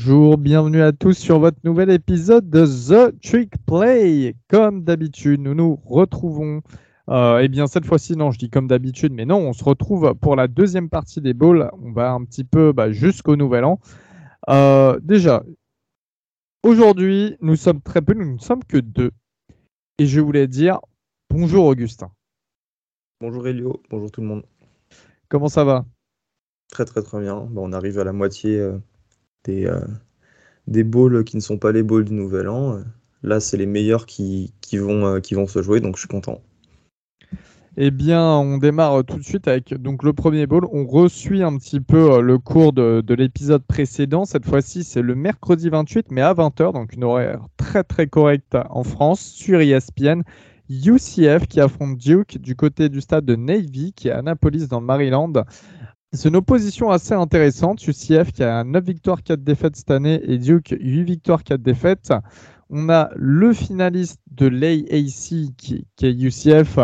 Bonjour, 0.00 0.38
bienvenue 0.38 0.80
à 0.80 0.92
tous 0.92 1.14
sur 1.14 1.40
votre 1.40 1.58
nouvel 1.64 1.90
épisode 1.90 2.48
de 2.48 2.64
The 2.64 3.20
Trick 3.20 3.54
Play. 3.66 4.36
Comme 4.48 4.84
d'habitude, 4.84 5.40
nous 5.40 5.56
nous 5.56 5.74
retrouvons. 5.84 6.62
Euh, 7.08 7.40
eh 7.42 7.48
bien, 7.48 7.66
cette 7.66 7.84
fois-ci, 7.84 8.16
non, 8.16 8.30
je 8.30 8.38
dis 8.38 8.48
comme 8.48 8.68
d'habitude, 8.68 9.12
mais 9.12 9.24
non, 9.24 9.38
on 9.38 9.52
se 9.52 9.64
retrouve 9.64 10.14
pour 10.14 10.36
la 10.36 10.46
deuxième 10.46 10.88
partie 10.88 11.20
des 11.20 11.34
balls. 11.34 11.68
On 11.82 11.90
va 11.90 12.12
un 12.12 12.24
petit 12.24 12.44
peu 12.44 12.72
bah, 12.72 12.92
jusqu'au 12.92 13.34
nouvel 13.34 13.64
an. 13.64 13.80
Euh, 14.48 15.00
déjà, 15.02 15.42
aujourd'hui, 16.62 17.36
nous 17.40 17.56
sommes 17.56 17.82
très 17.82 18.00
peu, 18.00 18.14
nous 18.14 18.34
ne 18.34 18.38
sommes 18.38 18.62
que 18.62 18.78
deux. 18.78 19.10
Et 19.98 20.06
je 20.06 20.20
voulais 20.20 20.46
dire 20.46 20.78
bonjour 21.28 21.64
Augustin. 21.64 22.12
Bonjour 23.20 23.48
Elio, 23.48 23.82
bonjour 23.90 24.12
tout 24.12 24.20
le 24.20 24.28
monde. 24.28 24.44
Comment 25.28 25.48
ça 25.48 25.64
va? 25.64 25.84
Très 26.70 26.84
très 26.84 27.02
très 27.02 27.20
bien. 27.20 27.48
Bah, 27.50 27.62
on 27.64 27.72
arrive 27.72 27.98
à 27.98 28.04
la 28.04 28.12
moitié 28.12 28.60
euh, 28.60 28.78
des, 29.44 29.66
euh, 29.66 31.22
qui 31.22 31.36
ne 31.36 31.40
sont 31.40 31.58
pas 31.58 31.72
les 31.72 31.82
balls 31.82 32.04
du 32.04 32.14
Nouvel 32.14 32.48
An. 32.48 32.80
Là, 33.22 33.40
c'est 33.40 33.56
les 33.56 33.66
meilleurs 33.66 34.06
qui, 34.06 34.52
qui 34.60 34.78
vont, 34.78 35.06
euh, 35.06 35.20
qui 35.20 35.34
vont 35.34 35.46
se 35.46 35.62
jouer, 35.62 35.80
donc 35.80 35.96
je 35.96 36.00
suis 36.00 36.08
content. 36.08 36.40
Eh 37.76 37.90
bien, 37.92 38.22
on 38.22 38.58
démarre 38.58 39.04
tout 39.04 39.18
de 39.18 39.22
suite 39.22 39.46
avec 39.46 39.72
donc 39.74 40.02
le 40.02 40.12
premier 40.12 40.46
ball. 40.46 40.64
On 40.72 40.84
resuit 40.84 41.44
un 41.44 41.56
petit 41.56 41.80
peu 41.80 42.20
le 42.20 42.38
cours 42.38 42.72
de, 42.72 43.02
de 43.06 43.14
l'épisode 43.14 43.62
précédent. 43.62 44.24
Cette 44.24 44.46
fois-ci, 44.46 44.82
c'est 44.82 45.02
le 45.02 45.14
mercredi 45.14 45.68
28, 45.68 46.06
mais 46.10 46.20
à 46.20 46.34
20h, 46.34 46.72
donc 46.72 46.92
une 46.94 47.04
horaire 47.04 47.46
très 47.56 47.84
très 47.84 48.08
correcte 48.08 48.56
en 48.70 48.82
France 48.82 49.20
sur 49.20 49.60
ESPN. 49.60 50.22
UCF 50.70 51.46
qui 51.48 51.60
affronte 51.60 51.96
Duke 51.96 52.38
du 52.38 52.54
côté 52.54 52.88
du 52.88 53.00
stade 53.00 53.24
de 53.24 53.36
Navy 53.36 53.92
qui 53.94 54.08
est 54.08 54.12
Annapolis 54.12 54.68
dans 54.68 54.80
le 54.80 54.86
Maryland. 54.86 55.32
C'est 56.12 56.30
une 56.30 56.36
opposition 56.36 56.90
assez 56.90 57.12
intéressante. 57.12 57.86
UCF 57.86 58.32
qui 58.32 58.42
a 58.42 58.64
9 58.64 58.82
victoires, 58.82 59.22
4 59.22 59.44
défaites 59.44 59.76
cette 59.76 59.90
année 59.90 60.20
et 60.24 60.38
Duke 60.38 60.74
8 60.80 61.02
victoires, 61.02 61.44
4 61.44 61.60
défaites. 61.60 62.14
On 62.70 62.88
a 62.88 63.10
le 63.14 63.52
finaliste 63.52 64.18
de 64.30 64.46
l'AAC 64.46 65.54
qui, 65.58 65.84
est 66.00 66.10
UCF 66.10 66.78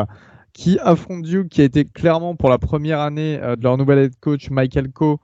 qui 0.53 0.79
affronte 0.79 1.23
Duke 1.23 1.49
qui 1.49 1.63
a 1.63 1.65
été 1.65 1.87
clairement 1.87 2.37
pour 2.37 2.51
la 2.51 2.59
première 2.59 3.01
année 3.01 3.39
euh, 3.43 3.57
de 3.57 3.63
leur 3.63 3.79
nouvel 3.79 3.99
head 3.99 4.15
coach 4.21 4.51
Michael 4.51 4.93
Coe 4.93 5.17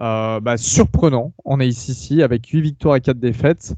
euh, 0.00 0.40
bah, 0.40 0.56
surprenant 0.56 1.34
en 1.44 1.60
ACC 1.60 2.20
avec 2.22 2.46
8 2.46 2.62
victoires 2.62 2.96
et 2.96 3.02
4 3.02 3.18
défaites. 3.18 3.74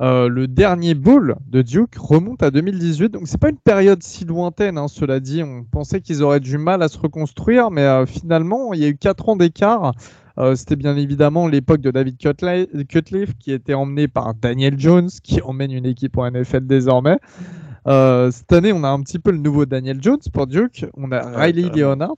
Euh, 0.00 0.28
le 0.28 0.46
dernier 0.46 0.94
bowl 0.94 1.36
de 1.48 1.60
Duke 1.60 1.96
remonte 1.96 2.44
à 2.44 2.52
2018, 2.52 3.08
donc 3.08 3.22
c'est 3.26 3.40
pas 3.40 3.50
une 3.50 3.58
période 3.58 4.02
si 4.02 4.24
lointaine. 4.24 4.78
Hein, 4.78 4.86
cela 4.86 5.18
dit, 5.18 5.42
on 5.42 5.64
pensait 5.64 6.00
qu'ils 6.00 6.22
auraient 6.22 6.38
du 6.40 6.56
mal 6.56 6.82
à 6.82 6.88
se 6.88 6.98
reconstruire, 6.98 7.72
mais 7.72 7.82
euh, 7.82 8.06
finalement, 8.06 8.72
il 8.72 8.80
y 8.80 8.84
a 8.84 8.88
eu 8.88 8.96
quatre 8.96 9.28
ans 9.28 9.34
d'écart. 9.36 9.92
Euh, 10.38 10.54
C'était 10.54 10.76
bien 10.76 10.96
évidemment 10.96 11.48
l'époque 11.48 11.80
de 11.80 11.90
David 11.90 12.16
Cutcliffe 12.16 13.34
qui 13.40 13.50
était 13.50 13.74
emmené 13.74 14.06
par 14.06 14.34
Daniel 14.34 14.78
Jones, 14.78 15.10
qui 15.24 15.42
emmène 15.42 15.72
une 15.72 15.86
équipe 15.86 16.16
en 16.16 16.30
NFL 16.30 16.66
désormais. 16.66 17.18
Cette 17.86 18.52
année, 18.52 18.72
on 18.72 18.84
a 18.84 18.88
un 18.88 19.00
petit 19.00 19.18
peu 19.18 19.32
le 19.32 19.38
nouveau 19.38 19.64
Daniel 19.64 20.00
Jones 20.00 20.20
pour 20.32 20.46
Duke. 20.46 20.86
On 20.94 21.10
a 21.10 21.22
Riley 21.22 21.70
Leonard. 21.70 22.14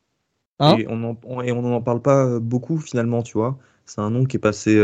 Hein 0.59 0.77
et, 0.78 0.87
on 0.91 1.03
en, 1.05 1.41
et 1.42 1.53
on 1.53 1.62
n'en 1.62 1.81
parle 1.81 2.03
pas 2.03 2.41
beaucoup 2.41 2.78
finalement, 2.78 3.22
tu 3.22 3.39
vois. 3.39 3.56
C'est 3.87 4.00
un 4.00 4.11
nom 4.11 4.25
qui 4.25 4.37
est 4.37 4.41
passé 4.41 4.77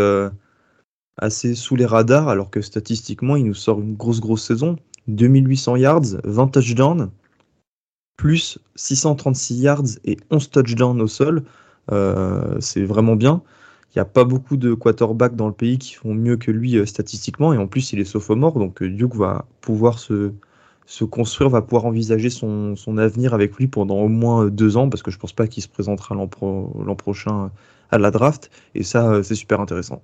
assez 1.18 1.54
sous 1.54 1.76
les 1.76 1.86
radars, 1.86 2.28
alors 2.28 2.50
que 2.50 2.60
statistiquement, 2.60 3.36
il 3.36 3.44
nous 3.46 3.54
sort 3.54 3.80
une 3.80 3.94
grosse, 3.94 4.20
grosse 4.20 4.44
saison. 4.44 4.76
2800 5.08 5.76
yards, 5.76 6.20
20 6.24 6.48
touchdowns, 6.48 7.10
plus 8.16 8.58
636 8.74 9.60
yards 9.60 9.82
et 10.04 10.16
11 10.30 10.50
touchdowns 10.50 11.00
au 11.00 11.06
sol. 11.06 11.44
Euh, 11.92 12.56
c'est 12.60 12.84
vraiment 12.84 13.16
bien. 13.16 13.42
Il 13.94 13.98
n'y 13.98 14.02
a 14.02 14.06
pas 14.06 14.24
beaucoup 14.24 14.56
de 14.56 14.74
quarterbacks 14.74 15.36
dans 15.36 15.46
le 15.46 15.54
pays 15.54 15.78
qui 15.78 15.94
font 15.94 16.12
mieux 16.12 16.36
que 16.36 16.50
lui 16.50 16.76
euh, 16.76 16.86
statistiquement. 16.86 17.52
Et 17.52 17.58
en 17.58 17.66
plus, 17.66 17.92
il 17.92 18.00
est 18.00 18.04
sophomore, 18.04 18.58
donc 18.58 18.82
euh, 18.82 18.90
Duke 18.90 19.14
va 19.14 19.46
pouvoir 19.60 19.98
se, 19.98 20.32
se 20.86 21.04
construire, 21.04 21.50
va 21.50 21.62
pouvoir 21.62 21.86
envisager 21.86 22.28
son, 22.30 22.76
son, 22.76 22.98
avenir 22.98 23.32
avec 23.32 23.54
lui 23.56 23.68
pendant 23.68 23.98
au 23.98 24.08
moins 24.08 24.46
deux 24.48 24.76
ans, 24.76 24.88
parce 24.88 25.02
que 25.02 25.10
je 25.10 25.16
ne 25.16 25.20
pense 25.20 25.32
pas 25.32 25.46
qu'il 25.46 25.62
se 25.62 25.68
présentera 25.68 26.14
l'an 26.14 26.26
pro, 26.26 26.74
prochain 26.98 27.50
à 27.90 27.98
la 27.98 28.10
draft. 28.10 28.50
Et 28.74 28.82
ça, 28.82 29.22
c'est 29.22 29.36
super 29.36 29.60
intéressant. 29.60 30.02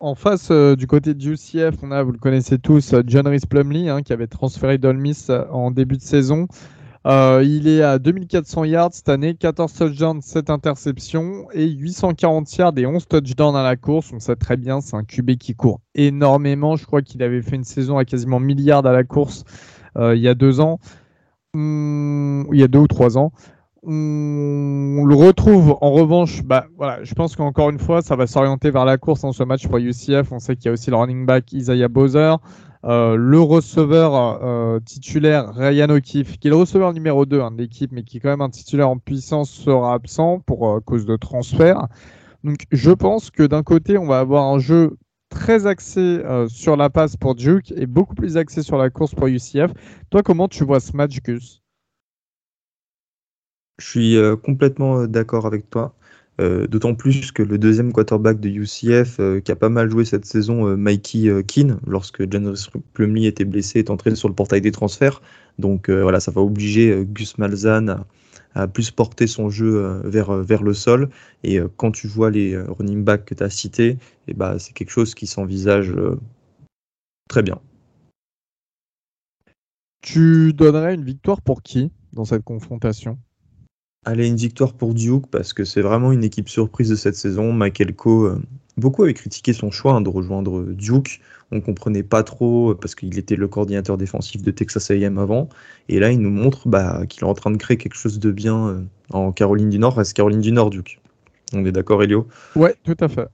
En 0.00 0.14
face, 0.14 0.52
euh, 0.52 0.76
du 0.76 0.86
côté 0.86 1.12
du 1.12 1.32
UCF, 1.32 1.82
on 1.82 1.90
a, 1.90 2.04
vous 2.04 2.12
le 2.12 2.18
connaissez 2.18 2.60
tous, 2.60 2.92
euh, 2.92 3.02
John 3.04 3.26
Rhys 3.26 3.40
Plumley, 3.50 3.88
hein, 3.88 4.02
qui 4.02 4.12
avait 4.12 4.28
transféré 4.28 4.78
d'Olmis 4.78 5.26
euh, 5.28 5.44
en 5.50 5.72
début 5.72 5.96
de 5.96 6.02
saison. 6.02 6.46
Il 7.04 7.66
est 7.66 7.82
à 7.82 7.98
2400 7.98 8.64
yards 8.64 8.90
cette 8.92 9.08
année, 9.08 9.34
14 9.34 9.72
touchdowns, 9.72 10.20
7 10.20 10.50
interceptions 10.50 11.48
et 11.52 11.66
840 11.66 12.56
yards 12.56 12.74
et 12.76 12.86
11 12.86 13.08
touchdowns 13.08 13.56
à 13.56 13.62
la 13.62 13.76
course. 13.76 14.12
On 14.12 14.20
sait 14.20 14.36
très 14.36 14.56
bien, 14.56 14.80
c'est 14.82 14.94
un 14.94 15.04
QB 15.04 15.36
qui 15.36 15.54
court 15.54 15.80
énormément. 15.94 16.76
Je 16.76 16.84
crois 16.84 17.00
qu'il 17.00 17.22
avait 17.22 17.40
fait 17.40 17.56
une 17.56 17.64
saison 17.64 17.96
à 17.96 18.04
quasiment 18.04 18.40
milliards 18.40 18.84
à 18.84 18.92
la 18.92 19.04
course 19.04 19.44
il 19.96 20.18
y 20.18 20.28
a 20.28 20.34
deux 20.34 20.60
ans, 20.60 20.78
hum, 21.54 22.46
il 22.52 22.60
y 22.60 22.62
a 22.62 22.68
deux 22.68 22.80
ou 22.80 22.86
trois 22.86 23.16
ans 23.16 23.32
on 23.90 25.06
le 25.06 25.14
retrouve 25.14 25.78
en 25.80 25.92
revanche, 25.92 26.42
bah, 26.42 26.66
voilà, 26.76 27.02
je 27.04 27.14
pense 27.14 27.36
qu'encore 27.36 27.70
une 27.70 27.78
fois, 27.78 28.02
ça 28.02 28.16
va 28.16 28.26
s'orienter 28.26 28.70
vers 28.70 28.84
la 28.84 28.98
course 28.98 29.22
dans 29.22 29.32
ce 29.32 29.42
match 29.42 29.66
pour 29.66 29.78
UCF. 29.78 30.30
On 30.30 30.38
sait 30.38 30.56
qu'il 30.56 30.66
y 30.66 30.68
a 30.68 30.72
aussi 30.72 30.90
le 30.90 30.96
running 30.96 31.24
back 31.24 31.50
Isaiah 31.54 31.88
Bowser, 31.88 32.34
euh, 32.84 33.16
le 33.16 33.40
receveur 33.40 34.44
euh, 34.44 34.78
titulaire 34.80 35.54
Ryan 35.54 35.88
O'Keefe, 35.88 36.38
qui 36.38 36.48
est 36.48 36.50
le 36.50 36.56
receveur 36.56 36.92
numéro 36.92 37.24
2 37.24 37.40
hein, 37.40 37.50
de 37.50 37.56
l'équipe, 37.56 37.90
mais 37.90 38.02
qui 38.02 38.18
est 38.18 38.20
quand 38.20 38.28
même 38.28 38.42
un 38.42 38.50
titulaire 38.50 38.90
en 38.90 38.98
puissance, 38.98 39.48
sera 39.48 39.94
absent 39.94 40.40
pour 40.40 40.68
euh, 40.68 40.80
cause 40.80 41.06
de 41.06 41.16
transfert. 41.16 41.86
Donc 42.44 42.58
je 42.70 42.90
pense 42.90 43.30
que 43.30 43.42
d'un 43.42 43.62
côté, 43.62 43.96
on 43.96 44.06
va 44.06 44.18
avoir 44.18 44.44
un 44.52 44.58
jeu 44.58 44.98
très 45.30 45.66
axé 45.66 46.22
sur 46.48 46.76
la 46.76 46.88
passe 46.88 47.16
pour 47.16 47.34
Duke 47.34 47.72
et 47.76 47.86
beaucoup 47.86 48.14
plus 48.14 48.36
axé 48.36 48.62
sur 48.62 48.78
la 48.78 48.90
course 48.90 49.14
pour 49.14 49.26
UCF. 49.28 49.72
Toi, 50.10 50.22
comment 50.22 50.48
tu 50.48 50.64
vois 50.64 50.80
ce 50.80 50.96
match, 50.96 51.20
Gus? 51.22 51.62
Je 53.78 53.86
suis 53.86 54.16
euh, 54.16 54.36
complètement 54.36 55.00
euh, 55.00 55.06
d'accord 55.06 55.46
avec 55.46 55.70
toi. 55.70 55.94
Euh, 56.40 56.68
d'autant 56.68 56.94
plus 56.94 57.32
que 57.32 57.42
le 57.42 57.58
deuxième 57.58 57.92
quarterback 57.92 58.38
de 58.38 58.48
UCF, 58.48 59.20
qui 59.42 59.50
a 59.50 59.56
pas 59.56 59.68
mal 59.68 59.90
joué 59.90 60.04
cette 60.04 60.24
saison, 60.24 60.76
Mikey 60.76 61.42
Keane, 61.44 61.80
lorsque 61.84 62.30
John 62.30 62.54
Plumlee 62.92 63.26
était 63.26 63.44
blessé, 63.44 63.80
est 63.80 63.90
entré 63.90 64.14
sur 64.14 64.28
le 64.28 64.34
portail 64.36 64.60
des 64.60 64.70
transferts. 64.70 65.20
Donc 65.58 65.90
voilà, 65.90 66.20
ça 66.20 66.30
va 66.30 66.40
obliger 66.40 67.04
Gus 67.06 67.38
Malzahn 67.38 68.04
à, 68.54 68.68
plus 68.68 68.92
porter 68.92 69.26
son 69.26 69.50
jeu 69.50 70.00
vers, 70.04 70.32
vers 70.32 70.62
le 70.62 70.74
sol. 70.74 71.08
Et 71.42 71.58
quand 71.76 71.90
tu 71.90 72.06
vois 72.06 72.30
les 72.30 72.56
running 72.56 73.02
backs 73.02 73.24
que 73.24 73.34
tu 73.34 73.42
as 73.42 73.50
cités, 73.50 73.98
eh 74.28 74.34
bah, 74.34 74.60
c'est 74.60 74.72
quelque 74.74 74.90
chose 74.90 75.16
qui 75.16 75.26
s'envisage 75.26 75.92
très 77.28 77.42
bien. 77.42 77.60
Tu 80.02 80.52
donnerais 80.52 80.94
une 80.94 81.04
victoire 81.04 81.42
pour 81.42 81.64
qui 81.64 81.90
dans 82.12 82.24
cette 82.24 82.44
confrontation? 82.44 83.18
Allez, 84.04 84.28
une 84.28 84.36
victoire 84.36 84.72
pour 84.72 84.94
Duke 84.94 85.26
parce 85.30 85.52
que 85.52 85.64
c'est 85.64 85.82
vraiment 85.82 86.12
une 86.12 86.24
équipe 86.24 86.48
surprise 86.48 86.88
de 86.88 86.94
cette 86.94 87.16
saison. 87.16 87.58
Coe, 87.96 88.26
euh, 88.26 88.38
beaucoup 88.76 89.02
avaient 89.02 89.14
critiqué 89.14 89.52
son 89.52 89.70
choix 89.70 89.94
hein, 89.94 90.00
de 90.00 90.08
rejoindre 90.08 90.62
Duke. 90.62 91.20
On 91.50 91.60
comprenait 91.60 92.02
pas 92.02 92.22
trop 92.22 92.70
euh, 92.70 92.74
parce 92.74 92.94
qu'il 92.94 93.18
était 93.18 93.36
le 93.36 93.48
coordinateur 93.48 93.98
défensif 93.98 94.42
de 94.42 94.50
Texas 94.50 94.90
A&M 94.90 95.18
avant. 95.18 95.48
Et 95.88 95.98
là, 95.98 96.10
il 96.12 96.20
nous 96.20 96.30
montre 96.30 96.68
bah, 96.68 97.06
qu'il 97.06 97.24
est 97.24 97.26
en 97.26 97.34
train 97.34 97.50
de 97.50 97.56
créer 97.56 97.76
quelque 97.76 97.96
chose 97.96 98.18
de 98.18 98.30
bien 98.30 98.68
euh, 98.68 98.80
en 99.10 99.32
Caroline 99.32 99.70
du 99.70 99.78
Nord. 99.78 99.96
Reste 99.96 100.14
Caroline 100.14 100.40
du 100.40 100.52
Nord, 100.52 100.70
Duke. 100.70 101.00
On 101.52 101.64
est 101.64 101.72
d'accord, 101.72 102.02
Elio? 102.02 102.28
Ouais, 102.54 102.74
tout 102.84 102.96
à 103.00 103.08
fait. 103.08 103.28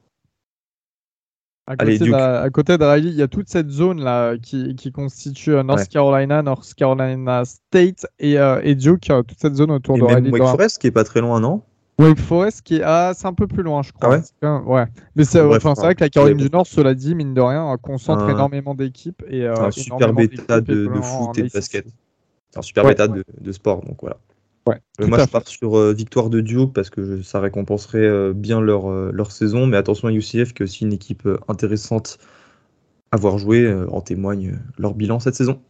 À 1.66 1.76
côté, 1.76 2.14
à 2.14 2.50
côté, 2.50 2.76
de, 2.76 2.84
Riley, 2.84 3.08
il 3.08 3.14
y 3.14 3.22
a 3.22 3.28
toute 3.28 3.48
cette 3.48 3.70
zone 3.70 4.02
là 4.02 4.36
qui, 4.36 4.74
qui 4.76 4.92
constitue 4.92 5.52
North 5.64 5.88
Carolina, 5.88 6.42
North 6.42 6.74
Carolina 6.74 7.42
State 7.46 8.06
et, 8.18 8.38
euh, 8.38 8.60
et 8.62 8.74
Duke, 8.74 9.08
euh, 9.08 9.22
toute 9.22 9.38
cette 9.40 9.54
zone 9.54 9.70
autour 9.70 9.96
et 9.96 10.00
de 10.00 10.04
même 10.04 10.30
Wake 10.30 10.42
Forest 10.42 10.78
qui 10.78 10.88
est 10.88 10.90
pas 10.90 11.04
très 11.04 11.22
loin, 11.22 11.40
non? 11.40 11.62
Wake 11.98 12.18
Forest 12.18 12.60
qui 12.62 12.76
est 12.76 12.82
ah, 12.84 13.12
c'est 13.16 13.26
un 13.26 13.32
peu 13.32 13.46
plus 13.46 13.62
loin, 13.62 13.82
je 13.82 13.92
crois. 13.92 14.20
Ah 14.42 14.60
ouais, 14.60 14.74
ouais. 14.74 14.84
Mais 15.16 15.24
c'est 15.24 15.40
enfin, 15.40 15.72
vrai 15.72 15.94
que 15.94 16.04
la 16.04 16.10
Caroline 16.10 16.36
du 16.36 16.50
Nord, 16.50 16.66
cela 16.66 16.92
dit, 16.92 17.14
mine 17.14 17.32
de 17.32 17.40
rien, 17.40 17.72
euh, 17.72 17.78
concentre 17.78 18.28
énormément 18.28 18.74
d'équipes 18.74 19.22
et 19.28 19.46
un 19.46 19.70
super 19.70 20.12
bêta 20.12 20.60
de, 20.60 20.86
de 20.86 21.00
foot 21.00 21.38
et 21.38 21.44
de 21.44 21.48
basket. 21.48 21.86
C'est 22.50 22.58
un 22.58 22.62
super 22.62 22.84
bêta 22.84 23.08
de, 23.08 23.24
de 23.40 23.52
sport, 23.52 23.80
donc 23.80 23.96
voilà. 24.02 24.18
Ouais, 24.66 24.80
euh, 25.00 25.06
moi, 25.06 25.18
je 25.18 25.26
pars 25.26 25.46
sur 25.46 25.76
euh, 25.76 25.92
victoire 25.92 26.30
de 26.30 26.40
Duke 26.40 26.72
parce 26.72 26.88
que 26.88 27.20
ça 27.22 27.38
récompenserait 27.40 27.98
euh, 27.98 28.32
bien 28.32 28.60
leur, 28.60 28.88
leur 28.90 29.30
saison. 29.30 29.66
Mais 29.66 29.76
attention 29.76 30.08
à 30.08 30.12
UCF, 30.12 30.54
qui 30.54 30.62
est 30.62 30.64
aussi 30.64 30.84
une 30.84 30.92
équipe 30.92 31.28
intéressante 31.48 32.18
à 33.12 33.16
voir 33.16 33.38
jouer. 33.38 33.72
en 33.90 34.00
témoigne 34.00 34.58
leur 34.78 34.94
bilan 34.94 35.20
cette 35.20 35.34
saison. 35.34 35.60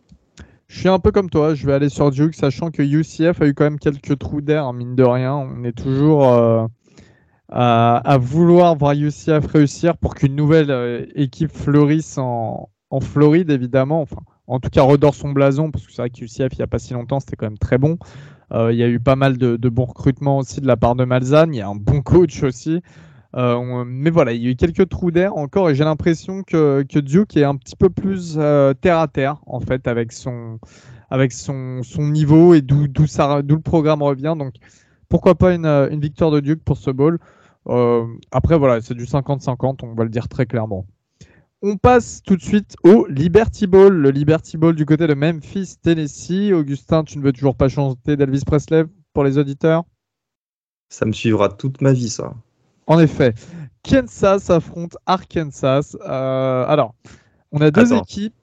Je 0.66 0.80
suis 0.80 0.88
un 0.88 0.98
peu 0.98 1.10
comme 1.10 1.28
toi. 1.28 1.54
Je 1.54 1.66
vais 1.66 1.74
aller 1.74 1.88
sur 1.88 2.10
Duke, 2.10 2.34
sachant 2.34 2.70
que 2.70 2.82
UCF 2.82 3.42
a 3.42 3.46
eu 3.46 3.54
quand 3.54 3.64
même 3.64 3.78
quelques 3.78 4.18
trous 4.18 4.40
d'air, 4.40 4.72
mine 4.72 4.96
de 4.96 5.02
rien. 5.02 5.34
On 5.34 5.64
est 5.64 5.76
toujours 5.76 6.24
à, 7.50 7.96
à, 7.96 8.18
vouloir 8.18 8.76
voir 8.76 8.92
UCF 8.92 9.46
réussir 9.52 9.98
pour 9.98 10.14
qu'une 10.14 10.34
nouvelle 10.34 11.08
équipe 11.14 11.52
fleurisse 11.52 12.16
en, 12.16 12.70
en 12.90 13.00
Floride, 13.00 13.50
évidemment. 13.50 14.00
Enfin, 14.00 14.22
en 14.46 14.60
tout 14.60 14.70
cas, 14.70 14.82
redore 14.82 15.14
son 15.14 15.30
blason, 15.30 15.70
parce 15.70 15.86
que 15.86 15.92
c'est 15.92 16.02
vrai 16.02 16.10
que 16.10 16.24
UCF, 16.24 16.52
il 16.52 16.58
n'y 16.58 16.62
a 16.62 16.66
pas 16.66 16.78
si 16.78 16.94
longtemps, 16.94 17.20
c'était 17.20 17.36
quand 17.36 17.46
même 17.46 17.58
très 17.58 17.78
bon. 17.78 17.98
Euh, 18.52 18.72
il 18.72 18.78
y 18.78 18.82
a 18.82 18.88
eu 18.88 19.00
pas 19.00 19.16
mal 19.16 19.38
de, 19.38 19.68
bons 19.68 19.84
recrutements 19.84 20.38
aussi 20.38 20.60
de 20.60 20.66
la 20.66 20.76
part 20.76 20.94
de 20.94 21.04
Malzahn. 21.04 21.52
Il 21.54 21.58
y 21.58 21.60
a 21.60 21.68
un 21.68 21.74
bon 21.74 22.02
coach 22.02 22.42
aussi. 22.42 22.82
mais 23.34 24.10
voilà, 24.10 24.32
il 24.32 24.42
y 24.42 24.46
a 24.48 24.50
eu 24.50 24.56
quelques 24.56 24.88
trous 24.88 25.10
d'air 25.10 25.36
encore 25.36 25.70
et 25.70 25.74
j'ai 25.74 25.84
l'impression 25.84 26.42
que, 26.42 26.84
que 26.88 26.98
Duke 26.98 27.36
est 27.36 27.44
un 27.44 27.56
petit 27.56 27.76
peu 27.76 27.90
plus 27.90 28.38
terre 28.80 28.98
à 28.98 29.08
terre 29.08 29.36
en 29.46 29.60
fait 29.60 29.88
avec 29.88 30.12
son, 30.12 30.58
avec 31.10 31.32
son, 31.32 31.82
son 31.82 32.02
niveau 32.02 32.54
et 32.54 32.62
d'où 32.62 32.84
le 32.84 33.58
programme 33.58 34.02
revient. 34.02 34.34
Donc 34.38 34.54
pourquoi 35.08 35.34
pas 35.34 35.54
une, 35.54 35.66
une 35.66 36.00
victoire 36.00 36.30
de 36.30 36.40
Duke 36.40 36.62
pour 36.64 36.76
ce 36.76 36.90
bowl. 36.90 37.18
après 38.30 38.58
voilà, 38.58 38.80
c'est 38.80 38.94
du 38.94 39.04
50-50, 39.04 39.80
on 39.82 39.94
va 39.94 40.04
le 40.04 40.10
dire 40.10 40.28
très 40.28 40.46
clairement. 40.46 40.86
On 41.66 41.78
passe 41.78 42.22
tout 42.22 42.36
de 42.36 42.42
suite 42.42 42.76
au 42.84 43.06
Liberty 43.06 43.66
Bowl. 43.66 43.94
Le 43.94 44.10
Liberty 44.10 44.58
Bowl 44.58 44.74
du 44.74 44.84
côté 44.84 45.06
de 45.06 45.14
Memphis, 45.14 45.76
Tennessee. 45.80 46.52
Augustin, 46.52 47.04
tu 47.04 47.16
ne 47.16 47.24
veux 47.24 47.32
toujours 47.32 47.56
pas 47.56 47.70
chanter 47.70 48.18
d'Elvis 48.18 48.42
Presley 48.44 48.84
pour 49.14 49.24
les 49.24 49.38
auditeurs? 49.38 49.84
Ça 50.90 51.06
me 51.06 51.12
suivra 51.12 51.48
toute 51.48 51.80
ma 51.80 51.94
vie, 51.94 52.10
ça. 52.10 52.34
En 52.86 52.98
effet. 52.98 53.32
Kansas 53.82 54.50
affronte 54.50 54.98
Arkansas. 55.06 55.96
Euh, 56.02 56.66
alors, 56.66 56.94
on 57.50 57.62
a 57.62 57.70
deux 57.70 57.94
équipes. 57.94 58.34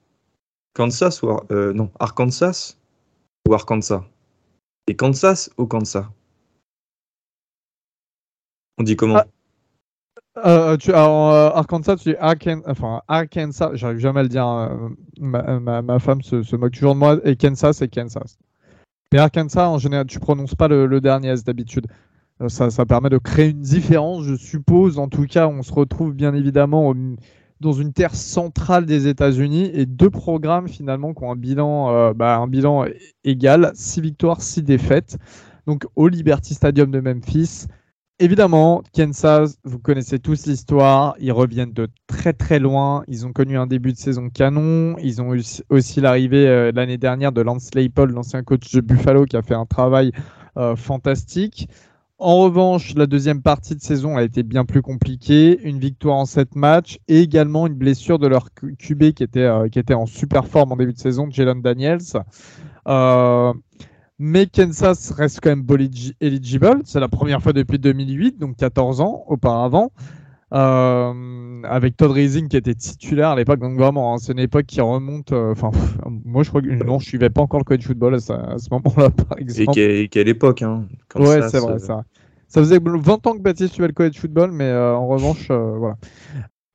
Kansas 0.74 1.22
ou 1.22 1.28
euh, 1.52 1.72
non 1.72 1.92
Arkansas 2.00 2.76
ou 3.48 3.54
Arkansas? 3.54 4.04
Et 4.88 4.96
Kansas 4.96 5.48
ou 5.58 5.66
Kansas? 5.66 6.06
On 8.78 8.82
dit 8.82 8.96
comment? 8.96 9.18
Ah, 9.18 9.26
euh, 10.38 10.78
tu, 10.78 10.90
alors, 10.92 11.30
euh, 11.30 11.50
Arkansas, 11.50 11.96
tu 11.96 12.10
dis 12.10 12.16
Arkansas, 12.18 13.02
Arkansas, 13.06 13.70
j'arrive 13.74 13.98
jamais 13.98 14.20
à 14.20 14.22
le 14.22 14.28
dire. 14.28 14.46
Euh, 14.46 14.88
ma, 15.20 15.60
ma, 15.60 15.82
ma, 15.82 15.98
femme 15.98 16.22
se, 16.22 16.56
moque 16.56 16.72
toujours 16.72 16.94
de 16.94 16.98
moi. 16.98 17.18
Et 17.24 17.36
Kansas, 17.36 17.76
c'est 17.76 17.88
Kansas. 17.88 18.38
Mais 19.12 19.18
Arkansas, 19.18 19.68
en 19.68 19.78
général, 19.78 20.06
tu 20.06 20.18
prononces 20.20 20.54
pas 20.54 20.68
le, 20.68 21.00
dernier 21.00 21.28
S 21.28 21.44
d'habitude. 21.44 21.86
Euh, 22.40 22.48
ça, 22.48 22.70
ça, 22.70 22.86
permet 22.86 23.10
de 23.10 23.18
créer 23.18 23.50
une 23.50 23.60
différence, 23.60 24.24
je 24.24 24.34
suppose. 24.34 24.98
En 24.98 25.08
tout 25.08 25.26
cas, 25.26 25.48
on 25.48 25.62
se 25.62 25.72
retrouve 25.72 26.14
bien 26.14 26.34
évidemment 26.34 26.94
dans 27.60 27.72
une 27.72 27.92
terre 27.92 28.14
centrale 28.14 28.86
des 28.86 29.08
États-Unis 29.08 29.70
et 29.74 29.84
deux 29.84 30.10
programmes 30.10 30.66
finalement 30.66 31.12
qui 31.12 31.22
ont 31.24 31.30
un 31.30 31.36
bilan, 31.36 32.14
bah, 32.14 32.38
un 32.38 32.48
bilan 32.48 32.86
égal, 33.22 33.70
six 33.74 34.00
victoires, 34.00 34.40
six 34.40 34.62
défaites. 34.62 35.18
Donc 35.66 35.84
au 35.94 36.08
Liberty 36.08 36.54
Stadium 36.54 36.90
de 36.90 37.00
Memphis. 37.00 37.66
Évidemment, 38.22 38.84
Kansas, 38.94 39.58
vous 39.64 39.80
connaissez 39.80 40.20
tous 40.20 40.46
l'histoire. 40.46 41.16
Ils 41.18 41.32
reviennent 41.32 41.72
de 41.72 41.88
très 42.06 42.32
très 42.32 42.60
loin. 42.60 43.02
Ils 43.08 43.26
ont 43.26 43.32
connu 43.32 43.58
un 43.58 43.66
début 43.66 43.92
de 43.92 43.98
saison 43.98 44.30
canon. 44.30 44.94
Ils 45.02 45.20
ont 45.20 45.34
eu 45.34 45.42
aussi 45.70 46.00
l'arrivée 46.00 46.46
euh, 46.46 46.70
l'année 46.72 46.98
dernière 46.98 47.32
de 47.32 47.40
Lance 47.40 47.74
Leipold, 47.74 48.14
l'ancien 48.14 48.44
coach 48.44 48.70
de 48.70 48.80
Buffalo, 48.80 49.24
qui 49.24 49.36
a 49.36 49.42
fait 49.42 49.56
un 49.56 49.66
travail 49.66 50.12
euh, 50.56 50.76
fantastique. 50.76 51.68
En 52.18 52.38
revanche, 52.38 52.94
la 52.94 53.06
deuxième 53.06 53.42
partie 53.42 53.74
de 53.74 53.80
saison 53.80 54.16
a 54.16 54.22
été 54.22 54.44
bien 54.44 54.64
plus 54.64 54.82
compliquée. 54.82 55.58
Une 55.64 55.80
victoire 55.80 56.14
en 56.14 56.24
sept 56.24 56.54
matchs 56.54 57.00
et 57.08 57.22
également 57.22 57.66
une 57.66 57.74
blessure 57.74 58.20
de 58.20 58.28
leur 58.28 58.50
QB 58.54 59.14
qui 59.14 59.24
était, 59.24 59.40
euh, 59.40 59.68
qui 59.68 59.80
était 59.80 59.94
en 59.94 60.06
super 60.06 60.46
forme 60.46 60.70
en 60.70 60.76
début 60.76 60.92
de 60.92 60.98
saison, 60.98 61.26
Jalen 61.28 61.60
Daniels. 61.60 61.98
Mais 64.18 64.46
Kansas 64.46 65.10
reste 65.12 65.40
quand 65.42 65.50
même 65.50 65.66
eligible. 66.20 66.80
C'est 66.84 67.00
la 67.00 67.08
première 67.08 67.42
fois 67.42 67.52
depuis 67.52 67.78
2008, 67.78 68.38
donc 68.38 68.56
14 68.56 69.00
ans 69.00 69.24
auparavant. 69.26 69.90
Euh, 70.54 71.62
avec 71.64 71.96
Todd 71.96 72.10
Rising 72.10 72.46
qui 72.48 72.58
était 72.58 72.74
titulaire 72.74 73.30
à 73.30 73.36
l'époque, 73.36 73.58
donc 73.58 73.78
vraiment, 73.78 74.12
hein, 74.12 74.18
c'est 74.18 74.32
une 74.32 74.38
époque 74.38 74.66
qui 74.66 74.82
remonte. 74.82 75.32
Euh, 75.32 75.52
enfin, 75.52 75.70
moi 76.26 76.42
je 76.42 76.50
crois 76.50 76.60
que 76.60 76.68
non, 76.68 76.98
je 76.98 77.06
suivais 77.06 77.30
pas 77.30 77.40
encore 77.40 77.58
le 77.58 77.64
college 77.64 77.86
football 77.86 78.16
à, 78.16 78.20
ce, 78.20 78.68
moment-là, 78.70 79.08
par 79.28 79.38
exemple. 79.38 79.78
Et 79.78 80.08
quelle, 80.08 80.28
époque, 80.28 80.60
hein 80.60 80.84
Ouais, 81.14 81.40
c'est 81.48 81.58
vrai, 81.58 81.78
ça. 81.78 82.04
Ça 82.48 82.60
faisait 82.60 82.80
20 82.84 83.26
ans 83.26 83.32
que 83.32 83.40
Baptiste 83.40 83.72
suivait 83.72 83.88
le 83.88 83.94
college 83.94 84.18
football, 84.18 84.52
mais 84.52 84.64
euh, 84.64 84.94
en 84.94 85.06
revanche, 85.06 85.48
voilà. 85.48 85.96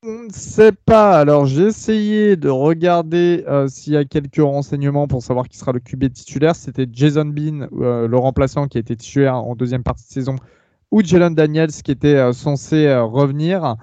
On 0.04 0.26
ne 0.26 0.30
sait 0.30 0.70
pas. 0.70 1.18
Alors, 1.18 1.46
j'ai 1.46 1.64
essayé 1.64 2.36
de 2.36 2.48
regarder 2.48 3.44
euh, 3.48 3.66
s'il 3.66 3.94
y 3.94 3.96
a 3.96 4.04
quelques 4.04 4.36
renseignements 4.36 5.08
pour 5.08 5.24
savoir 5.24 5.48
qui 5.48 5.58
sera 5.58 5.72
le 5.72 5.80
QB 5.80 6.12
titulaire. 6.12 6.54
C'était 6.54 6.86
Jason 6.92 7.24
Bean, 7.24 7.66
euh, 7.72 8.06
le 8.06 8.16
remplaçant 8.16 8.68
qui 8.68 8.78
a 8.78 8.80
été 8.80 8.94
titulaire 8.94 9.34
en 9.34 9.56
deuxième 9.56 9.82
partie 9.82 10.06
de 10.06 10.12
saison, 10.12 10.36
ou 10.92 11.02
Jalen 11.02 11.34
Daniels 11.34 11.72
qui 11.72 11.90
était 11.90 12.14
euh, 12.14 12.32
censé 12.32 12.94
revenir. 12.94 13.74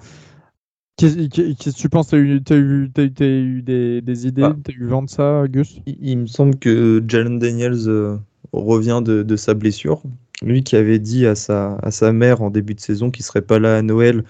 Qu'est-ce 0.96 1.16
que 1.28 1.76
tu 1.76 1.88
penses? 1.90 2.08
Tu 2.08 2.14
as 2.14 2.18
eu, 2.18 2.90
eu, 3.20 3.62
des, 3.62 4.26
idées? 4.26 4.42
Ah. 4.42 4.56
Tu 4.64 4.70
as 4.70 4.74
eu 4.74 4.86
vent 4.86 5.02
de 5.02 5.10
ça, 5.10 5.44
Gus? 5.48 5.82
Il, 5.86 6.16
me 6.16 6.26
semble 6.26 6.56
que 6.56 7.04
Jalen 7.06 7.38
Daniels 7.38 8.18
revient 8.54 9.02
de, 9.04 9.22
de, 9.22 9.36
sa 9.36 9.52
blessure. 9.52 10.00
Lui 10.40 10.64
qui 10.64 10.76
avait 10.76 10.98
dit 10.98 11.26
à 11.26 11.34
sa, 11.34 11.76
à 11.82 11.90
sa 11.90 12.14
mère 12.14 12.40
en 12.40 12.48
début 12.48 12.74
de 12.74 12.80
saison 12.80 13.10
qu'il 13.10 13.26
serait 13.26 13.42
pas 13.42 13.58
là 13.58 13.76
à 13.76 13.82
Noël 13.82 14.24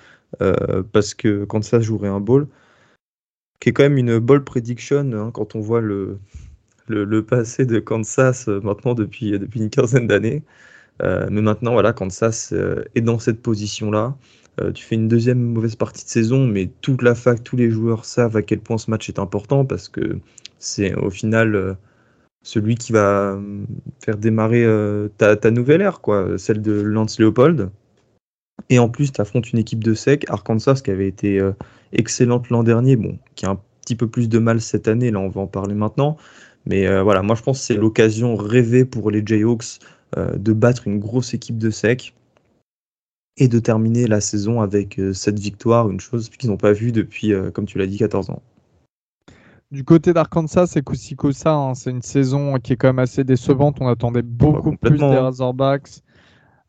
parce 0.93 1.15
que 1.15 1.45
Kansas 1.45 1.83
jouerait 1.83 2.09
un 2.09 2.21
ball, 2.21 2.47
qui 3.61 3.71
est 3.71 3.73
quand 3.73 3.83
même 3.83 3.99
une 3.99 4.19
ball 4.19 4.45
prediction 4.45 5.11
hein, 5.13 5.31
quand 5.33 5.55
on 5.55 5.61
voit 5.61 5.81
le, 5.81 6.19
le, 6.89 7.23
passé 7.25 7.67
de 7.67 7.79
Kansas 7.79 8.49
euh, 8.49 8.61
maintenant 8.61 8.95
depuis, 8.95 9.39
depuis 9.39 9.61
une 9.61 9.71
quinzaine 9.71 10.07
d'années. 10.07 10.43
Euh, 11.03 11.27
mais 11.31 11.43
maintenant, 11.43 11.73
voilà, 11.73 11.93
Kansas 11.93 12.55
est 12.95 13.01
dans 13.01 13.19
cette 13.19 13.43
position-là. 13.43 14.17
tu 14.75 14.85
fais 14.85 14.95
une 14.95 15.09
deuxième 15.09 15.41
mauvaise 15.41 15.77
partie 15.77 16.05
de 16.05 16.11
saison, 16.11 16.47
mais 16.47 16.71
toute 16.81 17.03
la 17.03 17.15
fac, 17.15 17.45
tous 17.45 17.57
les 17.57 17.71
joueurs 17.71 18.05
savent 18.05 18.37
à 18.37 18.43
quel 18.43 18.61
point 18.61 18.79
ce 18.79 18.91
match 18.91 19.09
est 19.09 19.19
important 19.19 19.65
parce 19.67 19.89
que 19.89 20.19
c'est 20.59 20.95
au 20.95 21.11
final 21.11 21.77
celui 22.43 22.77
qui 22.77 22.93
va 22.93 23.39
faire 24.03 24.17
démarrer 24.17 24.67
ta, 25.19 25.37
ta, 25.37 25.51
nouvelle 25.51 25.83
ère, 25.83 26.01
quoi, 26.01 26.39
celle 26.39 26.63
de 26.63 26.73
Lance 26.81 27.19
Leopold. 27.19 27.71
Et 28.69 28.79
en 28.79 28.89
plus, 28.89 29.13
tu 29.13 29.21
affrontes 29.21 29.53
une 29.53 29.59
équipe 29.59 29.85
de 29.85 29.95
sec, 29.95 30.25
Arkansas, 30.29 30.81
qui 30.85 30.91
avait 30.91 31.09
été 31.09 31.39
euh, 31.39 31.53
excellente 31.93 32.49
l'an 32.51 32.63
dernier, 32.63 32.97
bon, 32.97 33.19
qui 33.35 33.47
a 33.47 33.51
un 33.51 33.61
petit 33.83 33.97
peu 33.97 34.09
plus 34.09 34.29
de 34.29 34.39
mal 34.39 34.61
cette 34.61 34.89
année, 34.89 35.11
là 35.11 35.21
on 35.21 35.29
va 35.29 35.41
en 35.41 35.47
parler 35.47 35.75
maintenant. 35.75 36.17
Mais 36.65 36.87
euh, 36.87 37.03
voilà, 37.03 37.23
moi 37.23 37.37
je 37.37 37.43
pense 37.43 37.61
que 37.61 37.65
c'est 37.65 37.77
l'occasion 37.77 38.35
rêvée 38.35 38.85
pour 38.85 39.11
les 39.11 39.23
Jayhawks 39.25 39.79
euh, 40.17 40.37
de 40.37 40.53
battre 40.53 40.89
une 40.89 40.99
grosse 40.99 41.35
équipe 41.35 41.59
de 41.59 41.71
sec 41.71 42.15
et 43.37 43.47
de 43.49 43.59
terminer 43.59 44.07
la 44.07 44.21
saison 44.21 44.63
avec 44.63 44.99
cette 45.13 45.39
victoire, 45.39 45.91
une 45.91 46.01
chose 46.01 46.31
qu'ils 46.31 46.49
n'ont 46.49 46.57
pas 46.57 46.73
vue 46.73 46.91
depuis, 46.91 47.35
comme 47.53 47.67
tu 47.67 47.77
l'as 47.77 47.87
dit, 47.87 47.99
14 47.99 48.31
ans. 48.31 48.43
Du 49.71 49.85
côté 49.85 50.15
d'Arkansas, 50.15 50.69
c'est 50.69 50.83
Kusikosa, 50.83 51.53
hein. 51.53 51.75
c'est 51.75 51.91
une 51.91 52.01
saison 52.01 52.59
qui 52.59 52.73
est 52.73 52.77
quand 52.77 52.89
même 52.89 52.99
assez 52.99 53.25
décevante. 53.25 53.77
On 53.81 53.89
attendait 53.89 54.23
beaucoup 54.23 54.75
plus 54.77 54.97
des 54.97 55.03
hein. 55.03 55.23
Razorbacks. 55.23 56.03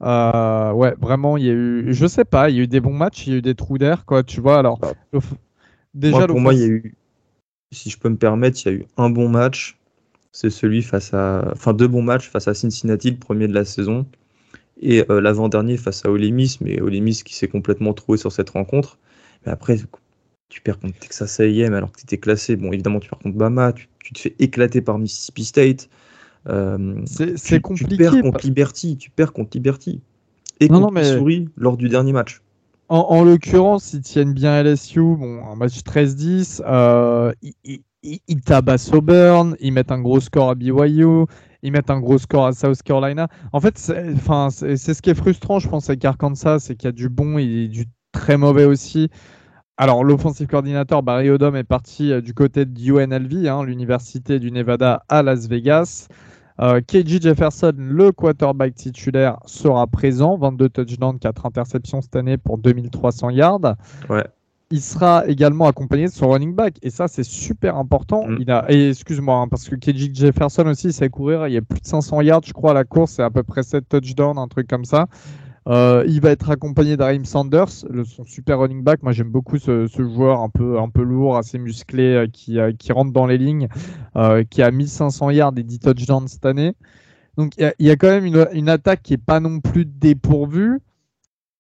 Euh, 0.04 0.72
ouais, 0.74 0.94
vraiment, 1.00 1.38
il 1.38 1.46
y 1.46 1.50
a 1.50 1.54
eu, 1.54 1.94
je 1.94 2.06
sais 2.06 2.26
pas, 2.26 2.50
il 2.50 2.56
y 2.56 2.60
a 2.60 2.64
eu 2.64 2.68
des 2.68 2.80
bons 2.80 2.94
matchs, 2.94 3.26
il 3.28 3.34
y 3.34 3.36
a 3.36 3.40
eu 3.40 3.42
des 3.42 3.56
trous 3.56 3.78
d'air, 3.78 4.06
quoi, 4.06 4.24
tu 4.24 4.42
vois. 4.42 4.60
Alors, 4.60 4.78
bah, 4.78 4.94
déjà, 5.94 6.28
pour 6.28 6.40
moi, 6.40 6.54
il 6.54 6.60
y 6.60 6.64
a 6.64 6.68
eu, 6.68 6.96
si 7.72 7.90
je 7.90 7.98
peux 7.98 8.10
me 8.10 8.18
permettre, 8.18 8.60
il 8.66 8.72
y 8.72 8.76
a 8.76 8.78
eu 8.78 8.86
un 8.98 9.10
bon 9.10 9.30
match. 9.30 9.78
C'est 10.32 10.52
celui 10.52 10.84
face 10.84 11.14
à, 11.16 11.50
enfin, 11.52 11.74
deux 11.74 11.88
bons 11.88 12.04
matchs 12.04 12.30
face 12.30 12.48
à 12.48 12.54
Cincinnati, 12.54 13.10
le 13.10 13.18
premier 13.18 13.48
de 13.48 13.54
la 13.54 13.66
saison, 13.66 14.06
et 14.80 15.04
euh, 15.10 15.20
l'avant-dernier 15.20 15.78
face 15.78 16.06
à 16.06 16.12
Ole 16.12 16.32
Miss, 16.32 16.62
mais 16.62 16.80
Ole 16.80 17.02
Miss 17.02 17.24
qui 17.24 17.34
s'est 17.34 17.48
complètement 17.48 17.94
trouvé 17.94 18.20
sur 18.20 18.32
cette 18.32 18.52
rencontre. 18.52 19.00
Mais 19.46 19.52
après, 19.52 19.78
tu 20.50 20.62
perds 20.62 20.78
contre 20.80 21.00
Texas 21.00 21.40
A&M 21.40 21.74
alors 21.74 21.92
que 21.92 21.98
tu 21.98 22.04
étais 22.04 22.20
classé. 22.20 22.56
Bon, 22.56 22.72
évidemment, 22.72 23.00
tu 23.00 23.10
perds 23.10 23.20
contre 23.20 23.38
Bama, 23.38 23.74
tu, 23.74 23.88
tu 24.04 24.14
te 24.14 24.20
fais 24.20 24.36
éclater 24.38 24.82
par 24.82 25.00
Mississippi 25.00 25.46
State. 25.46 25.90
Euh, 26.50 27.02
c'est 27.06 27.62
compliqué. 27.62 27.98
Tu 27.98 27.98
perds 27.98 28.22
contre 28.22 28.46
Liberty, 28.46 28.98
tu 28.98 29.10
perds 29.10 29.34
contre 29.34 29.50
Liberty. 29.56 30.02
Et 30.60 30.70
non, 30.70 30.82
contre 30.82 30.88
non, 30.88 30.92
mais... 30.92 31.18
Souris 31.18 31.50
lors 31.58 31.78
du 31.78 31.90
dernier 31.90 32.14
match. 32.14 32.42
En, 32.90 33.00
en 33.10 33.24
l'occurrence, 33.24 33.94
ils 33.94 34.02
tiennent 34.02 34.34
bien 34.34 34.64
LSU, 34.64 35.02
bon, 35.02 35.46
un 35.46 35.56
match 35.56 35.80
13-10, 35.80 36.62
euh, 36.66 37.34
ils, 37.42 37.82
ils, 38.02 38.20
ils, 38.28 38.42
tabassent 38.42 38.94
Auburn, 38.94 39.58
ils 39.60 39.74
mettent 39.74 39.92
un 39.92 40.00
gros 40.00 40.22
score 40.22 40.52
à 40.52 40.56
BYU, 40.56 41.26
ils 41.64 41.72
mettent 41.74 41.90
un 41.90 42.00
gros 42.00 42.18
score 42.18 42.46
à 42.46 42.54
South 42.54 42.82
Carolina. 42.84 43.28
En 43.52 43.60
fait, 43.60 43.78
c'est 43.78 44.94
ce 44.94 45.02
qui 45.02 45.10
est 45.10 45.16
frustrant, 45.16 45.60
je 45.60 45.68
pense, 45.68 45.90
avec 45.90 46.06
Arkansas, 46.06 46.60
c'est 46.60 46.76
qu'il 46.76 46.88
y 46.88 46.90
a 46.90 46.94
du 46.94 47.10
bon 47.10 47.38
et 47.38 47.68
du 47.68 47.88
très 48.14 48.38
mauvais 48.38 48.66
aussi. 48.66 49.10
Alors, 49.78 50.04
l'offensive 50.04 50.48
coordinateur 50.48 51.04
Barry 51.04 51.30
Odom 51.30 51.56
est 51.56 51.64
parti 51.64 52.12
euh, 52.12 52.20
du 52.20 52.34
côté 52.34 52.66
de 52.66 52.82
UNLV, 52.82 53.48
hein, 53.48 53.64
l'université 53.64 54.40
du 54.40 54.52
Nevada 54.52 55.04
à 55.08 55.22
Las 55.22 55.48
Vegas. 55.48 56.08
Euh, 56.60 56.82
KJ 56.82 57.22
Jefferson, 57.22 57.74
le 57.78 58.12
quarterback 58.12 58.76
titulaire, 58.76 59.38
sera 59.46 59.86
présent. 59.88 60.38
22 60.38 60.70
touchdowns, 60.70 61.20
4 61.20 61.46
interceptions 61.46 62.02
cette 62.02 62.16
année 62.16 62.38
pour 62.38 62.58
2300 62.58 63.30
yards. 63.30 63.76
Ouais. 64.10 64.26
Il 64.70 64.82
sera 64.82 65.26
également 65.28 65.68
accompagné 65.68 66.06
de 66.06 66.12
son 66.12 66.30
running 66.30 66.54
back. 66.54 66.76
Et 66.82 66.90
ça, 66.90 67.08
c'est 67.08 67.24
super 67.24 67.78
important. 67.78 68.28
Mm. 68.28 68.38
Il 68.40 68.52
a, 68.52 68.66
et 68.70 68.90
excuse-moi, 68.90 69.38
hein, 69.38 69.48
parce 69.48 69.70
que 69.70 69.76
KJ 69.76 70.14
Jefferson 70.14 70.66
aussi, 70.68 70.88
il 70.88 70.94
sait 70.94 71.10
courir. 71.10 71.48
Il 71.48 71.54
y 71.54 71.58
a 71.58 71.62
plus 71.62 71.80
de 71.80 71.86
500 71.86 72.22
yards, 72.22 72.42
je 72.46 72.54
crois, 72.54 72.72
à 72.72 72.74
la 72.74 72.84
course. 72.84 73.14
C'est 73.14 73.24
à 73.24 73.30
peu 73.30 73.44
près 73.44 73.64
7 73.64 73.88
touchdowns, 73.88 74.38
un 74.38 74.48
truc 74.48 74.68
comme 74.68 74.86
ça. 74.86 75.08
Euh, 75.68 76.06
il 76.08 76.22
va 76.22 76.32
être 76.32 76.50
accompagné 76.50 76.96
d'Arim 76.96 77.26
Sanders, 77.26 77.86
le, 77.90 78.06
son 78.06 78.24
super 78.24 78.60
running 78.60 78.84
back. 78.84 79.04
Moi, 79.04 79.12
j'aime 79.12 79.30
beaucoup 79.30 79.58
ce, 79.58 79.88
ce, 79.88 80.02
joueur 80.02 80.40
un 80.40 80.50
peu, 80.50 80.80
un 80.80 80.88
peu 80.88 81.04
lourd, 81.04 81.36
assez 81.36 81.58
musclé, 81.58 82.14
euh, 82.14 82.28
qui, 82.32 82.58
euh, 82.58 82.72
qui, 82.72 82.94
rentre 82.94 83.12
dans 83.12 83.26
les 83.26 83.38
lignes, 83.38 83.68
qui 84.50 84.62
a 84.62 84.72
1500 84.72 85.32
yards 85.32 85.54
et 85.58 85.64
10 85.64 85.80
touchdowns 85.80 86.28
cette 86.30 86.46
année. 86.46 86.74
Donc, 87.38 87.54
il 87.58 87.74
y, 87.80 87.88
y, 87.88 87.92
a 87.92 87.98
quand 87.98 88.08
même 88.08 88.26
une, 88.26 88.48
une 88.54 88.70
attaque 88.70 89.04
qui 89.04 89.14
est 89.14 89.24
pas 89.24 89.40
non 89.40 89.60
plus 89.60 89.86
dépourvue. 89.86 90.80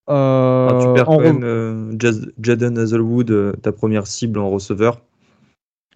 Ah, 0.07 0.69
tu 0.79 0.93
perds 0.93 1.05
quand 1.05 1.19
même 1.19 1.97
Jaden 2.39 2.77
Hazelwood, 2.77 3.61
ta 3.61 3.73
première 3.73 4.07
cible 4.07 4.39
en 4.39 4.49
receveur, 4.49 5.01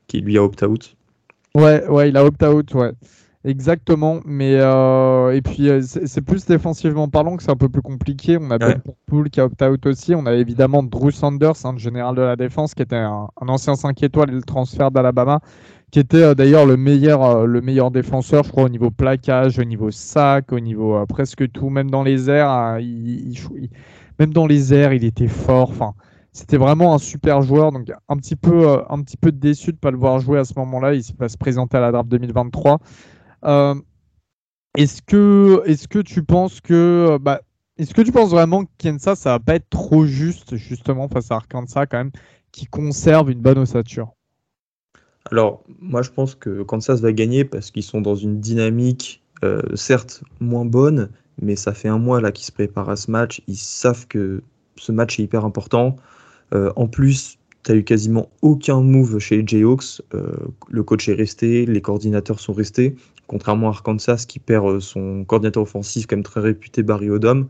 qui 0.08 0.20
lui 0.20 0.38
a 0.38 0.44
opt-out. 0.44 0.98
Ouais, 1.56 1.88
ouais, 1.88 2.10
il 2.10 2.18
a 2.18 2.26
opt-out, 2.26 2.74
ouais. 2.74 2.92
Exactement, 3.44 4.20
mais 4.24 4.58
euh, 4.60 5.34
et 5.34 5.42
puis 5.42 5.68
euh, 5.68 5.82
c'est 5.82 6.22
plus 6.22 6.46
défensivement 6.46 7.10
parlant 7.10 7.38
que 7.38 7.42
c'est 7.42 7.50
un 7.50 7.56
peu 7.56 7.70
plus 7.70 7.82
compliqué. 7.82 8.38
On 8.40 8.52
a 8.52 8.60
Ben 8.60 8.80
Poole 9.08 9.32
qui 9.32 9.42
a 9.42 9.46
opt-out 9.46 9.84
aussi. 9.88 10.14
On 10.14 10.28
a 10.28 10.34
évidemment 10.34 10.84
Drew 10.84 11.10
Sanders, 11.10 11.66
un 11.66 11.70
hein, 11.70 11.78
général 11.78 12.16
de 12.16 12.22
la 12.22 12.36
défense, 12.36 12.76
qui 12.76 12.84
était 12.84 12.98
un, 12.98 13.30
ancien 13.40 13.74
5 13.74 14.04
étoiles 14.04 14.30
et 14.30 14.36
le 14.36 14.44
transfert 14.44 14.92
d'Alabama, 14.92 15.40
qui 15.90 15.98
était 16.00 16.22
euh, 16.22 16.36
d'ailleurs 16.36 16.68
le 16.68 16.78
meilleur 16.78 17.48
le 17.48 17.62
meilleur 17.62 17.90
défenseur, 17.90 18.44
je 18.44 18.52
crois, 18.52 18.66
au 18.66 18.70
niveau 18.70 18.92
plaquage, 18.92 19.58
au 19.58 19.64
niveau 19.64 19.90
sac, 19.90 20.52
au 20.54 20.60
niveau 20.60 21.04
presque 21.08 21.52
tout, 21.52 21.70
même 21.70 21.90
dans 21.90 22.04
les 22.04 22.30
airs. 22.30 22.50
Hein, 22.50 22.80
il, 22.80 23.36
même 24.20 24.34
dans 24.34 24.46
les 24.46 24.72
airs, 24.72 24.94
il 24.94 25.04
était 25.04 25.28
fort. 25.28 25.72
Enfin, 25.72 25.96
c'était 26.32 26.58
vraiment 26.58 26.94
un 26.94 27.00
super 27.00 27.42
joueur. 27.42 27.72
Donc 27.72 27.92
un 28.08 28.18
petit 28.18 28.36
peu 28.36 28.84
un 28.88 29.02
petit 29.02 29.18
peu 29.18 29.32
déçu 29.32 29.72
de 29.72 29.78
pas 29.78 29.90
le 29.90 29.98
voir 29.98 30.20
jouer 30.20 30.38
à 30.38 30.46
ce 30.46 30.54
moment-là. 30.58 30.94
Il 30.94 31.02
va 31.18 31.28
se 31.28 31.38
présenter 31.40 31.78
à 31.78 31.82
la 31.82 31.92
draft 31.92 32.08
2023. 32.08 32.80
Euh, 33.44 33.76
est-ce 34.78 35.02
que, 35.02 35.62
est 35.66 35.88
que 35.88 36.00
tu 36.00 36.24
penses 36.24 36.62
que, 36.62 37.18
bah, 37.20 37.42
est-ce 37.78 37.94
que 37.94 38.02
tu 38.02 38.12
penses 38.12 38.32
vraiment 38.32 38.66
que 38.66 38.70
Kansas 38.78 39.20
ça 39.20 39.32
va 39.32 39.40
pas 39.40 39.56
être 39.56 39.70
trop 39.70 40.06
juste 40.06 40.56
justement 40.56 41.08
face 41.10 41.32
à 41.32 41.36
Arkansas 41.36 41.88
quand 41.88 41.98
même, 41.98 42.12
qui 42.52 42.66
conserve 42.66 43.32
une 43.32 43.42
bonne 43.42 43.58
ossature? 43.58 44.14
Alors 45.32 45.64
moi 45.80 46.02
je 46.02 46.10
pense 46.10 46.36
que 46.36 46.64
Kansas 46.64 47.02
va 47.02 47.12
gagner 47.12 47.44
parce 47.44 47.72
qu'ils 47.72 47.84
sont 47.84 48.02
dans 48.02 48.16
une 48.16 48.40
dynamique 48.40 49.22
euh, 49.44 49.62
certes 49.76 50.24
moins 50.40 50.66
bonne, 50.66 51.10
mais 51.42 51.56
ça 51.56 51.74
fait 51.74 51.88
un 51.88 51.98
mois 51.98 52.22
là 52.22 52.32
qu'ils 52.32 52.46
se 52.46 52.52
préparent 52.52 52.90
à 52.90 52.96
ce 52.96 53.12
match. 53.12 53.42
Ils 53.48 53.58
savent 53.58 54.08
que 54.08 54.42
ce 54.78 54.92
match 54.92 55.20
est 55.20 55.24
hyper 55.24 55.44
important. 55.44 55.96
Euh, 56.54 56.72
en 56.76 56.88
plus, 56.88 57.38
tu 57.64 57.74
eu 57.74 57.84
quasiment 57.84 58.30
aucun 58.42 58.82
move 58.82 59.20
chez 59.20 59.38
les 59.38 59.48
Jayhawks. 59.48 60.02
le 60.70 60.84
coach 60.84 61.08
est 61.10 61.14
resté, 61.14 61.66
les 61.66 61.82
coordinateurs 61.82 62.40
sont 62.40 62.54
restés 62.54 62.96
contrairement 63.32 63.68
à 63.68 63.70
Arkansas 63.70 64.26
qui 64.28 64.40
perd 64.40 64.68
euh, 64.68 64.80
son 64.82 65.24
coordinateur 65.24 65.64
offensif 65.64 66.06
quand 66.06 66.18
même 66.18 66.24
très 66.24 66.42
réputé 66.42 66.84
Barry 66.84 67.10
Odom. 67.10 67.48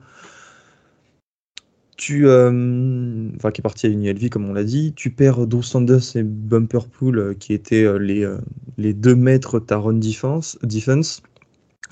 Tu, 1.97 2.27
euh, 2.27 3.29
enfin, 3.35 3.49
qui 3.49 3.61
est 3.61 3.63
parti 3.63 3.87
à 3.87 3.89
l'UNLV 3.89 4.29
comme 4.29 4.47
on 4.47 4.53
l'a 4.53 4.63
dit, 4.63 4.93
tu 4.95 5.09
perds 5.09 5.47
Drew 5.47 5.63
Sanders 5.63 6.15
et 6.15 6.21
Bumper 6.21 6.87
Pool 6.91 7.17
euh, 7.17 7.33
qui 7.33 7.53
étaient 7.53 7.97
les, 7.99 8.31
les 8.77 8.93
deux 8.93 9.15
maîtres 9.15 9.59
ta 9.59 9.77
run 9.77 9.93
defense, 9.93 10.59
defense. 10.61 11.23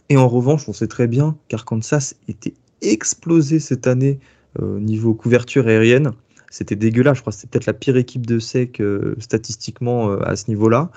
Et 0.09 0.17
en 0.17 0.27
revanche, 0.27 0.69
on 0.69 0.73
sait 0.73 0.87
très 0.87 1.07
bien 1.07 1.35
qu'Arkansas 1.47 2.13
était 2.27 2.53
explosé 2.81 3.59
cette 3.59 3.87
année 3.87 4.19
au 4.59 4.79
niveau 4.79 5.15
couverture 5.15 5.67
aérienne. 5.67 6.11
C'était 6.51 6.75
dégueulasse, 6.75 7.17
je 7.17 7.21
crois 7.21 7.33
que 7.33 7.39
c'était 7.39 7.49
peut-être 7.49 7.67
la 7.67 7.73
pire 7.73 7.97
équipe 7.97 8.25
de 8.25 8.39
sec 8.39 8.81
statistiquement 9.19 10.11
à 10.11 10.35
ce 10.35 10.45
niveau-là. 10.47 10.89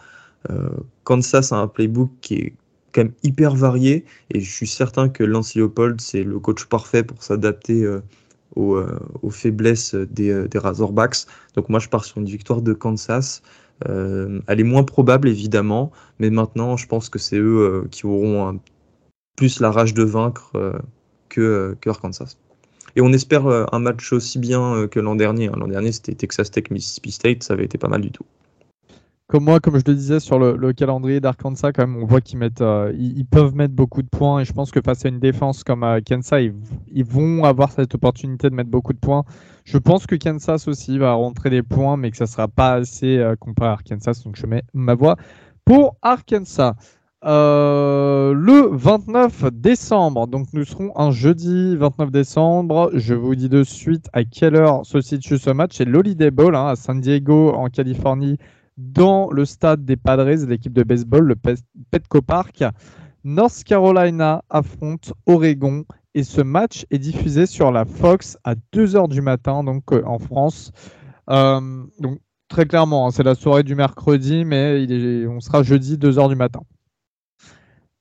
Kansas 1.05 1.53
a 1.53 1.57
un 1.57 1.69
playbook 1.69 2.11
qui 2.23 2.35
est 2.37 2.53
quand 2.93 3.05
même 3.05 3.13
hyper 3.23 3.55
varié 3.55 4.05
et 4.31 4.41
je 4.41 4.51
suis 4.51 4.67
certain 4.67 5.09
que 5.09 5.25
Lance 5.25 5.55
Leopold, 5.55 6.01
c'est 6.01 6.23
le 6.23 6.39
coach 6.39 6.65
parfait 6.67 7.03
pour 7.03 7.23
s'adapter 7.23 7.83
euh, 7.83 8.01
euh, 8.57 8.99
aux, 9.23 9.31
faiblesses 9.31 9.95
des, 9.95 10.31
euh, 10.31 10.49
des, 10.49 10.59
Razorbacks. 10.59 11.27
Donc 11.55 11.69
moi, 11.69 11.81
je 11.81 11.89
pars 11.89 12.05
sur 12.05 12.19
une 12.19 12.27
victoire 12.27 12.63
de 12.63 12.73
Kansas. 12.73 13.43
elle 13.85 14.61
est 14.61 14.65
moins 14.65 14.85
probable, 14.85 15.29
évidemment, 15.29 15.91
mais 16.19 16.31
maintenant, 16.31 16.77
je 16.77 16.87
pense 16.87 17.09
que 17.09 17.19
c'est 17.19 17.39
eux 17.39 17.89
qui 17.91 18.07
auront 18.07 18.61
plus 19.37 19.61
la 19.61 19.71
rage 19.73 19.95
de 19.95 20.05
vaincre 20.05 20.53
que, 21.29 21.77
que 21.81 21.91
Arkansas. 21.91 22.37
Et 22.95 23.01
on 23.01 23.13
espère 23.13 23.47
un 23.47 23.79
match 23.79 24.13
aussi 24.13 24.39
bien 24.39 24.87
que 24.89 25.01
l'an 25.01 25.17
dernier. 25.17 25.49
Hein. 25.49 25.57
L'an 25.57 25.67
dernier, 25.67 25.91
c'était 25.91 26.15
Texas 26.15 26.51
Tech 26.51 26.71
Mississippi 26.71 27.11
State, 27.11 27.43
ça 27.43 27.55
avait 27.55 27.65
été 27.65 27.79
pas 27.79 27.89
mal 27.89 28.03
du 28.03 28.13
tout 28.13 28.27
comme 29.33 29.45
moi, 29.45 29.61
comme 29.61 29.79
je 29.79 29.85
le 29.87 29.95
disais 29.95 30.21
sur 30.21 30.39
le, 30.39 30.73
calendrier 30.75 31.19
d'Arkansas, 31.19 31.73
quand 31.73 31.87
même, 31.87 31.97
on 31.97 32.05
voit 32.05 32.21
qu'ils 32.21 32.37
mettent, 32.37 32.61
euh, 32.61 32.93
ils, 32.99 33.25
peuvent 33.25 33.55
mettre 33.55 33.73
beaucoup 33.73 34.03
de 34.03 34.09
points 34.09 34.41
et 34.41 34.45
je 34.45 34.53
pense 34.53 34.71
que 34.71 34.83
face 34.85 35.07
à 35.07 35.09
une 35.09 35.21
défense 35.21 35.65
comme 35.65 35.85
euh, 35.85 36.01
Kansas, 36.07 36.43
ils, 36.93 37.05
vont 37.07 37.45
avoir 37.45 37.73
cette 37.73 37.95
opportunité 37.95 38.51
de 38.51 38.55
mettre 38.55 38.69
beaucoup 38.69 38.93
de 38.93 38.99
points. 38.99 39.25
Je 39.65 39.79
pense 39.79 40.07
que 40.07 40.17
Kansas 40.17 40.69
aussi 40.69 40.99
va 40.99 41.15
rentrer 41.15 41.49
des 41.49 41.63
points, 41.63 41.97
mais 41.97 42.11
que 42.11 42.19
ça 42.19 42.27
sera 42.27 42.47
pas 42.47 42.75
assez 42.75 43.17
euh, 43.17 43.35
comparé 43.35 43.71
à 43.71 43.73
Arkansas. 43.73 44.21
Donc 44.23 44.37
je 44.37 44.45
mets 44.45 44.65
ma 44.75 44.95
voix 44.95 45.17
pour 45.65 45.97
Arkansas. 46.03 46.75
le 47.23 48.69
29 48.71 49.47
décembre, 49.51 50.27
donc 50.27 50.49
nous 50.53 50.67
serons 50.67 50.93
un 50.95 51.11
jeudi 51.11 51.75
29 51.79 52.11
décembre. 52.11 52.91
Je 52.93 53.15
vous 53.15 53.35
dis 53.35 53.49
de 53.49 53.65
suite 53.65 54.11
à 54.13 54.25
quelle 54.25 54.57
heure 54.57 54.85
se 54.85 55.01
situe 55.01 55.39
ce 55.39 55.49
match. 55.49 55.77
C'est 55.79 55.87
l'Holiday 55.87 56.31
Bowl 56.31 56.55
hein, 56.55 56.67
à 56.67 56.77
San 56.77 57.01
Diego 57.01 57.55
en 57.55 57.71
Californie 57.71 58.37
dans 58.83 59.31
le 59.31 59.45
stade 59.45 59.85
des 59.85 59.97
Padres, 59.97 60.47
l'équipe 60.47 60.73
de 60.73 60.83
baseball, 60.83 61.25
le 61.25 61.37
Petco 61.91 62.21
Park. 62.21 62.65
North 63.25 63.63
Carolina 63.65 64.43
affronte 64.51 65.13
Oregon 65.27 65.85
et 66.15 66.25
ce 66.25 66.41
match 66.41 66.85
est 66.91 66.99
diffusé 66.99 67.47
sur 67.47 67.71
la 67.71 67.85
Fox 67.85 68.37
à 68.45 68.55
2h 68.75 69.09
du 69.09 69.23
matin, 69.23 69.65
donc 69.65 69.93
euh, 69.93 70.03
en 70.05 70.19
France. 70.19 70.73
Euh, 71.31 71.85
donc 72.01 72.19
très 72.49 72.67
clairement, 72.67 73.07
hein, 73.07 73.11
c'est 73.13 73.23
la 73.23 73.35
soirée 73.35 73.63
du 73.63 73.75
mercredi, 73.75 74.45
mais 74.45 74.87
on 75.27 75.41
sera 75.41 75.63
jeudi 75.63 75.97
2h 75.97 76.29
du 76.29 76.35
matin. 76.35 76.61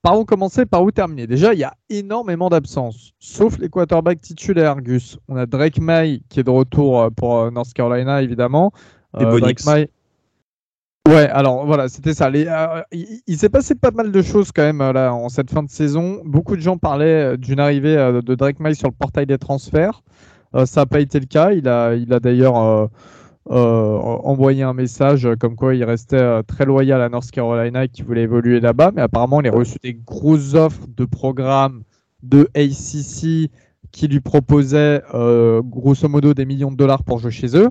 Par 0.02 0.20
où 0.20 0.26
commencer, 0.26 0.66
par 0.66 0.82
où 0.82 0.90
terminer? 0.90 1.28
Déjà, 1.28 1.54
il 1.54 1.60
y 1.60 1.64
a 1.64 1.76
énormément 1.90 2.50
d'absences, 2.50 3.12
sauf 3.20 3.60
les 3.60 3.70
quarterbacks 3.70 4.22
titulaires, 4.22 4.82
Gus. 4.82 5.20
On 5.28 5.36
a 5.36 5.46
Drake 5.46 5.80
May 5.80 6.24
qui 6.28 6.40
est 6.40 6.44
de 6.44 6.50
retour 6.50 7.00
euh, 7.00 7.10
pour 7.12 7.52
North 7.52 7.72
Carolina, 7.74 8.24
évidemment. 8.24 8.74
Et 9.20 9.24
Drake 9.24 9.64
May, 9.66 9.90
Ouais, 11.08 11.28
alors 11.30 11.66
voilà, 11.66 11.90
c'était 11.90 12.14
ça. 12.14 12.30
Euh, 12.30 12.82
il, 12.92 13.38
s'est 13.38 13.50
passé 13.50 13.74
pas 13.74 13.90
mal 13.90 14.12
de 14.12 14.22
choses 14.22 14.52
quand 14.52 14.62
même 14.62 14.82
euh, 14.82 14.94
là 14.94 15.14
en 15.14 15.30
cette 15.30 15.50
fin 15.50 15.64
de 15.64 15.70
saison. 15.70 16.22
Beaucoup 16.26 16.56
de 16.56 16.62
gens 16.62 16.78
parlaient 16.78 17.34
euh, 17.34 17.38
d'une 17.38 17.60
arrivée 17.60 17.96
de 17.96 18.36
Drake 18.36 18.60
May 18.60 18.76
sur 18.76 18.88
le 18.88 18.94
portail 18.94 19.26
des 19.26 19.40
transferts. 19.40 20.04
ça 20.66 20.82
n'a 20.82 20.86
pas 20.86 21.00
été 21.00 21.20
le 21.20 21.26
cas. 21.26 21.54
Il 21.54 21.68
a, 21.68 21.96
il 21.96 22.14
a 22.14 22.20
d'ailleurs 22.20 22.90
envoyé 23.48 24.62
un 24.62 24.74
message 24.74 25.28
comme 25.40 25.56
quoi 25.56 25.74
il 25.74 25.84
restait 25.84 26.44
très 26.44 26.66
loyal 26.66 27.02
à 27.02 27.10
North 27.10 27.32
Carolina 27.32 27.86
et 27.86 27.90
qu'il 27.90 28.06
voulait 28.06 28.24
évoluer 28.24 28.60
là-bas. 28.60 28.92
Mais 28.96 29.02
apparemment, 29.02 29.42
il 29.42 29.48
a 29.48 29.52
reçu 29.52 29.80
des 29.84 29.96
grosses 29.96 30.54
offres 30.54 30.86
de 30.96 31.06
programmes 31.06 31.82
de 32.22 32.48
ACC 32.56 33.50
qui 33.92 34.08
lui 34.08 34.20
proposaient 34.20 35.02
grosso 35.64 36.08
modo 36.08 36.36
des 36.36 36.46
millions 36.46 36.72
de 36.72 36.78
dollars 36.78 37.04
pour 37.04 37.18
jouer 37.18 37.32
chez 37.32 37.58
eux. 37.58 37.70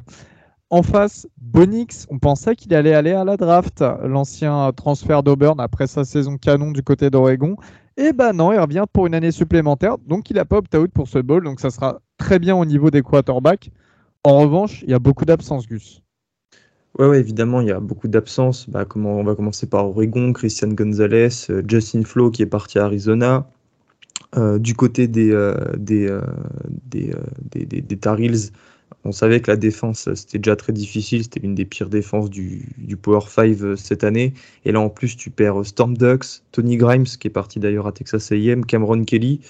En 0.73 0.85
face, 0.85 1.27
Bonix, 1.41 2.07
on 2.11 2.21
pensait 2.21 2.55
qu'il 2.55 2.73
allait 2.75 2.95
aller 2.95 3.11
à 3.11 3.25
la 3.25 3.37
draft, 3.37 3.85
l'ancien 4.05 4.71
transfert 4.73 5.25
d'Auburn 5.25 5.59
après 5.59 5.89
sa 5.89 6.05
saison 6.05 6.39
canon 6.39 6.71
du 6.71 6.85
côté 6.85 7.11
d'Oregon. 7.11 7.57
Et 7.97 8.13
ben 8.13 8.33
non, 8.33 8.53
il 8.53 8.59
revient 8.61 8.85
pour 8.93 9.09
une 9.09 9.15
année 9.15 9.33
supplémentaire, 9.33 9.99
donc 9.99 10.31
il 10.31 10.39
a 10.39 10.45
pas 10.45 10.59
opt-out 10.59 10.93
pour 10.93 11.09
ce 11.09 11.19
bowl, 11.19 11.43
donc 11.43 11.59
ça 11.59 11.71
sera 11.71 12.01
très 12.19 12.39
bien 12.39 12.55
au 12.55 12.65
niveau 12.65 12.91
des 12.91 13.03
quarterbacks. 13.03 13.73
En 14.23 14.39
revanche, 14.39 14.83
il 14.85 14.91
y 14.91 14.95
a 14.95 15.01
beaucoup 15.01 15.25
d'absences, 15.25 15.67
Gus. 15.67 16.03
Ouais, 16.99 17.09
ouais, 17.09 17.19
évidemment, 17.19 17.61
il 17.61 17.67
y 17.67 17.73
a 17.73 17.81
beaucoup 17.81 18.07
d'absences. 18.07 18.71
Bah, 18.71 18.85
on 18.95 19.25
va 19.25 19.35
commencer 19.35 19.67
par 19.67 19.89
Oregon, 19.89 20.33
Christian 20.33 20.69
Gonzalez, 20.69 21.29
euh, 21.51 21.63
Justin 21.67 22.05
Flo 22.05 22.31
qui 22.31 22.43
est 22.43 22.47
parti 22.47 22.79
à 22.79 22.85
Arizona. 22.85 23.49
Euh, 24.37 24.61
du 24.61 24.75
côté 24.75 25.09
des, 25.09 25.33
euh, 25.33 25.55
des, 25.77 26.09
des, 26.87 27.13
des, 27.67 27.81
des, 27.81 27.97
Tar 27.97 28.21
Heels, 28.21 28.53
on 29.05 29.13
savait 29.13 29.41
que 29.41 29.51
la 29.51 29.57
défense, 29.57 30.13
c'était 30.15 30.39
déjà 30.39 30.57
très 30.57 30.73
difficile. 30.73 31.23
C'était 31.23 31.41
l'une 31.41 31.55
des 31.55 31.65
pires 31.65 31.89
défenses 31.89 32.29
du, 32.29 32.67
Power 33.01 33.21
5 33.27 33.63
euh, 33.63 33.77
cette 33.77 34.05
année. 34.05 34.35
Et 34.65 34.73
là, 34.73 34.81
en 34.81 34.91
plus, 34.91 35.17
tu 35.17 35.31
perds 35.31 35.61
euh, 35.61 35.65
Storm 35.65 35.97
Ducks, 35.97 36.43
Tony 36.53 36.77
Grimes, 36.77 37.05
qui 37.05 37.29
est 37.29 37.31
parti 37.31 37.61
d'ailleurs 37.61 37.87
à 37.87 37.93
Texas 37.93 38.31
AM, 38.33 38.65
Cameron 38.67 39.05
Kelly. 39.05 39.41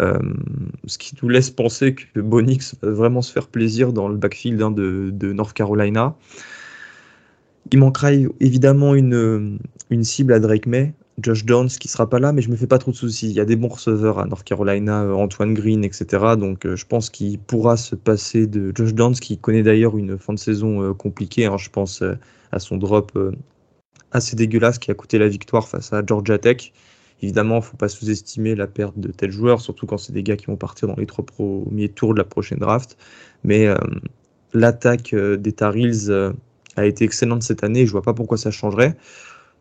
Euh, 0.00 0.18
ce 0.86 0.98
qui 0.98 1.14
nous 1.22 1.28
laisse 1.28 1.50
penser 1.50 1.94
que 1.94 2.20
Bonix 2.20 2.74
va 2.82 2.90
vraiment 2.90 3.22
se 3.22 3.30
faire 3.30 3.46
plaisir 3.46 3.92
dans 3.92 4.08
le 4.08 4.16
backfield 4.16 4.60
hein, 4.60 4.70
de, 4.70 5.10
de, 5.12 5.32
North 5.32 5.52
Carolina. 5.52 6.16
Il 7.70 7.78
manquera 7.78 8.12
évidemment 8.40 8.94
une, 8.94 9.58
une 9.90 10.04
cible 10.04 10.32
à 10.32 10.40
Drake 10.40 10.66
May. 10.66 10.94
Josh 11.18 11.44
Downs 11.44 11.68
qui 11.68 11.88
sera 11.88 12.08
pas 12.08 12.18
là, 12.18 12.32
mais 12.32 12.42
je 12.42 12.50
me 12.50 12.56
fais 12.56 12.66
pas 12.66 12.78
trop 12.78 12.90
de 12.90 12.96
soucis. 12.96 13.28
Il 13.28 13.34
y 13.34 13.40
a 13.40 13.44
des 13.44 13.56
bons 13.56 13.68
receveurs 13.68 14.18
à 14.18 14.26
North 14.26 14.42
Carolina, 14.42 15.02
euh, 15.02 15.12
Antoine 15.12 15.54
Green, 15.54 15.84
etc. 15.84 16.34
Donc 16.36 16.66
euh, 16.66 16.76
je 16.76 16.86
pense 16.86 17.10
qu'il 17.10 17.38
pourra 17.38 17.76
se 17.76 17.94
passer 17.94 18.46
de 18.46 18.72
Josh 18.74 18.94
Downs, 18.94 19.14
qui 19.14 19.38
connaît 19.38 19.62
d'ailleurs 19.62 19.96
une 19.96 20.18
fin 20.18 20.32
de 20.32 20.38
saison 20.38 20.82
euh, 20.82 20.92
compliquée. 20.92 21.46
Hein. 21.46 21.56
Je 21.56 21.70
pense 21.70 22.02
à 22.52 22.58
son 22.58 22.76
drop 22.76 23.16
assez 24.12 24.36
dégueulasse 24.36 24.78
qui 24.78 24.90
a 24.90 24.94
coûté 24.94 25.18
la 25.18 25.28
victoire 25.28 25.68
face 25.68 25.92
à 25.92 26.02
Georgia 26.04 26.38
Tech. 26.38 26.72
Évidemment, 27.22 27.60
faut 27.60 27.76
pas 27.76 27.88
sous-estimer 27.88 28.54
la 28.54 28.66
perte 28.66 28.98
de 28.98 29.10
tels 29.10 29.30
joueurs, 29.30 29.60
surtout 29.60 29.86
quand 29.86 29.98
c'est 29.98 30.12
des 30.12 30.22
gars 30.22 30.36
qui 30.36 30.46
vont 30.46 30.56
partir 30.56 30.88
dans 30.88 30.96
les 30.96 31.06
trois 31.06 31.24
premiers 31.24 31.88
tours 31.88 32.12
de 32.12 32.18
la 32.18 32.24
prochaine 32.24 32.58
draft. 32.58 32.96
Mais 33.44 33.66
l'attaque 34.52 35.14
des 35.14 35.52
Tar 35.52 35.76
Heels 35.76 36.10
a 36.76 36.86
été 36.86 37.04
excellente 37.04 37.42
cette 37.42 37.64
année 37.64 37.80
et 37.80 37.86
je 37.86 37.92
vois 37.92 38.02
pas 38.02 38.14
pourquoi 38.14 38.36
ça 38.36 38.50
changerait. 38.50 38.96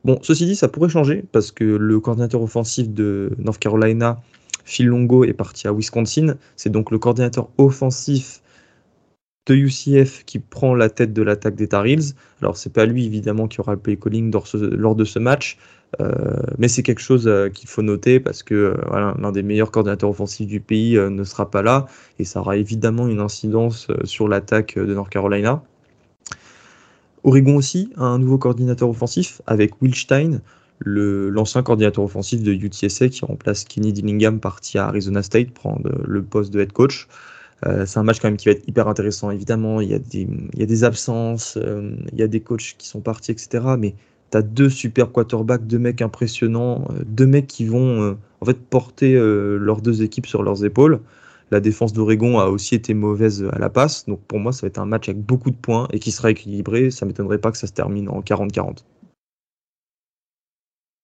Bon, 0.04 0.20
ceci 0.22 0.46
dit, 0.46 0.56
ça 0.56 0.68
pourrait 0.68 0.90
changer 0.90 1.24
parce 1.32 1.52
que 1.52 1.64
le 1.64 2.00
coordinateur 2.00 2.42
offensif 2.42 2.90
de 2.90 3.32
North 3.38 3.60
Carolina 3.60 4.22
Phil 4.66 4.88
Longo 4.88 5.24
est 5.24 5.34
parti 5.34 5.68
à 5.68 5.74
Wisconsin. 5.74 6.36
C'est 6.56 6.70
donc 6.70 6.92
le 6.92 7.00
coordinateur 7.00 7.50
offensif 7.58 8.42
de 9.46 9.56
UCF 9.56 10.24
qui 10.26 10.40
prend 10.40 10.74
la 10.74 10.90
tête 10.90 11.14
de 11.14 11.22
l'attaque 11.22 11.56
des 11.56 11.68
Tar 11.68 11.86
Heels. 11.86 12.16
Alors 12.42 12.58
c'est 12.58 12.72
pas 12.72 12.86
lui 12.86 13.06
évidemment 13.06 13.48
qui 13.48 13.60
aura 13.60 13.74
le 13.74 13.80
play 13.80 13.98
calling 13.98 14.32
lors, 14.32 14.96
de 14.96 15.04
ce 15.06 15.20
match, 15.20 15.58
euh, 16.02 16.14
mais 16.58 16.68
c'est 16.70 16.84
quelque 16.84 17.02
chose 17.02 17.28
euh, 17.28 17.50
qu'il 17.50 17.68
faut 17.68 17.82
noter 17.82 18.20
parce 18.20 18.42
que 18.42 18.56
euh, 18.56 19.14
l'un 19.20 19.32
des 19.32 19.44
meilleurs 19.44 19.72
coordinateurs 19.72 20.10
offensifs 20.10 20.48
du 20.48 20.62
pays 20.62 20.98
ne 20.98 21.24
sera 21.24 21.52
pas 21.52 21.62
là 21.62 21.86
et 22.20 22.24
ça 22.24 22.40
aura 22.40 22.56
évidemment 22.58 23.08
une 23.08 23.20
incidence 23.20 23.88
sur 24.06 24.28
l'attaque 24.28 24.78
de 24.78 24.94
North 24.94 25.10
Carolina. 25.10 25.64
Oregon 27.24 27.56
aussi 27.56 27.90
a 27.98 28.04
un 28.04 28.20
nouveau 28.20 28.38
coordinateur 28.38 28.90
offensif 28.90 29.42
avec 29.48 29.82
Will 29.82 29.96
Stein, 29.96 30.42
l'ancien 30.86 31.64
coordinateur 31.64 32.04
offensif 32.04 32.44
de 32.44 32.52
UTSA 32.52 33.10
qui 33.10 33.24
remplace 33.24 33.64
Kenny 33.64 33.94
Dillingham 33.94 34.40
parti 34.40 34.78
à 34.78 34.88
Arizona 34.88 35.24
State 35.24 35.52
prendre 35.52 35.90
le 36.06 36.22
poste 36.22 36.54
de 36.54 36.60
head 36.60 36.74
coach. 36.74 37.08
Euh, 37.66 37.86
c'est 37.86 38.00
un 38.00 38.04
match 38.04 38.20
quand 38.20 38.28
même 38.28 38.38
qui 38.38 38.50
va 38.50 38.52
être 38.52 38.68
hyper 38.68 38.88
intéressant. 38.88 39.32
Évidemment, 39.32 39.80
il 39.80 39.90
y 39.90 39.94
a 39.94 40.00
des, 40.00 40.28
il 40.54 40.60
y 40.60 40.64
a 40.64 40.66
des 40.66 40.84
absences, 40.84 41.58
euh, 41.62 41.96
il 42.12 42.20
y 42.20 42.24
a 42.24 42.28
des 42.28 42.42
coachs 42.42 42.76
qui 42.78 42.88
sont 42.88 43.00
partis, 43.00 43.32
etc. 43.32 43.64
Mais 43.80 43.96
tu 44.32 44.38
as 44.38 44.42
deux 44.42 44.70
super 44.70 45.12
quarterbacks, 45.12 45.66
deux 45.66 45.80
mecs 45.80 46.02
impressionnants, 46.02 46.86
euh, 46.90 47.04
deux 47.06 47.28
mecs 47.28 47.48
qui 47.48 47.66
vont 47.66 48.18
en 48.42 48.46
fait 48.46 48.60
porter 48.60 49.14
leurs 49.16 49.82
deux 49.82 50.04
équipes 50.04 50.26
sur 50.26 50.44
leurs 50.44 50.66
épaules. 50.66 51.00
La 51.54 51.60
défense 51.60 51.94
d'Oregon 51.94 52.40
a 52.40 52.48
aussi 52.48 52.74
été 52.76 52.94
mauvaise 52.94 53.48
à 53.54 53.60
la 53.60 53.70
passe. 53.70 54.06
Donc 54.08 54.22
pour 54.22 54.40
moi, 54.40 54.52
ça 54.52 54.62
va 54.62 54.68
être 54.68 54.80
un 54.80 54.86
match 54.86 55.08
avec 55.08 55.22
beaucoup 55.22 55.52
de 55.52 55.56
points 55.56 55.88
et 55.92 56.00
qui 56.00 56.12
sera 56.12 56.32
équilibré. 56.32 56.90
Ça 56.90 57.06
m'étonnerait 57.06 57.38
pas 57.38 57.52
que 57.52 57.58
ça 57.58 57.68
se 57.68 57.74
termine 57.74 58.10
en 58.10 58.22
40-40. 58.22 58.80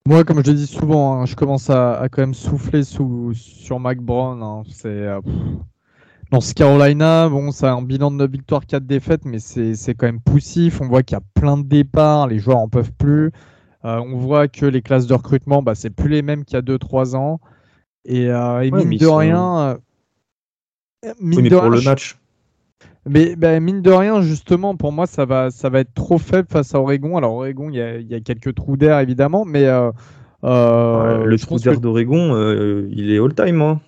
Moi, 0.08 0.24
comme 0.24 0.44
je 0.44 0.50
le 0.50 0.58
dis 0.58 0.66
souvent, 0.66 1.22
hein, 1.22 1.26
je 1.28 1.36
commence 1.36 1.70
à, 1.70 2.08
quand 2.12 2.24
même 2.24 2.34
souffler 2.34 2.84
sous, 2.84 3.32
sur 3.36 3.80
Mac 3.80 4.00
Brown. 4.00 4.42
Hein. 4.42 4.64
C'est 4.72 5.06
ce 6.40 6.54
Carolina, 6.54 7.28
bon, 7.28 7.52
ça 7.52 7.72
a 7.72 7.76
un 7.76 7.82
bilan 7.82 8.12
de 8.12 8.18
9 8.18 8.32
victoires, 8.32 8.66
4 8.66 8.86
défaites, 8.86 9.26
mais 9.26 9.40
c'est 9.40 9.96
quand 9.96 10.06
même 10.06 10.22
poussif. 10.22 10.80
On 10.80 10.88
voit 10.88 11.04
qu'il 11.04 11.16
y 11.16 11.18
a 11.18 11.24
plein 11.34 11.58
de 11.58 11.64
départs, 11.64 12.28
les 12.28 12.40
joueurs 12.40 12.60
en 12.60 12.70
peuvent 12.70 12.94
plus. 12.94 13.32
Euh, 13.86 14.00
on 14.00 14.18
voit 14.18 14.48
que 14.48 14.66
les 14.66 14.82
classes 14.82 15.08
de 15.08 15.14
recrutement, 15.14 15.64
bah, 15.64 15.74
c'est 15.74 15.90
plus 15.90 16.10
les 16.10 16.22
mêmes 16.22 16.46
qu'il 16.46 16.56
y 16.56 16.58
a 16.58 16.62
2-3 16.62 17.16
ans. 17.16 17.40
Et, 18.06 18.30
euh, 18.30 18.62
mine 18.72 18.98
de 18.98 19.08
rien. 19.08 19.60
Euh, 19.60 19.78
mine 21.20 21.48
de 21.48 21.58
pour 21.58 21.70
le 21.70 21.82
match. 21.82 22.18
Mais 23.06 23.36
bah, 23.36 23.60
mine 23.60 23.82
de 23.82 23.92
rien, 23.92 24.22
justement, 24.22 24.76
pour 24.76 24.92
moi, 24.92 25.08
ça 25.08 25.26
va, 25.26 25.52
ça 25.52 25.70
va 25.70 25.80
être 25.80 25.94
trop 25.94 26.18
faible 26.18 26.48
face 26.50 26.76
à 26.76 26.80
Oregon. 26.80 27.18
Alors, 27.18 27.34
Oregon, 27.34 27.70
il 27.70 27.76
y 27.76 28.16
a, 28.16 28.20
quelques 28.20 28.54
trous 28.56 28.78
d'air, 28.78 29.00
évidemment, 29.00 29.46
mais. 29.46 29.66
le 30.44 31.36
trou 31.38 31.58
d'air 31.58 31.80
d'Oregon, 31.80 32.88
il 32.90 33.12
est 33.12 33.20
all-time. 33.20 33.62
Hein. 33.62 33.82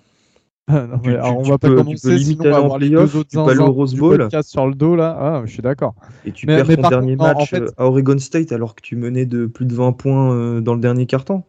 non, 0.68 1.00
mais, 1.04 1.16
alors, 1.16 1.38
on 1.38 1.42
va 1.42 1.58
pas 1.58 1.68
commencer, 1.68 2.18
sinon 2.18 2.44
on 2.46 2.50
va 2.50 2.56
avoir 2.56 2.78
les 2.78 2.88
deux 2.88 3.16
autres 3.16 3.30
zinzins 3.32 3.64
Rose 3.64 3.94
Bowl. 3.96 4.28
sur 4.42 4.66
le 4.66 4.74
dos 4.74 4.94
là. 4.94 5.16
Ah, 5.18 5.42
je 5.44 5.52
suis 5.52 5.62
d'accord. 5.62 5.94
Et 6.24 6.30
tu 6.30 6.46
perds 6.46 6.66
ton 6.66 6.88
dernier 6.88 7.16
match 7.16 7.52
euh, 7.54 7.66
à 7.76 7.86
Oregon 7.86 8.18
State 8.18 8.52
alors 8.52 8.76
que 8.76 8.80
tu 8.80 8.94
menais 8.94 9.26
de 9.26 9.46
plus 9.46 9.66
de 9.66 9.74
20 9.74 9.92
points 9.92 10.32
euh, 10.32 10.60
dans 10.60 10.74
le 10.74 10.80
dernier 10.80 11.06
carton. 11.06 11.42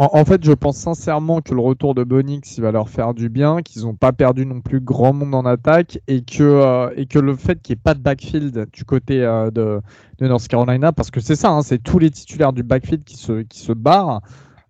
En, 0.00 0.24
fait, 0.24 0.44
je 0.44 0.52
pense 0.52 0.76
sincèrement 0.76 1.40
que 1.40 1.52
le 1.52 1.60
retour 1.60 1.92
de 1.92 2.04
Bonix 2.04 2.56
il 2.56 2.60
va 2.60 2.70
leur 2.70 2.88
faire 2.88 3.14
du 3.14 3.28
bien, 3.28 3.62
qu'ils 3.62 3.82
n'ont 3.82 3.96
pas 3.96 4.12
perdu 4.12 4.46
non 4.46 4.60
plus 4.60 4.80
grand 4.80 5.12
monde 5.12 5.34
en 5.34 5.44
attaque 5.44 5.98
et 6.06 6.22
que, 6.22 6.44
euh, 6.44 7.20
le 7.20 7.34
fait 7.36 7.60
qu'il 7.60 7.74
n'y 7.74 7.80
ait 7.80 7.82
pas 7.82 7.94
de 7.94 8.00
backfield 8.00 8.68
du 8.72 8.84
côté 8.84 9.18
de, 9.18 9.80
de, 10.18 10.28
North 10.28 10.46
Carolina, 10.46 10.92
parce 10.92 11.10
que 11.10 11.18
c'est 11.18 11.34
ça, 11.34 11.50
hein, 11.50 11.62
c'est 11.62 11.82
tous 11.82 11.98
les 11.98 12.10
titulaires 12.10 12.52
du 12.52 12.62
backfield 12.62 13.02
qui 13.02 13.16
se, 13.16 13.42
qui 13.42 13.58
se 13.58 13.72
barrent. 13.72 14.20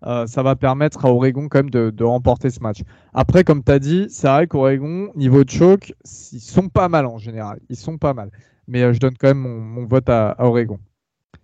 Euh, 0.05 0.27
ça 0.27 0.43
va 0.43 0.55
permettre 0.55 1.05
à 1.05 1.11
Oregon 1.11 1.47
quand 1.49 1.59
même 1.59 1.69
de, 1.69 2.03
remporter 2.03 2.49
ce 2.49 2.61
match. 2.61 2.81
Après, 3.13 3.43
comme 3.43 3.63
tu 3.63 3.71
as 3.71 3.79
dit, 3.79 4.07
c'est 4.09 4.27
vrai 4.27 4.47
qu'Oregon, 4.47 5.09
niveau 5.15 5.43
de 5.43 5.49
choc, 5.49 5.93
ils 6.31 6.39
sont 6.39 6.69
pas 6.69 6.87
mal 6.89 7.05
en 7.05 7.17
général. 7.17 7.59
Ils 7.69 7.75
sont 7.75 7.97
pas 7.97 8.13
mal. 8.13 8.31
Mais 8.67 8.83
euh, 8.83 8.93
je 8.93 8.99
donne 8.99 9.15
quand 9.19 9.27
même 9.27 9.39
mon, 9.39 9.85
vote 9.85 10.09
à, 10.09 10.35
Oregon. 10.39 10.79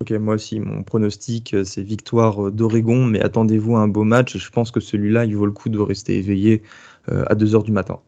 Ok, 0.01 0.11
moi 0.11 0.35
aussi, 0.35 0.59
mon 0.59 0.83
pronostic, 0.83 1.53
euh, 1.53 1.63
c'est 1.63 1.81
victoire 1.81 2.51
d'Oregon, 2.51 3.05
mais 3.05 3.21
attendez-vous 3.21 3.75
à 3.77 3.81
un 3.81 3.87
beau 3.87 4.03
match. 4.03 4.37
Je 4.37 4.49
pense 4.49 4.71
que 4.71 4.79
celui-là, 4.79 5.25
il 5.25 5.35
vaut 5.35 5.45
le 5.45 5.51
coup 5.51 5.69
de 5.69 5.79
rester 5.79 6.17
éveillé 6.17 6.63
à 7.07 7.35
2h 7.35 7.63
du 7.63 7.71
matin. 7.71 7.99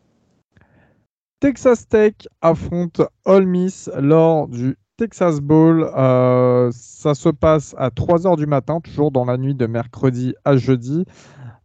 Texas 1.39 1.88
Tech 1.88 2.15
affronte 2.41 3.02
Ole 3.26 3.45
Miss 3.45 3.91
lors 3.95 4.47
du 4.47 4.76
Texas 4.97 5.39
Bowl, 5.41 5.88
euh, 5.95 6.71
ça 6.73 7.13
se 7.13 7.30
passe 7.30 7.76
à 7.78 7.89
3h 7.89 8.36
du 8.36 8.47
matin, 8.47 8.80
toujours 8.82 9.12
dans 9.12 9.26
la 9.26 9.38
nuit 9.38 9.54
de 9.54 9.67
mercredi 9.67 10.34
à 10.43 10.58
jeudi, 10.58 11.06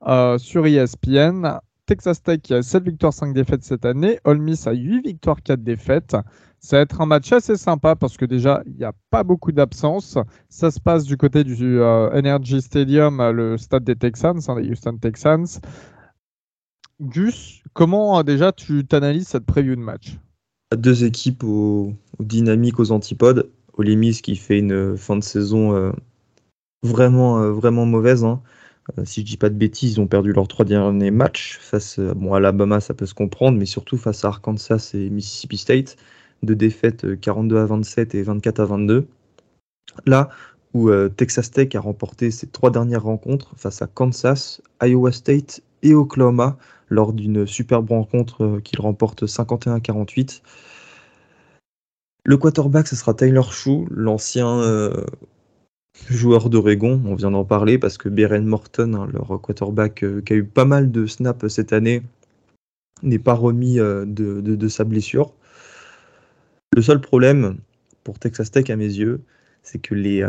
euh, 0.06 0.36
sur 0.36 0.66
ESPN. 0.66 1.58
Texas 1.86 2.22
Tech 2.22 2.40
a 2.50 2.62
7 2.62 2.84
victoires, 2.84 3.14
5 3.14 3.32
défaites 3.32 3.64
cette 3.64 3.86
année. 3.86 4.20
Ole 4.24 4.38
Miss 4.38 4.66
a 4.66 4.72
8 4.72 5.00
victoires, 5.06 5.42
4 5.42 5.62
défaites. 5.62 6.14
Ça 6.64 6.76
va 6.76 6.82
être 6.82 7.00
un 7.00 7.06
match 7.06 7.32
assez 7.32 7.56
sympa 7.56 7.96
parce 7.96 8.16
que 8.16 8.24
déjà, 8.24 8.62
il 8.66 8.76
n'y 8.76 8.84
a 8.84 8.92
pas 9.10 9.24
beaucoup 9.24 9.50
d'absence. 9.50 10.16
Ça 10.48 10.70
se 10.70 10.78
passe 10.78 11.04
du 11.04 11.16
côté 11.16 11.42
du 11.42 11.80
euh, 11.80 12.08
Energy 12.16 12.62
Stadium, 12.62 13.20
le 13.30 13.58
stade 13.58 13.82
des 13.82 13.96
Texans, 13.96 14.40
hein, 14.46 14.60
des 14.60 14.70
Houston 14.70 14.96
Texans. 14.96 15.60
Gus, 17.00 17.64
comment 17.72 18.22
déjà 18.22 18.52
tu 18.52 18.86
t'analyses 18.86 19.26
cette 19.26 19.44
preview 19.44 19.74
de 19.74 19.80
match? 19.80 20.18
Deux 20.76 21.04
équipes 21.04 21.42
aux, 21.42 21.92
dynamiques, 22.20 22.78
aux 22.78 22.92
antipodes. 22.92 23.50
Olimis 23.74 24.20
qui 24.22 24.36
fait 24.36 24.58
une 24.58 24.96
fin 24.96 25.16
de 25.16 25.24
saison 25.24 25.74
euh, 25.74 25.90
vraiment, 26.82 27.40
euh, 27.40 27.50
vraiment 27.50 27.86
mauvaise. 27.86 28.24
Hein. 28.24 28.40
Euh, 28.98 29.04
si 29.04 29.22
je 29.22 29.26
dis 29.26 29.36
pas 29.36 29.48
de 29.48 29.54
bêtises, 29.54 29.94
ils 29.94 30.00
ont 30.00 30.06
perdu 30.06 30.32
leurs 30.32 30.48
trois 30.48 30.64
derniers 30.64 31.10
matchs 31.10 31.58
face 31.60 31.98
bon, 31.98 32.34
à 32.34 32.36
Alabama, 32.36 32.80
ça 32.80 32.94
peut 32.94 33.06
se 33.06 33.14
comprendre, 33.14 33.58
mais 33.58 33.66
surtout 33.66 33.96
face 33.96 34.24
à 34.24 34.28
Arkansas 34.28 34.92
et 34.94 35.10
Mississippi 35.10 35.56
State. 35.56 35.96
Deux 36.42 36.56
défaites 36.56 37.20
42 37.20 37.56
à 37.56 37.66
27 37.66 38.14
et 38.14 38.22
24 38.22 38.60
à 38.60 38.64
22. 38.66 39.06
Là 40.06 40.28
où 40.74 40.90
Texas 41.16 41.50
Tech 41.50 41.74
a 41.74 41.80
remporté 41.80 42.30
ses 42.30 42.46
trois 42.46 42.70
dernières 42.70 43.02
rencontres 43.02 43.54
face 43.56 43.82
à 43.82 43.86
Kansas, 43.86 44.62
Iowa 44.80 45.12
State 45.12 45.60
et 45.82 45.94
Oklahoma 45.94 46.56
lors 46.92 47.12
d'une 47.12 47.46
superbe 47.46 47.90
rencontre 47.90 48.44
euh, 48.44 48.60
qu'il 48.60 48.80
remporte 48.80 49.26
51 49.26 49.80
48. 49.80 50.42
Le 52.24 52.36
quarterback, 52.36 52.86
ce 52.86 52.94
sera 52.94 53.14
Tyler 53.14 53.42
Shue, 53.50 53.86
l'ancien 53.90 54.60
euh, 54.60 55.04
joueur 56.08 56.50
d'Oregon. 56.50 57.02
On 57.06 57.14
vient 57.14 57.30
d'en 57.30 57.44
parler 57.44 57.78
parce 57.78 57.98
que 57.98 58.08
Beren 58.08 58.46
Morton, 58.46 58.94
hein, 58.94 59.08
leur 59.12 59.40
quarterback 59.40 60.04
euh, 60.04 60.20
qui 60.20 60.34
a 60.34 60.36
eu 60.36 60.44
pas 60.44 60.64
mal 60.64 60.92
de 60.92 61.06
snaps 61.06 61.48
cette 61.48 61.72
année, 61.72 62.02
n'est 63.02 63.18
pas 63.18 63.34
remis 63.34 63.78
de, 63.78 64.68
sa 64.68 64.84
blessure. 64.84 65.32
Le 66.74 66.82
seul 66.82 67.00
problème 67.00 67.58
pour 68.04 68.18
Texas 68.18 68.50
Tech 68.50 68.70
à 68.70 68.76
mes 68.76 68.84
yeux, 68.84 69.20
c'est 69.62 69.78
que 69.78 69.94
les, 69.94 70.26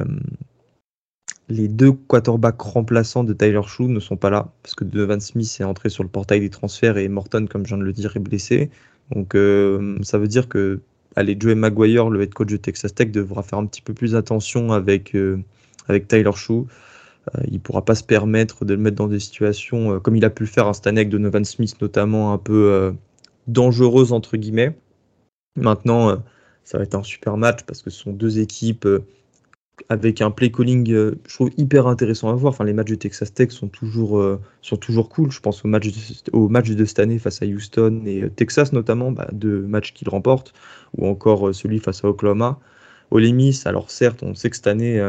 les 1.49 1.67
deux 1.67 1.91
quarterbacks 1.91 2.61
remplaçants 2.61 3.23
de 3.23 3.33
Tyler 3.33 3.61
Shue 3.65 3.87
ne 3.87 3.99
sont 3.99 4.17
pas 4.17 4.29
là, 4.29 4.51
parce 4.61 4.75
que 4.75 4.83
Devan 4.83 5.19
Smith 5.19 5.57
est 5.59 5.63
entré 5.63 5.89
sur 5.89 6.03
le 6.03 6.09
portail 6.09 6.39
des 6.39 6.49
transferts 6.49 6.97
et 6.97 7.07
Morton, 7.07 7.47
comme 7.49 7.63
je 7.63 7.69
viens 7.69 7.77
de 7.77 7.83
le 7.83 7.93
dire, 7.93 8.15
est 8.15 8.19
blessé. 8.19 8.69
Donc 9.11 9.35
euh, 9.35 9.97
ça 10.01 10.17
veut 10.17 10.27
dire 10.27 10.47
que 10.47 10.79
allez, 11.15 11.37
Joey 11.39 11.55
Maguire, 11.55 12.09
le 12.09 12.21
head 12.21 12.33
coach 12.33 12.49
de 12.49 12.57
Texas 12.57 12.93
Tech, 12.95 13.11
devra 13.11 13.43
faire 13.43 13.59
un 13.59 13.65
petit 13.65 13.81
peu 13.81 13.93
plus 13.93 14.15
attention 14.15 14.71
avec, 14.71 15.15
euh, 15.15 15.39
avec 15.87 16.07
Tyler 16.07 16.31
Shue. 16.33 16.53
Euh, 16.53 17.41
il 17.47 17.53
ne 17.53 17.59
pourra 17.59 17.85
pas 17.85 17.95
se 17.95 18.03
permettre 18.03 18.65
de 18.65 18.73
le 18.73 18.79
mettre 18.79 18.97
dans 18.97 19.07
des 19.07 19.19
situations, 19.19 19.99
comme 19.99 20.15
il 20.15 20.25
a 20.25 20.29
pu 20.29 20.43
le 20.43 20.49
faire 20.49 20.73
cette 20.73 20.87
année 20.87 21.01
avec 21.01 21.09
Donovan 21.09 21.45
Smith, 21.45 21.75
notamment 21.81 22.33
un 22.33 22.37
peu 22.37 22.93
dangereuses, 23.47 24.11
entre 24.11 24.37
guillemets. 24.37 24.75
Maintenant, 25.55 26.21
ça 26.63 26.77
va 26.77 26.83
être 26.83 26.95
un 26.95 27.03
super 27.03 27.37
match 27.37 27.63
parce 27.63 27.81
que 27.81 27.89
ce 27.89 27.99
sont 27.99 28.13
deux 28.13 28.39
équipes 28.39 28.87
avec 29.89 30.21
un 30.21 30.31
play 30.31 30.51
calling, 30.51 30.91
euh, 30.91 31.15
je 31.27 31.33
trouve 31.33 31.49
hyper 31.57 31.87
intéressant 31.87 32.29
à 32.29 32.33
voir. 32.33 32.53
Enfin, 32.53 32.63
les 32.63 32.73
matchs 32.73 32.89
de 32.89 32.95
Texas 32.95 33.33
Tech 33.33 33.51
sont 33.51 33.67
toujours, 33.67 34.19
euh, 34.19 34.39
sont 34.61 34.77
toujours 34.77 35.09
cool. 35.09 35.31
Je 35.31 35.39
pense 35.39 35.65
au 35.65 35.67
match, 35.67 35.87
de, 35.87 36.73
de 36.73 36.85
cette 36.85 36.99
année 36.99 37.19
face 37.19 37.41
à 37.41 37.45
Houston 37.45 38.03
et 38.05 38.23
euh, 38.23 38.29
Texas 38.29 38.71
notamment, 38.73 39.11
bah, 39.11 39.27
deux 39.31 39.61
matchs 39.61 39.93
qu'ils 39.93 40.09
remportent, 40.09 40.53
ou 40.97 41.07
encore 41.07 41.53
celui 41.55 41.79
face 41.79 42.03
à 42.03 42.09
Oklahoma. 42.09 42.59
Ole 43.11 43.33
Miss, 43.33 43.67
alors 43.67 43.91
certes, 43.91 44.23
on 44.23 44.33
sait 44.33 44.49
que 44.49 44.55
cette 44.55 44.67
année, 44.67 44.99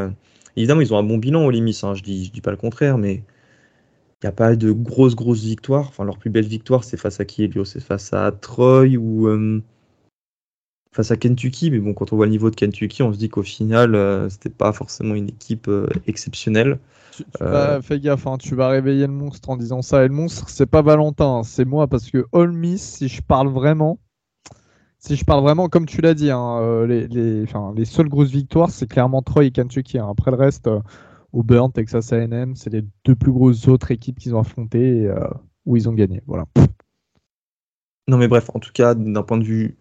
évidemment, 0.55 0.81
ils 0.81 0.93
ont 0.93 0.97
un 0.97 1.03
bon 1.03 1.17
bilan 1.17 1.43
Ole 1.45 1.61
Miss, 1.61 1.83
hein, 1.83 1.95
je 1.95 2.01
je 2.03 2.29
dis 2.29 2.41
pas 2.41 2.51
le 2.51 2.57
contraire, 2.57 2.99
mais 2.99 3.15
il 3.15 4.25
n'y 4.25 4.29
a 4.29 4.31
pas 4.31 4.55
de 4.55 4.71
grosses, 4.71 5.15
grosses 5.15 5.43
victoires. 5.43 5.87
Enfin, 5.87 6.03
leur 6.03 6.19
plus 6.19 6.29
belle 6.29 6.45
victoire, 6.45 6.83
c'est 6.83 6.97
face 6.97 7.19
à 7.19 7.25
qui, 7.25 7.43
Elio? 7.43 7.65
C'est 7.65 7.79
face 7.79 8.13
à 8.13 8.31
Troy 8.31 8.95
ou 8.97 9.27
face 10.95 11.11
à 11.11 11.17
Kentucky, 11.17 11.71
mais 11.71 11.79
bon, 11.79 11.93
quand 11.93 12.13
on 12.13 12.15
voit 12.15 12.25
le 12.25 12.31
niveau 12.31 12.49
de 12.49 12.55
Kentucky, 12.55 13.03
on 13.03 13.11
se 13.11 13.17
dit 13.17 13.27
qu'au 13.27 13.43
final, 13.43 13.95
euh, 13.95 14.29
c'était 14.29 14.49
pas 14.49 14.71
forcément 14.71 15.13
une 15.13 15.27
équipe 15.27 15.67
euh, 15.67 15.87
exceptionnelle. 16.07 16.79
Euh, 17.41 17.81
fais 17.81 17.99
gaffe, 17.99 18.25
hein, 18.27 18.37
tu 18.37 18.55
vas 18.55 18.69
réveiller 18.69 19.05
le 19.05 19.11
monstre 19.11 19.49
en 19.49 19.57
disant 19.57 19.81
ça. 19.81 20.05
Et 20.05 20.07
le 20.07 20.13
monstre, 20.13 20.47
c'est 20.47 20.65
pas 20.65 20.81
Valentin, 20.81 21.39
hein, 21.39 21.43
c'est 21.43 21.65
moi, 21.65 21.87
parce 21.87 22.09
que 22.09 22.25
All 22.31 22.53
Miss, 22.53 22.81
si 22.81 23.09
je 23.09 23.21
parle 23.21 23.49
vraiment, 23.49 23.99
si 24.99 25.17
je 25.17 25.25
parle 25.25 25.43
vraiment, 25.43 25.67
comme 25.67 25.85
tu 25.85 25.99
l'as 25.99 26.13
dit, 26.13 26.31
hein, 26.31 26.85
les, 26.87 27.09
les, 27.09 27.45
les, 27.75 27.85
seules 27.85 28.07
grosses 28.07 28.31
victoires, 28.31 28.69
c'est 28.69 28.87
clairement 28.87 29.21
Troy 29.21 29.43
et 29.43 29.51
Kentucky. 29.51 29.99
Après 29.99 30.31
le 30.31 30.37
reste, 30.37 30.69
Auburn, 31.33 31.73
Texas 31.73 32.13
A&M, 32.13 32.55
c'est 32.55 32.71
les 32.71 32.85
deux 33.03 33.15
plus 33.15 33.33
grosses 33.33 33.67
autres 33.67 33.91
équipes 33.91 34.17
qu'ils 34.17 34.33
ont 34.33 34.39
affrontées. 34.39 35.11
où 35.65 35.75
ils 35.75 35.89
ont 35.89 35.93
gagné. 35.93 36.21
Voilà. 36.25 36.45
Non, 38.07 38.17
mais 38.17 38.29
bref, 38.29 38.49
en 38.53 38.59
tout 38.59 38.71
cas, 38.73 38.95
d'un 38.95 39.23
point 39.23 39.37
de 39.37 39.43
vue, 39.43 39.77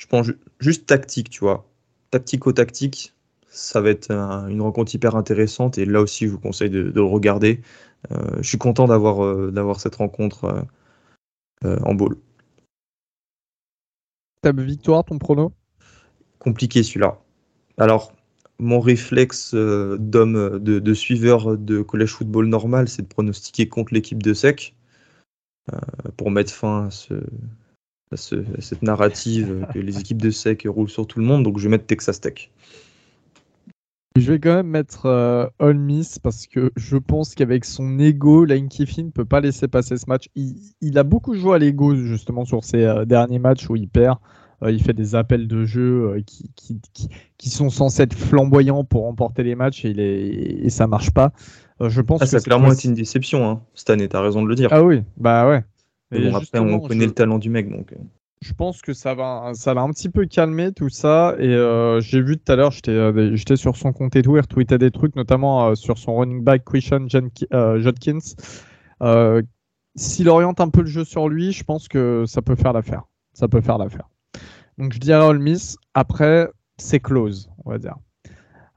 je 0.00 0.06
pense 0.06 0.32
juste 0.60 0.86
tactique, 0.86 1.28
tu 1.28 1.40
vois. 1.40 1.68
Tactico-tactique, 2.10 3.14
ça 3.48 3.82
va 3.82 3.90
être 3.90 4.10
une 4.10 4.62
rencontre 4.62 4.94
hyper 4.94 5.14
intéressante. 5.14 5.76
Et 5.76 5.84
là 5.84 6.00
aussi, 6.00 6.26
je 6.26 6.30
vous 6.30 6.38
conseille 6.38 6.70
de, 6.70 6.80
le 6.80 7.02
regarder. 7.02 7.60
Euh, 8.10 8.38
je 8.38 8.48
suis 8.48 8.56
content 8.56 8.86
d'avoir 8.86 9.22
euh, 9.22 9.50
d'avoir 9.50 9.78
cette 9.78 9.96
rencontre 9.96 10.64
euh, 11.66 11.78
en 11.84 11.94
bowl. 11.94 12.16
Ta 14.40 14.52
victoire, 14.52 15.04
ton 15.04 15.18
prono? 15.18 15.52
Compliqué 16.38 16.82
celui-là. 16.82 17.20
Alors, 17.76 18.14
mon 18.58 18.80
réflexe 18.80 19.54
d'homme, 19.54 20.58
de, 20.58 20.94
suiveur 20.94 21.58
de 21.58 21.82
collège 21.82 22.12
football 22.12 22.46
normal, 22.46 22.88
c'est 22.88 23.02
de 23.02 23.06
pronostiquer 23.06 23.68
contre 23.68 23.92
l'équipe 23.92 24.22
de 24.22 24.32
SEC. 24.32 24.74
Pour 26.16 26.30
mettre 26.30 26.52
fin 26.52 26.86
à, 26.86 26.90
ce, 26.90 27.14
cette 28.16 28.82
narrative 28.82 29.66
que 29.72 29.78
les 29.78 29.98
équipes 29.98 30.20
de 30.20 30.30
sec 30.30 30.66
roulent 30.68 30.90
sur 30.90 31.06
tout 31.06 31.18
le 31.18 31.24
monde. 31.24 31.44
Donc 31.44 31.58
je 31.58 31.64
vais 31.64 31.70
mettre 31.70 31.86
Texas 31.86 32.20
Tech. 32.20 32.50
Je 34.16 34.32
vais 34.32 34.40
quand 34.40 34.54
même 34.54 34.66
mettre 34.66 35.06
euh, 35.06 35.46
All 35.60 35.78
Miss 35.78 36.18
parce 36.18 36.46
que 36.48 36.72
je 36.76 36.96
pense 36.96 37.36
qu'avec 37.36 37.64
son 37.64 37.98
ego, 38.00 38.44
Lane 38.44 38.68
Kiffin 38.68 39.04
ne 39.04 39.10
peut 39.10 39.24
pas 39.24 39.40
laisser 39.40 39.68
passer 39.68 39.96
ce 39.96 40.06
match. 40.08 40.28
Il, 40.34 40.98
a 40.98 41.04
beaucoup 41.04 41.34
joué 41.34 41.54
à 41.54 41.58
l'ego 41.58 41.94
justement 41.94 42.44
sur 42.44 42.64
ses 42.64 42.84
euh, 42.84 43.04
derniers 43.04 43.38
matchs 43.38 43.70
où 43.70 43.76
il 43.76 43.88
perd. 43.88 44.18
il 44.66 44.82
fait 44.82 44.94
des 44.94 45.14
appels 45.14 45.46
de 45.46 45.64
jeu 45.64 46.22
qui, 46.26 46.50
qui, 47.38 47.50
sont 47.50 47.70
censés 47.70 48.02
être 48.02 48.14
flamboyants 48.14 48.84
pour 48.84 49.04
remporter 49.04 49.44
les 49.44 49.54
matchs 49.54 49.84
et, 49.84 50.66
et 50.66 50.70
ça 50.70 50.88
marche 50.88 51.12
pas. 51.12 51.32
Euh, 51.80 51.88
je 51.88 52.00
pense 52.00 52.20
ah, 52.20 52.24
que 52.24 52.30
ça 52.30 52.36
a 52.38 52.40
clairement 52.40 52.72
été 52.72 52.88
une 52.88 52.94
déception 52.94 53.48
hein, 53.48 53.62
cette 53.74 53.90
année, 53.90 54.08
t'as 54.08 54.20
raison 54.20 54.42
de 54.42 54.48
le 54.48 54.54
dire. 54.54 54.68
Ah 54.72 54.82
oui, 54.82 55.02
bah 55.16 55.48
ouais. 55.48 55.64
Bon, 56.10 56.34
après, 56.34 56.58
on 56.58 56.80
connaît 56.80 57.06
le 57.06 57.12
talent 57.12 57.38
du 57.38 57.50
mec, 57.50 57.70
donc. 57.70 57.92
Euh. 57.92 57.96
Je 58.42 58.54
pense 58.54 58.80
que 58.80 58.94
ça 58.94 59.14
va, 59.14 59.50
ça 59.52 59.74
l'a 59.74 59.82
un 59.82 59.90
petit 59.90 60.08
peu 60.08 60.24
calmé 60.24 60.72
tout 60.72 60.88
ça. 60.88 61.36
Et 61.38 61.48
euh, 61.48 62.00
j'ai 62.00 62.22
vu 62.22 62.38
tout 62.38 62.50
à 62.50 62.56
l'heure, 62.56 62.70
j'étais, 62.72 63.56
sur 63.56 63.76
son 63.76 63.92
compte 63.92 64.16
et 64.16 64.22
tout, 64.22 64.34
il 64.36 64.40
retweetait 64.40 64.78
des 64.78 64.90
trucs, 64.90 65.14
notamment 65.14 65.74
sur 65.74 65.98
son 65.98 66.16
running 66.16 66.42
back 66.42 66.64
Christian 66.64 67.06
Judkins. 67.08 68.34
S'il 69.96 70.28
oriente 70.28 70.60
un 70.60 70.70
peu 70.70 70.80
le 70.80 70.86
jeu 70.86 71.04
sur 71.04 71.28
lui, 71.28 71.52
je 71.52 71.64
pense 71.64 71.86
que 71.86 72.24
ça 72.26 72.40
peut 72.40 72.54
faire 72.54 72.72
l'affaire. 72.72 73.02
Ça 73.34 73.46
peut 73.48 73.60
faire 73.60 73.76
l'affaire. 73.76 74.08
Donc 74.78 74.94
je 74.94 74.98
dirais 74.98 75.22
All 75.22 75.38
Miss. 75.38 75.76
Après, 75.92 76.48
c'est 76.78 77.00
close, 77.00 77.50
on 77.64 77.70
va 77.70 77.78
dire. 77.78 77.96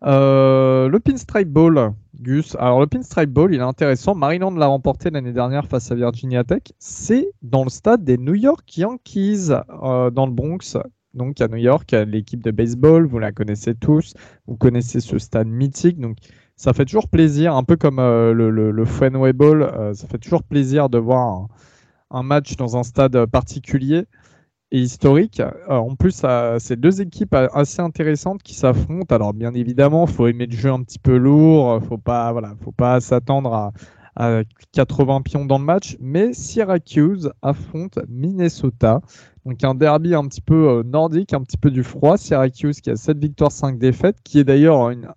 Le 0.03 0.97
Pinstripe 0.99 1.49
Ball, 1.49 1.93
Gus. 2.23 2.55
Alors, 2.59 2.79
le 2.79 2.87
Pinstripe 2.87 3.29
Bowl, 3.29 3.53
il 3.53 3.59
est 3.59 3.63
intéressant. 3.63 4.15
Maryland 4.15 4.51
l'a 4.51 4.67
remporté 4.67 5.09
l'année 5.09 5.33
dernière 5.33 5.67
face 5.67 5.91
à 5.91 5.95
Virginia 5.95 6.43
Tech. 6.43 6.63
C'est 6.79 7.29
dans 7.41 7.63
le 7.63 7.69
stade 7.69 8.03
des 8.03 8.17
New 8.17 8.35
York 8.35 8.77
Yankees, 8.77 9.49
euh, 9.51 10.09
dans 10.09 10.25
le 10.25 10.31
Bronx. 10.31 10.77
Donc, 11.13 11.41
à 11.41 11.47
New 11.47 11.57
York, 11.57 11.91
l'équipe 12.07 12.43
de 12.43 12.51
baseball, 12.51 13.05
vous 13.05 13.19
la 13.19 13.31
connaissez 13.31 13.75
tous. 13.75 14.13
Vous 14.47 14.55
connaissez 14.55 14.99
ce 14.99 15.19
stade 15.19 15.47
mythique. 15.47 15.99
Donc, 15.99 16.17
ça 16.55 16.73
fait 16.73 16.85
toujours 16.85 17.09
plaisir, 17.09 17.55
un 17.55 17.63
peu 17.63 17.75
comme 17.75 17.99
euh, 17.99 18.33
le, 18.33 18.49
le, 18.49 18.85
Fenway 18.85 19.33
Bowl. 19.33 19.63
Euh, 19.63 19.93
ça 19.93 20.07
fait 20.07 20.17
toujours 20.17 20.43
plaisir 20.43 20.89
de 20.89 20.97
voir 20.97 21.47
un 22.09 22.23
match 22.23 22.55
dans 22.55 22.77
un 22.77 22.83
stade 22.83 23.25
particulier 23.25 24.05
historique. 24.81 25.39
Euh, 25.39 25.75
en 25.75 25.95
plus, 25.95 26.25
c'est 26.57 26.79
deux 26.79 27.01
équipes 27.01 27.35
assez 27.53 27.81
intéressantes 27.81 28.41
qui 28.43 28.55
s'affrontent. 28.55 29.15
Alors, 29.15 29.33
bien 29.33 29.53
évidemment, 29.53 30.07
faut 30.07 30.27
aimer 30.27 30.47
le 30.47 30.55
jeu 30.55 30.71
un 30.71 30.81
petit 30.81 30.99
peu 30.99 31.15
lourd. 31.15 31.81
Faut 31.87 31.97
pas, 31.97 32.31
voilà, 32.31 32.55
faut 32.61 32.71
pas 32.71 32.99
s'attendre 32.99 33.53
à, 33.53 33.71
80 34.73 35.21
pions 35.21 35.45
dans 35.45 35.59
le 35.59 35.65
match. 35.65 35.97
Mais 35.99 36.33
Syracuse 36.33 37.31
affronte 37.41 37.99
Minnesota. 38.09 39.01
Donc, 39.45 39.63
un 39.63 39.75
derby 39.75 40.15
un 40.15 40.25
petit 40.25 40.41
peu 40.41 40.69
euh, 40.69 40.83
nordique, 40.83 41.33
un 41.33 41.41
petit 41.41 41.57
peu 41.57 41.69
du 41.69 41.83
froid. 41.83 42.17
Syracuse 42.17 42.81
qui 42.81 42.89
a 42.89 42.95
7 42.95 43.17
victoires, 43.17 43.51
5 43.51 43.77
défaites, 43.77 44.17
qui 44.23 44.39
est 44.39 44.43
d'ailleurs 44.43 44.89
une, 44.89 45.07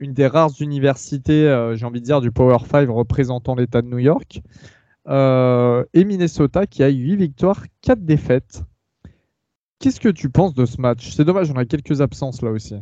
des 0.00 0.26
rares 0.26 0.60
universités, 0.60 1.48
euh, 1.48 1.74
j'ai 1.74 1.86
envie 1.86 2.00
de 2.00 2.04
dire, 2.04 2.20
du 2.20 2.30
Power 2.30 2.58
5 2.70 2.88
représentant 2.90 3.54
l'État 3.54 3.82
de 3.82 3.88
New 3.88 3.98
York. 3.98 4.42
et 5.08 6.04
Minnesota 6.04 6.66
qui 6.66 6.82
a 6.82 6.88
8 6.88 7.16
victoires, 7.16 7.64
4 7.80 8.04
défaites. 8.04 8.64
Qu'est-ce 9.82 9.98
que 9.98 10.08
tu 10.08 10.30
penses 10.30 10.54
de 10.54 10.64
ce 10.64 10.80
match? 10.80 11.10
C'est 11.12 11.24
dommage, 11.24 11.50
on 11.50 11.56
a 11.56 11.64
quelques 11.64 12.00
absences 12.00 12.40
là 12.40 12.52
aussi. 12.52 12.76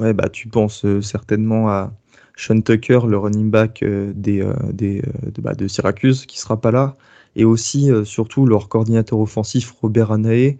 Ouais, 0.00 0.12
bah 0.12 0.28
tu 0.28 0.48
penses 0.48 0.84
euh, 0.84 1.00
certainement 1.00 1.68
à 1.68 1.92
Sean 2.36 2.60
Tucker, 2.60 2.98
le 3.06 3.16
running 3.16 3.52
back 3.52 3.84
euh, 3.84 4.12
des, 4.16 4.42
euh, 4.42 4.52
des 4.72 5.00
de, 5.22 5.40
bah, 5.40 5.54
de, 5.54 5.68
Syracuse, 5.68 6.26
qui 6.26 6.40
sera 6.40 6.60
pas 6.60 6.72
là, 6.72 6.96
et 7.36 7.44
aussi 7.44 7.88
surtout 8.04 8.46
leur 8.46 8.68
coordinateur 8.68 9.20
offensif 9.20 9.70
Robert 9.80 10.10
Anae, 10.10 10.56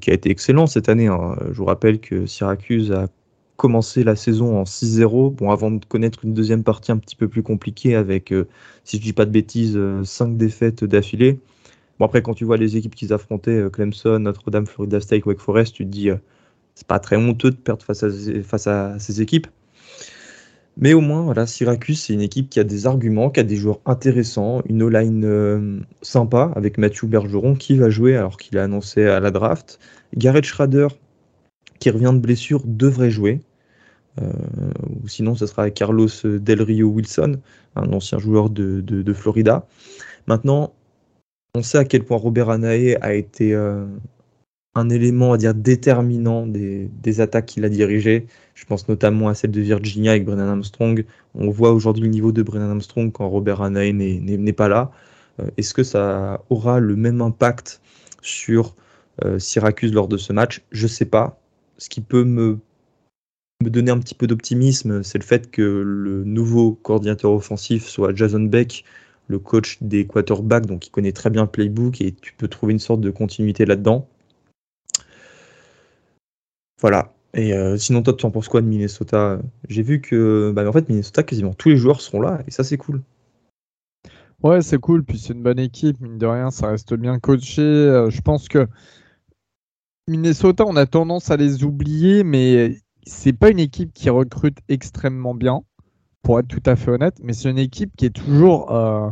qui 0.00 0.10
a 0.10 0.14
été 0.14 0.30
excellent 0.30 0.66
cette 0.66 0.88
année. 0.88 1.06
Hein. 1.06 1.36
Je 1.46 1.54
vous 1.54 1.64
rappelle 1.64 2.00
que 2.00 2.26
Syracuse 2.26 2.90
a 2.90 3.06
commencé 3.56 4.02
la 4.02 4.16
saison 4.16 4.58
en 4.58 4.64
6-0, 4.64 5.32
bon 5.34 5.50
avant 5.50 5.70
de 5.70 5.84
connaître 5.84 6.24
une 6.24 6.34
deuxième 6.34 6.64
partie 6.64 6.90
un 6.90 6.98
petit 6.98 7.14
peu 7.14 7.28
plus 7.28 7.44
compliquée 7.44 7.94
avec, 7.94 8.32
si 8.82 8.96
je 8.96 9.02
dis 9.02 9.12
pas 9.12 9.26
de 9.26 9.30
bêtises, 9.30 9.78
5 10.02 10.36
défaites 10.36 10.84
d'affilée. 10.84 11.38
Bon, 11.98 12.06
après, 12.06 12.22
quand 12.22 12.34
tu 12.34 12.44
vois 12.44 12.56
les 12.56 12.76
équipes 12.76 12.94
qu'ils 12.94 13.12
affrontaient, 13.12 13.52
euh, 13.52 13.70
Clemson, 13.70 14.18
Notre-Dame, 14.18 14.66
Florida 14.66 15.00
State, 15.00 15.24
Wake 15.26 15.40
Forest, 15.40 15.74
tu 15.74 15.84
te 15.84 15.90
dis, 15.90 16.10
euh, 16.10 16.16
c'est 16.74 16.86
pas 16.86 16.98
très 16.98 17.16
honteux 17.16 17.50
de 17.50 17.56
perdre 17.56 17.84
face 17.84 18.02
à, 18.02 18.08
face 18.42 18.66
à 18.66 18.98
ces 18.98 19.22
équipes. 19.22 19.46
Mais 20.76 20.92
au 20.92 21.00
moins, 21.00 21.22
voilà, 21.22 21.46
Syracuse, 21.46 22.00
c'est 22.02 22.14
une 22.14 22.20
équipe 22.20 22.50
qui 22.50 22.58
a 22.58 22.64
des 22.64 22.86
arguments, 22.88 23.30
qui 23.30 23.38
a 23.38 23.44
des 23.44 23.54
joueurs 23.54 23.80
intéressants, 23.86 24.60
une 24.68 24.82
O-line 24.82 25.24
euh, 25.24 25.80
sympa 26.02 26.52
avec 26.56 26.78
Mathieu 26.78 27.06
Bergeron 27.06 27.54
qui 27.54 27.76
va 27.76 27.90
jouer 27.90 28.16
alors 28.16 28.36
qu'il 28.38 28.58
a 28.58 28.64
annoncé 28.64 29.04
à 29.04 29.20
la 29.20 29.30
draft. 29.30 29.78
Garrett 30.16 30.44
Schrader, 30.44 30.88
qui 31.78 31.90
revient 31.90 32.10
de 32.12 32.18
blessure, 32.18 32.62
devrait 32.64 33.10
jouer. 33.10 33.40
ou 34.20 35.08
sinon, 35.08 35.36
ce 35.36 35.46
sera 35.46 35.70
Carlos 35.70 36.08
Del 36.24 36.62
Rio 36.62 36.88
Wilson, 36.88 37.40
un 37.76 37.92
ancien 37.92 38.18
joueur 38.18 38.50
de, 38.50 38.80
de 38.80 39.12
Florida. 39.12 39.66
Maintenant, 40.26 40.72
on 41.54 41.62
sait 41.62 41.78
à 41.78 41.84
quel 41.84 42.04
point 42.04 42.16
Robert 42.16 42.50
Anae 42.50 42.96
a 43.00 43.14
été 43.14 43.54
euh, 43.54 43.86
un 44.74 44.88
élément, 44.90 45.32
à 45.32 45.38
dire, 45.38 45.54
déterminant 45.54 46.46
des, 46.46 47.20
attaques 47.20 47.46
qu'il 47.46 47.64
a 47.64 47.68
dirigées. 47.68 48.26
Je 48.54 48.64
pense 48.64 48.88
notamment 48.88 49.28
à 49.28 49.34
celle 49.34 49.52
de 49.52 49.60
Virginia 49.60 50.12
avec 50.12 50.24
Brennan 50.24 50.48
Armstrong. 50.48 51.04
On 51.34 51.50
voit 51.50 51.72
aujourd'hui 51.72 52.04
le 52.04 52.10
niveau 52.10 52.32
de 52.32 52.42
Brennan 52.42 52.70
Armstrong 52.70 53.12
quand 53.12 53.28
Robert 53.28 53.62
Anae 53.62 53.92
n'est 53.92 54.52
pas 54.52 54.68
là. 54.68 54.90
Euh, 55.40 55.46
est-ce 55.56 55.74
que 55.74 55.84
ça 55.84 56.42
aura 56.50 56.80
le 56.80 56.96
même 56.96 57.20
impact 57.20 57.80
sur 58.20 58.74
euh, 59.24 59.38
Syracuse 59.38 59.92
lors 59.92 60.08
de 60.08 60.16
ce 60.16 60.32
match? 60.32 60.62
Je 60.72 60.84
ne 60.84 60.88
sais 60.88 61.04
pas. 61.04 61.40
Ce 61.78 61.88
qui 61.88 62.00
peut 62.00 62.24
me 62.24 62.58
donner 63.60 63.92
un 63.92 63.98
petit 63.98 64.14
peu 64.14 64.26
d'optimisme, 64.26 65.02
c'est 65.04 65.18
le 65.18 65.24
fait 65.24 65.50
que 65.50 65.62
le 65.62 66.24
nouveau 66.24 66.72
coordinateur 66.72 67.32
offensif 67.32 67.86
soit 67.86 68.14
Jason 68.14 68.40
Beck, 68.40 68.84
le 69.28 69.38
coach 69.38 69.78
des 69.80 70.06
quarterbacks, 70.06 70.66
donc 70.66 70.86
il 70.86 70.90
connaît 70.90 71.12
très 71.12 71.30
bien 71.30 71.42
le 71.42 71.50
playbook 71.50 72.00
et 72.00 72.12
tu 72.12 72.34
peux 72.34 72.48
trouver 72.48 72.72
une 72.72 72.78
sorte 72.78 73.00
de 73.00 73.10
continuité 73.10 73.64
là-dedans. 73.64 74.08
Voilà. 76.80 77.12
Et 77.32 77.52
euh, 77.52 77.76
sinon, 77.76 78.02
toi, 78.02 78.14
tu 78.14 78.26
en 78.26 78.30
penses 78.30 78.48
quoi 78.48 78.60
de 78.60 78.66
Minnesota? 78.66 79.40
J'ai 79.68 79.82
vu 79.82 80.00
que, 80.00 80.52
bah, 80.54 80.68
en 80.68 80.72
fait, 80.72 80.88
Minnesota, 80.88 81.22
quasiment 81.22 81.52
tous 81.52 81.70
les 81.70 81.76
joueurs 81.76 82.00
seront 82.00 82.20
là, 82.20 82.42
et 82.46 82.50
ça, 82.50 82.62
c'est 82.62 82.76
cool. 82.76 83.02
Ouais, 84.42 84.60
c'est 84.60 84.78
cool. 84.78 85.02
Puis 85.04 85.18
c'est 85.18 85.32
une 85.32 85.42
bonne 85.42 85.58
équipe, 85.58 86.00
mine 86.00 86.18
de 86.18 86.26
rien, 86.26 86.50
ça 86.50 86.68
reste 86.68 86.94
bien 86.94 87.18
coaché. 87.18 87.62
Euh, 87.62 88.10
je 88.10 88.20
pense 88.20 88.46
que 88.46 88.68
Minnesota, 90.06 90.64
on 90.66 90.76
a 90.76 90.86
tendance 90.86 91.30
à 91.30 91.36
les 91.36 91.64
oublier, 91.64 92.24
mais 92.24 92.76
c'est 93.06 93.32
pas 93.32 93.50
une 93.50 93.58
équipe 93.58 93.92
qui 93.94 94.10
recrute 94.10 94.58
extrêmement 94.68 95.34
bien 95.34 95.62
pour 96.24 96.40
être 96.40 96.48
tout 96.48 96.62
à 96.66 96.74
fait 96.74 96.90
honnête, 96.90 97.18
mais 97.22 97.34
c'est 97.34 97.50
une 97.50 97.58
équipe 97.58 97.94
qui 97.96 98.06
est 98.06 98.10
toujours 98.10 98.72
euh, 98.72 99.10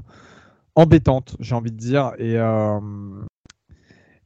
embêtante, 0.75 1.37
j'ai 1.39 1.55
envie 1.55 1.71
de 1.71 1.77
dire. 1.77 2.13
Et, 2.19 2.39
euh, 2.39 2.81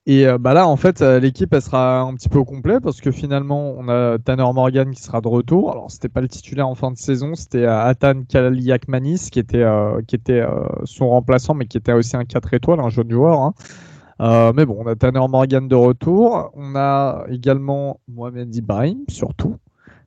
et 0.07 0.27
euh, 0.27 0.39
bah 0.39 0.55
là, 0.55 0.69
en 0.69 0.77
fait, 0.77 1.01
l'équipe, 1.03 1.53
elle 1.53 1.61
sera 1.61 2.01
un 2.03 2.15
petit 2.15 2.29
peu 2.29 2.39
au 2.39 2.45
complet 2.45 2.79
parce 2.81 3.01
que 3.01 3.11
finalement, 3.11 3.75
on 3.77 3.89
a 3.89 4.19
Tanner 4.21 4.45
Morgan 4.55 4.93
qui 4.93 5.03
sera 5.03 5.21
de 5.21 5.27
retour. 5.27 5.73
Alors, 5.73 5.91
c'était 5.91 6.09
pas 6.09 6.21
le 6.21 6.29
titulaire 6.29 6.69
en 6.69 6.77
fin 6.77 6.93
de 6.93 6.97
saison, 6.97 7.35
c'était 7.35 7.67
Atan 7.67 8.23
Kaliakmanis 8.23 9.31
qui 9.33 9.41
était, 9.41 9.67
qui 10.07 10.15
était 10.15 10.45
son 10.85 11.09
remplaçant, 11.09 11.55
mais 11.55 11.67
qui 11.67 11.77
était 11.77 11.93
aussi 11.93 12.17
un 12.17 12.25
4 12.25 12.55
étoiles, 12.55 12.79
un 12.79 12.89
jeune 12.89 13.11
joueur. 13.11 13.41
Hein. 13.41 14.53
mais 14.55 14.65
bon, 14.65 14.77
on 14.79 14.87
a 14.87 14.95
Tanner 14.95 15.27
Morgan 15.29 15.67
de 15.67 15.75
retour. 15.75 16.53
On 16.55 16.77
a 16.77 17.25
également 17.29 17.99
Mohamed 18.07 18.55
Ibrahim, 18.55 19.01
surtout, 19.09 19.57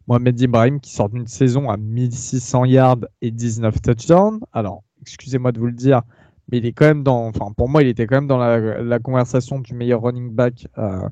Mohamed 0.09 0.41
Ibrahim 0.41 0.79
qui 0.79 0.91
sort 0.91 1.09
d'une 1.09 1.27
saison 1.27 1.69
à 1.69 1.77
1600 1.77 2.65
yards 2.65 3.05
et 3.21 3.29
19 3.29 3.79
touchdowns. 3.79 4.39
Alors, 4.51 4.83
excusez-moi 5.01 5.51
de 5.51 5.59
vous 5.59 5.67
le 5.67 5.73
dire, 5.73 6.01
mais 6.51 6.57
il 6.57 6.65
est 6.65 6.71
quand 6.71 6.85
même 6.85 7.03
dans, 7.03 7.27
enfin 7.27 7.51
pour 7.55 7.69
moi, 7.69 7.83
il 7.83 7.87
était 7.87 8.07
quand 8.07 8.15
même 8.15 8.27
dans 8.27 8.39
la, 8.39 8.99
conversation 8.99 9.59
du 9.59 9.75
meilleur 9.75 10.01
running 10.01 10.31
back 10.31 10.67
euh, 10.79 11.07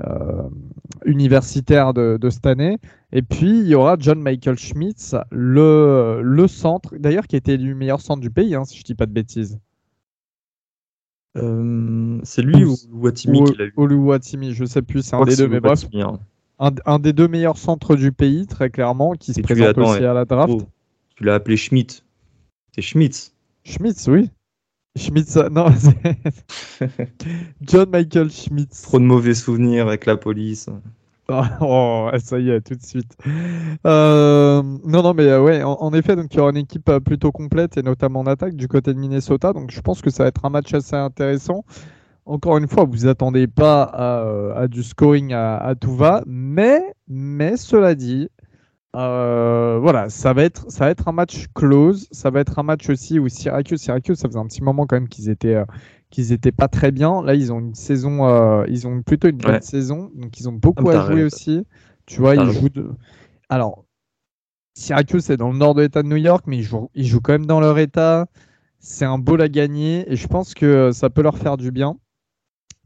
euh, 0.00 0.48
universitaire 1.04 1.92
de, 1.92 2.18
cette 2.30 2.46
année. 2.46 2.78
Et 3.12 3.20
puis 3.20 3.60
il 3.60 3.66
y 3.66 3.74
aura 3.74 3.96
John 3.98 4.18
Michael 4.18 4.58
Schmitz, 4.58 5.14
le, 5.30 6.22
le 6.24 6.48
centre, 6.48 6.96
d'ailleurs 6.96 7.26
qui 7.26 7.36
a 7.36 7.38
été 7.38 7.52
élu 7.52 7.74
meilleur 7.74 8.00
centre 8.00 8.22
du 8.22 8.30
pays, 8.30 8.54
hein, 8.54 8.64
si 8.64 8.76
je 8.76 8.80
ne 8.80 8.84
dis 8.86 8.94
pas 8.94 9.06
de 9.06 9.12
bêtises. 9.12 9.60
Euh, 11.36 12.18
c'est 12.24 12.42
lui 12.42 12.64
ou 12.64 12.76
Watimi 12.92 13.44
qui 13.44 13.56
l'a 13.58 13.66
eu? 13.66 13.72
Ou 13.76 14.06
Watimi, 14.06 14.54
je 14.54 14.64
sais 14.64 14.82
plus, 14.82 15.02
c'est 15.02 15.16
un 15.16 15.24
des 15.24 15.36
deux, 15.36 15.48
mais 15.48 15.60
bref. 15.60 15.84
Hein. 15.94 16.18
Un, 16.86 16.98
des 17.00 17.12
deux 17.12 17.26
meilleurs 17.26 17.58
centres 17.58 17.96
du 17.96 18.12
pays, 18.12 18.46
très 18.46 18.70
clairement, 18.70 19.12
qui 19.12 19.34
se 19.34 19.40
présente 19.40 19.76
aussi 19.78 20.04
à 20.04 20.14
la 20.14 20.24
draft. 20.24 20.54
Oh, 20.54 20.62
tu 21.16 21.24
l'as 21.24 21.34
appelé 21.34 21.56
Schmidt. 21.56 22.02
C'est 22.74 22.82
Schmitz. 22.82 23.34
Schmitz, 23.64 24.06
oui. 24.06 24.30
Schmitz, 24.96 25.36
non, 25.50 25.66
John 27.62 27.90
Michael 27.90 28.30
Schmitz. 28.30 28.82
Trop 28.82 29.00
de 29.00 29.04
mauvais 29.04 29.34
souvenirs 29.34 29.88
avec 29.88 30.06
la 30.06 30.16
police. 30.16 30.68
Oh, 31.60 32.10
ça 32.22 32.38
y 32.38 32.50
est, 32.50 32.60
tout 32.60 32.74
de 32.74 32.82
suite. 32.82 33.16
Euh, 33.86 34.62
non, 34.62 35.02
non, 35.02 35.14
mais 35.14 35.24
euh, 35.28 35.40
ouais, 35.40 35.62
en, 35.62 35.92
effet, 35.94 36.16
donc 36.16 36.26
il 36.34 36.36
y 36.36 36.40
aura 36.40 36.50
une 36.50 36.58
équipe 36.58 36.88
euh, 36.88 37.00
plutôt 37.00 37.32
complète 37.32 37.76
et 37.76 37.82
notamment 37.82 38.20
en 38.20 38.26
attaque 38.26 38.54
du 38.54 38.68
côté 38.68 38.92
de 38.92 38.98
Minnesota. 38.98 39.52
Donc 39.52 39.70
je 39.70 39.80
pense 39.80 40.02
que 40.02 40.10
ça 40.10 40.24
va 40.24 40.28
être 40.28 40.44
un 40.44 40.50
match 40.50 40.74
assez 40.74 40.96
intéressant. 40.96 41.64
Encore 42.24 42.58
une 42.58 42.68
fois, 42.68 42.84
vous 42.84 43.06
attendez 43.06 43.46
pas 43.46 43.82
à, 43.82 44.68
du 44.68 44.82
scoring 44.82 45.32
à, 45.32 45.74
tout 45.80 45.94
va, 45.94 46.22
mais, 46.26 46.94
mais 47.08 47.56
cela 47.56 47.94
dit, 47.94 48.28
voilà, 48.94 50.08
ça 50.08 50.32
va 50.32 50.44
être, 50.44 50.70
ça 50.70 50.84
va 50.84 50.90
être 50.90 51.08
un 51.08 51.12
match 51.12 51.46
close. 51.54 52.06
Ça 52.12 52.30
va 52.30 52.40
être 52.40 52.58
un 52.58 52.62
match 52.62 52.88
aussi 52.90 53.18
où 53.18 53.28
Syracuse, 53.28 53.80
Syracuse, 53.80 54.18
ça 54.18 54.28
faisait 54.28 54.38
un 54.38 54.46
petit 54.46 54.62
moment 54.62 54.86
quand 54.86 54.96
même 54.96 55.08
qu'ils 55.08 55.30
étaient 55.30 55.64
qu'ils 56.12 56.30
étaient 56.30 56.52
pas 56.52 56.68
très 56.68 56.92
bien. 56.92 57.22
Là, 57.22 57.34
ils 57.34 57.52
ont 57.52 57.58
une 57.58 57.74
saison, 57.74 58.28
euh, 58.28 58.64
ils 58.68 58.86
ont 58.86 59.02
plutôt 59.02 59.28
une 59.28 59.38
bonne 59.38 59.62
saison, 59.62 60.12
donc 60.14 60.38
ils 60.38 60.48
ont 60.48 60.52
beaucoup 60.52 60.88
à 60.90 61.06
jouer 61.06 61.24
aussi. 61.24 61.66
Tu 62.06 62.20
vois, 62.20 62.36
ils 62.36 62.50
jouent. 62.52 62.68
De... 62.68 62.90
Alors, 63.48 63.84
Syracuse, 64.74 65.24
c'est 65.24 65.36
dans 65.36 65.50
le 65.50 65.58
nord 65.58 65.74
de 65.74 65.82
l'État 65.82 66.02
de 66.02 66.08
New 66.08 66.16
York, 66.16 66.44
mais 66.46 66.58
ils 66.58 66.62
jouent, 66.62 66.90
ils 66.94 67.06
jouent 67.06 67.20
quand 67.20 67.32
même 67.32 67.46
dans 67.46 67.60
leur 67.60 67.78
État. 67.78 68.26
C'est 68.78 69.04
un 69.04 69.18
beau 69.18 69.40
à 69.40 69.48
gagner 69.48 70.10
et 70.10 70.16
je 70.16 70.26
pense 70.26 70.54
que 70.54 70.90
ça 70.92 71.08
peut 71.08 71.22
leur 71.22 71.38
faire 71.38 71.56
du 71.56 71.70
bien. 71.70 71.96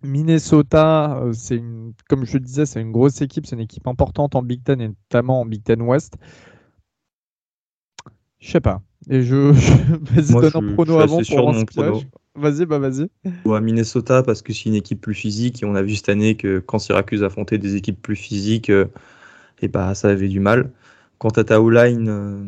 Minnesota, 0.07 1.19
euh, 1.19 1.33
c'est 1.33 1.57
une, 1.57 1.92
comme 2.09 2.25
je 2.25 2.35
le 2.35 2.40
disais, 2.40 2.66
c'est 2.66 2.81
une 2.81 2.92
grosse 2.92 3.21
équipe, 3.21 3.47
c'est 3.47 3.57
une 3.57 3.62
équipe 3.62 3.87
importante 3.87 4.35
en 4.35 4.42
Big 4.42 4.62
Ten 4.62 4.81
et 4.81 4.88
notamment 4.88 5.40
en 5.40 5.47
Big 5.47 5.62
Ten 5.62 5.83
West. 5.83 6.16
Je 8.38 8.51
sais 8.51 8.61
pas. 8.61 8.83
Et 9.09 9.23
je, 9.23 9.37
vas-y 10.14 10.33
donne 10.33 10.71
un 10.71 10.75
prono 10.75 10.99
avant 10.99 11.21
pour. 11.23 12.05
Vas-y, 12.35 12.66
bah 12.66 12.79
vas-y. 12.79 13.09
Ou 13.47 13.55
à 13.55 13.61
Minnesota 13.61 14.23
parce 14.23 14.42
que 14.42 14.53
c'est 14.53 14.66
une 14.66 14.75
équipe 14.75 15.01
plus 15.01 15.14
physique 15.14 15.62
et 15.62 15.66
on 15.66 15.75
a 15.75 15.83
vu 15.83 15.97
cette 15.97 16.11
année 16.11 16.37
que 16.37 16.59
quand 16.59 16.79
Syracuse 16.79 17.23
affrontait 17.23 17.57
des 17.57 17.77
équipes 17.77 18.01
plus 18.01 18.16
physiques, 18.16 18.69
et 18.69 18.75
euh, 18.75 18.85
eh 19.62 19.69
bah 19.69 19.95
ça 19.95 20.09
avait 20.09 20.29
du 20.29 20.40
mal. 20.40 20.71
Quant 21.19 21.31
à 21.31 21.45
ta 21.45 21.59
line 21.59 22.09
euh, 22.09 22.45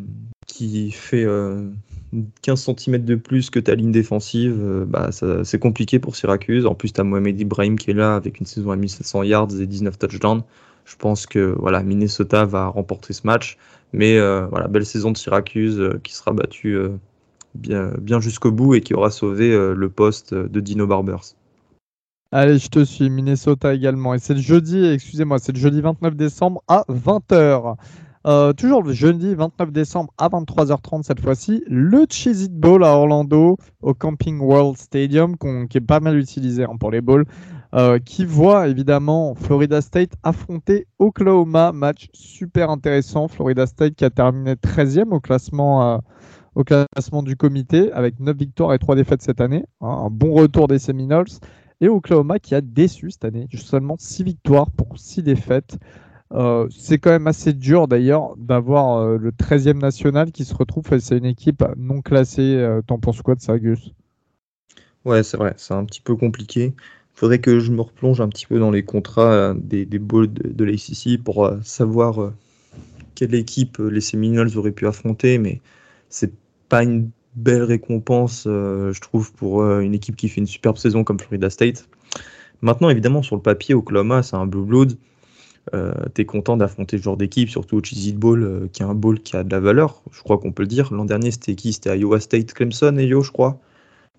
qui 0.47 0.90
fait 0.90 1.25
15 2.42 2.68
euh, 2.68 2.75
cm 2.77 3.05
de 3.05 3.14
plus 3.14 3.51
que 3.51 3.59
ta 3.59 3.75
ligne 3.75 3.92
défensive, 3.92 4.87
bah 4.88 5.11
c'est 5.12 5.59
compliqué 5.59 5.99
pour 5.99 6.16
Syracuse. 6.16 6.66
En 6.66 6.75
plus, 6.75 6.92
tu 6.92 7.01
as 7.01 7.05
Mohamed 7.05 7.40
Ibrahim 7.40 7.77
qui 7.77 7.90
est 7.90 7.94
là 7.94 8.16
avec 8.16 8.40
une 8.40 8.47
saison 8.47 8.71
à 8.71 8.77
1700 8.77 9.23
yards 9.25 9.61
et 9.61 9.66
19 9.66 9.99
touchdowns. 9.99 10.42
Je 10.85 10.97
pense 10.97 11.27
que 11.27 11.55
voilà, 11.59 11.83
Minnesota 11.83 12.44
va 12.44 12.66
remporter 12.66 13.12
ce 13.12 13.27
match. 13.27 13.59
Mais 13.92 14.18
voilà, 14.18 14.68
belle 14.68 14.87
saison 14.87 15.12
de 15.12 15.16
Syracuse 15.16 15.90
qui 16.03 16.14
sera 16.14 16.33
battue 16.33 16.77
bien, 17.55 17.92
bien 18.01 18.21
jusqu'au 18.21 18.53
bout 18.53 18.75
et 18.75 18.81
qui 18.81 18.94
aura 18.94 19.11
sauvé 19.11 19.53
euh, 19.53 19.75
le 19.75 19.88
poste 19.88 20.35
de 20.35 20.61
Dino 20.61 20.87
Barbers. 20.87 21.35
Allez, 22.31 22.59
je 22.59 22.68
te 22.68 22.85
suis, 22.85 23.09
Minnesota 23.09 23.75
également. 23.75 24.14
Et 24.14 24.18
c'est 24.18 24.35
le 24.35 24.40
jeudi, 24.40 24.85
excusez-moi, 24.85 25.38
c'est 25.38 25.53
le 25.53 25.59
jeudi 25.59 25.81
29 25.81 26.14
décembre 26.14 26.62
à 26.68 26.85
20h. 26.90 27.77
Euh, 28.29 28.53
toujours 28.53 28.83
le 28.83 28.93
jeudi 28.93 29.35
29 29.35 29.73
décembre 29.73 30.12
à 30.19 30.29
23h30 30.29 31.03
cette 31.03 31.21
fois-ci, 31.23 31.64
le 31.67 32.05
Cheez 32.11 32.43
It 32.43 32.53
Bowl 32.53 32.85
à 32.85 32.88
Orlando 32.88 33.57
au 33.81 33.95
Camping 33.95 34.38
World 34.38 34.77
Stadium 34.77 35.38
qui 35.38 35.79
est 35.79 35.81
pas 35.81 36.01
mal 36.01 36.19
utilisé 36.19 36.64
hein, 36.64 36.77
pour 36.79 36.91
les 36.91 37.01
bowls, 37.01 37.25
euh, 37.75 37.99
qui 37.99 38.27
voit 38.27 38.69
évidemment 38.69 39.35
Florida 39.35 39.81
State 39.81 40.12
affronter 40.25 40.87
Oklahoma, 40.99 41.73
match 41.73 42.11
super 42.12 42.69
intéressant. 42.69 43.29
Florida 43.29 43.64
State 43.64 43.95
qui 43.95 44.05
a 44.05 44.11
terminé 44.11 44.57
13e 44.57 45.14
au 45.14 45.21
classement 45.21 46.03
au 46.55 46.64
classement 46.64 47.23
du 47.23 47.35
comité 47.35 47.91
avec 47.93 48.21
9 48.21 48.37
victoires 48.37 48.75
et 48.75 48.79
3 48.79 48.97
défaites 48.97 49.23
cette 49.23 49.41
année. 49.41 49.64
Hein, 49.81 50.03
un 50.05 50.11
bon 50.11 50.35
retour 50.35 50.69
des 50.69 50.79
Seminoles. 50.79 51.29
Et 51.81 51.88
Oklahoma 51.88 52.41
qui 52.41 52.55
a 52.55 52.61
déçu 52.61 53.11
cette 53.11 53.25
année, 53.25 53.47
seulement 53.55 53.95
6 53.99 54.25
victoires 54.25 54.71
pour 54.71 54.99
6 54.99 55.23
défaites. 55.23 55.79
Euh, 56.33 56.69
c'est 56.71 56.99
quand 56.99 57.11
même 57.11 57.27
assez 57.27 57.55
dur 57.55 57.88
d'ailleurs 57.88 58.37
d'avoir 58.37 58.99
euh, 58.99 59.17
le 59.19 59.33
13e 59.33 59.79
national 59.79 60.31
qui 60.31 60.45
se 60.45 60.55
retrouve 60.55 60.85
face 60.85 61.11
à 61.11 61.17
une 61.17 61.25
équipe 61.25 61.64
non 61.77 62.03
classée. 62.03 62.57
Euh, 62.57 62.83
T'en 62.83 62.99
penses 62.99 63.23
quoi 63.23 63.35
de 63.35 63.41
ça, 63.41 63.55
Ouais, 65.05 65.23
c'est 65.23 65.37
vrai, 65.37 65.55
c'est 65.57 65.75
un 65.75 65.85
petit 65.85 66.01
peu 66.03 66.17
compliqué. 66.17 66.75
Il 66.77 67.19
faudrait 67.19 67.41
que 67.41 67.61
je 67.61 67.73
me 67.73 67.81
replonge 67.81 68.21
un 68.21 68.29
petit 68.29 68.47
peu 68.47 68.59
dans 68.59 68.71
les 68.71 68.85
contrats 68.85 69.33
euh, 69.33 69.55
des, 69.55 69.87
des 69.87 69.99
de, 69.99 70.27
de 70.27 70.64
l'ACC 70.64 71.23
pour 71.23 71.51
savoir 71.62 72.33
quelle 73.14 73.35
équipe 73.35 73.79
les 73.79 74.01
Seminoles 74.01 74.57
auraient 74.57 74.73
pu 74.73 74.87
affronter, 74.87 75.38
mais 75.38 75.61
c'est 76.11 76.33
pas 76.69 76.83
une 76.83 77.11
belle 77.37 77.62
récompense, 77.62 78.43
je 78.45 79.01
trouve, 79.01 79.33
pour 79.33 79.64
une 79.64 79.95
équipe 79.95 80.17
qui 80.17 80.29
fait 80.29 80.41
une 80.41 80.47
superbe 80.47 80.77
saison 80.77 81.05
comme 81.05 81.19
Florida 81.19 81.51
State. 81.51 81.88
Maintenant, 82.61 82.91
évidemment, 82.91 83.23
sur 83.23 83.37
le 83.37 83.43
papier, 83.43 83.75
Oklahoma, 83.75 84.23
c'est 84.23 84.37
un 84.37 84.47
Blue 84.47 84.64
Blood. 84.64 84.97
Euh, 85.75 85.93
tu 86.15 86.23
es 86.23 86.25
content 86.25 86.57
d'affronter 86.57 86.99
ce 86.99 87.03
genre 87.03 87.17
d'équipe, 87.17 87.49
surtout 87.49 87.77
au 87.77 87.83
Cheez 87.83 88.09
It 88.09 88.17
Bowl, 88.17 88.69
qui 88.73 88.83
est 88.83 88.87
un 88.87 88.95
bowl 88.95 89.21
qui 89.21 89.37
a 89.37 89.45
de 89.45 89.51
la 89.51 89.61
valeur, 89.61 90.03
je 90.13 90.23
crois 90.23 90.39
qu'on 90.39 90.53
peut 90.53 90.63
le 90.63 90.69
dire. 90.69 90.93
L'an 90.93 91.05
dernier, 91.05 91.31
c'était 91.31 91.55
qui? 91.55 91.73
C'était 91.73 91.99
Iowa 91.99 92.21
State 92.21 92.53
Clemson 92.53 92.97
et 92.99 93.07
Yo, 93.07 93.23
je 93.23 93.33
crois. 93.33 93.61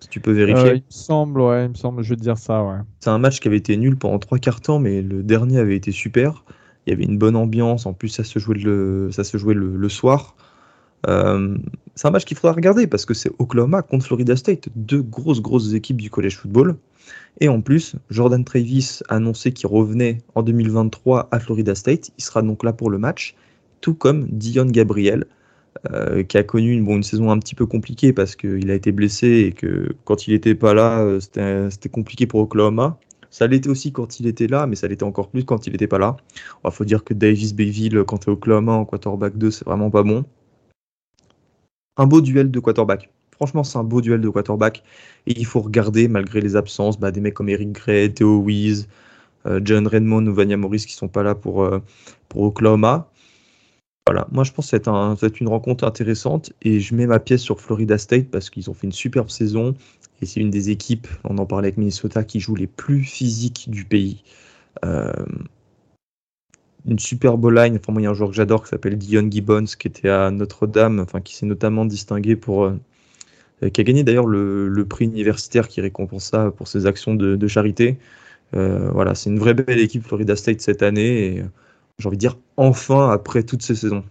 Si 0.00 0.08
tu 0.08 0.20
peux 0.20 0.32
vérifier. 0.32 0.70
il 0.70 0.74
me 0.76 0.82
semble, 0.88 1.40
ouais, 1.42 1.66
il 1.66 1.70
me 1.70 1.74
semble, 1.74 2.02
je 2.02 2.10
veux 2.10 2.16
dire 2.16 2.38
ça, 2.38 2.64
ouais. 2.64 2.78
C'est 3.00 3.10
un 3.10 3.18
match 3.18 3.40
qui 3.40 3.48
avait 3.48 3.58
été 3.58 3.76
nul 3.76 3.96
pendant 3.96 4.18
trois 4.18 4.38
quarts 4.38 4.60
temps, 4.60 4.78
mais 4.78 5.02
le 5.02 5.22
dernier 5.22 5.58
avait 5.58 5.76
été 5.76 5.92
super. 5.92 6.44
Il 6.86 6.90
y 6.90 6.92
avait 6.94 7.04
une 7.04 7.18
bonne 7.18 7.36
ambiance, 7.36 7.84
en 7.84 7.92
plus, 7.92 8.08
ça 8.08 8.24
se 8.24 8.38
jouait 8.38 8.56
le, 8.56 9.10
ça 9.10 9.24
se 9.24 9.36
jouait 9.36 9.54
le 9.54 9.88
soir. 9.90 10.36
Euh, 11.08 11.56
c'est 11.94 12.08
un 12.08 12.10
match 12.10 12.24
qu'il 12.24 12.36
faudra 12.36 12.54
regarder 12.54 12.86
parce 12.86 13.06
que 13.06 13.14
c'est 13.14 13.30
Oklahoma 13.38 13.82
contre 13.82 14.06
Florida 14.06 14.36
State, 14.36 14.68
deux 14.76 15.02
grosses 15.02 15.40
grosses 15.40 15.72
équipes 15.72 16.00
du 16.00 16.10
college 16.10 16.36
football. 16.36 16.76
Et 17.40 17.48
en 17.48 17.60
plus, 17.60 17.96
Jordan 18.10 18.44
Travis 18.44 19.00
a 19.08 19.16
annoncé 19.16 19.52
qu'il 19.52 19.66
revenait 19.68 20.18
en 20.34 20.42
2023 20.42 21.28
à 21.30 21.40
Florida 21.40 21.74
State. 21.74 22.10
Il 22.18 22.24
sera 22.24 22.42
donc 22.42 22.64
là 22.64 22.72
pour 22.72 22.90
le 22.90 22.98
match, 22.98 23.34
tout 23.80 23.94
comme 23.94 24.26
Dion 24.28 24.66
Gabriel, 24.66 25.26
euh, 25.90 26.22
qui 26.22 26.36
a 26.36 26.42
connu 26.42 26.72
une, 26.72 27.02
saison 27.02 27.30
un 27.30 27.38
petit 27.38 27.54
peu 27.54 27.66
compliquée 27.66 28.12
parce 28.12 28.36
qu'il 28.36 28.70
a 28.70 28.74
été 28.74 28.92
blessé 28.92 29.46
et 29.46 29.52
que 29.52 29.94
quand 30.04 30.26
il 30.26 30.34
n'était 30.34 30.54
pas 30.54 30.74
là, 30.74 31.00
euh, 31.00 31.20
c'était 31.70 31.88
compliqué 31.88 32.26
pour 32.26 32.40
Oklahoma. 32.40 32.98
Ça 33.30 33.46
l'était 33.46 33.70
aussi 33.70 33.92
quand 33.92 34.18
il 34.18 34.26
était 34.26 34.48
là, 34.48 34.66
mais 34.66 34.74
ça 34.74 34.88
l'était 34.88 35.04
encore 35.04 35.28
plus 35.30 35.44
quand 35.44 35.66
il 35.66 35.72
n'était 35.72 35.86
pas 35.86 35.98
là. 35.98 36.16
Il 36.64 36.70
faut 36.72 36.84
dire 36.84 37.04
que 37.04 37.14
Davis 37.14 37.54
Bayville, 37.54 38.02
quand 38.06 38.18
tu 38.18 38.30
es 38.30 38.32
Oklahoma 38.32 38.72
en 38.72 38.84
quarterback 38.84 39.38
2, 39.38 39.50
c'est 39.50 39.64
vraiment 39.64 39.90
pas 39.90 40.02
bon 40.02 40.24
un 42.00 42.06
beau 42.06 42.20
duel 42.20 42.50
de 42.50 42.60
quarterback. 42.60 43.10
Franchement, 43.40 43.64
c'est 43.64 43.78
un 43.78 43.84
beau 43.84 44.02
duel 44.02 44.20
de 44.20 44.28
quarterback. 44.28 44.82
Et 45.26 45.32
il 45.38 45.46
faut 45.46 45.60
regarder, 45.60 46.08
malgré 46.08 46.42
les 46.42 46.56
absences, 46.56 47.00
bah, 47.00 47.10
des 47.10 47.22
mecs 47.22 47.32
comme 47.32 47.48
Eric 47.48 47.72
Gray, 47.72 48.12
Theo 48.12 48.44
Weiss, 48.44 48.86
euh, 49.46 49.60
John 49.64 49.86
Redmond 49.86 50.26
ou 50.26 50.34
Vania 50.34 50.58
Morris 50.58 50.84
qui 50.86 50.92
sont 50.92 51.08
pas 51.08 51.22
là 51.22 51.34
pour, 51.34 51.62
euh, 51.62 51.80
pour 52.28 52.42
Oklahoma. 52.42 53.08
Voilà, 54.06 54.28
moi 54.30 54.44
je 54.44 54.52
pense 54.52 54.70
que 54.70 54.90
va 54.90 55.16
être 55.22 55.40
une 55.40 55.48
rencontre 55.48 55.84
intéressante 55.84 56.52
et 56.60 56.80
je 56.80 56.94
mets 56.94 57.06
ma 57.06 57.18
pièce 57.18 57.40
sur 57.40 57.60
Florida 57.60 57.96
State 57.96 58.28
parce 58.30 58.50
qu'ils 58.50 58.68
ont 58.68 58.74
fait 58.74 58.86
une 58.86 58.92
superbe 58.92 59.30
saison 59.30 59.74
et 60.20 60.26
c'est 60.26 60.40
une 60.40 60.50
des 60.50 60.68
équipes, 60.68 61.06
on 61.24 61.38
en 61.38 61.46
parlait 61.46 61.68
avec 61.68 61.78
Minnesota, 61.78 62.24
qui 62.24 62.40
joue 62.40 62.54
les 62.54 62.66
plus 62.66 63.04
physiques 63.04 63.70
du 63.70 63.86
pays. 63.86 64.22
Euh, 64.84 65.12
une 66.86 66.98
superbe 66.98 67.46
line. 67.50 67.76
Enfin, 67.76 67.92
moi, 67.92 68.02
il 68.02 68.04
y 68.04 68.06
a 68.06 68.10
un 68.10 68.14
joueur 68.14 68.30
que 68.30 68.36
j'adore 68.36 68.64
qui 68.64 68.68
s'appelle 68.70 68.98
Dion 68.98 69.30
Gibbons, 69.30 69.64
qui 69.64 69.88
était 69.88 70.10
à 70.10 70.30
Notre-Dame, 70.30 71.00
enfin, 71.00 71.20
qui 71.22 71.34
s'est 71.34 71.46
notamment 71.46 71.86
distingué 71.86 72.36
pour. 72.36 72.70
Euh, 73.62 73.68
qui 73.70 73.80
a 73.80 73.84
gagné 73.84 74.04
d'ailleurs 74.04 74.26
le, 74.26 74.84
prix 74.88 75.04
universitaire 75.04 75.68
qui 75.68 75.80
récompense 75.80 76.24
ça 76.24 76.50
pour 76.50 76.68
ses 76.68 76.86
actions 76.86 77.14
de, 77.14 77.46
charité. 77.46 77.98
Euh, 78.54 78.90
voilà, 78.90 79.14
c'est 79.14 79.30
une 79.30 79.38
vraie 79.38 79.54
belle 79.54 79.78
équipe 79.78 80.02
Florida 80.02 80.34
State 80.34 80.60
cette 80.60 80.82
année 80.82 81.26
et 81.26 81.44
j'ai 81.98 82.06
envie 82.08 82.16
de 82.16 82.20
dire 82.20 82.36
enfin 82.56 83.10
après 83.10 83.42
toutes 83.42 83.62
ces 83.62 83.74
saisons. 83.74 84.04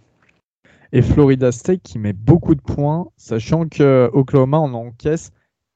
Et 0.92 1.02
Florida 1.02 1.52
State 1.52 1.82
qui 1.82 1.98
met 1.98 2.12
beaucoup 2.12 2.54
de 2.54 2.60
points, 2.60 3.06
sachant 3.16 3.68
que 3.68 4.10
Oklahoma 4.12 4.58
en 4.58 4.72
encaisse 4.74 5.30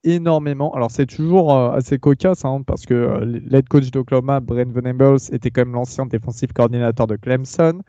énormément. 0.04 0.72
Alors 0.74 0.90
c'est 0.90 1.06
toujours 1.06 1.54
euh, 1.54 1.70
assez 1.72 1.98
cocasse 1.98 2.44
hein, 2.44 2.62
parce 2.66 2.87
que 2.87 2.94
euh, 2.94 3.40
l'head 3.46 3.68
coach 3.68 3.90
d'Oklahoma, 3.90 4.40
Brent 4.40 4.72
Venables, 4.72 5.18
était 5.32 5.50
quand 5.50 5.62
même 5.62 5.74
l'ancien 5.74 6.06
défensif 6.06 6.52
coordinateur 6.52 7.06
de 7.06 7.16
Clemson. 7.16 7.80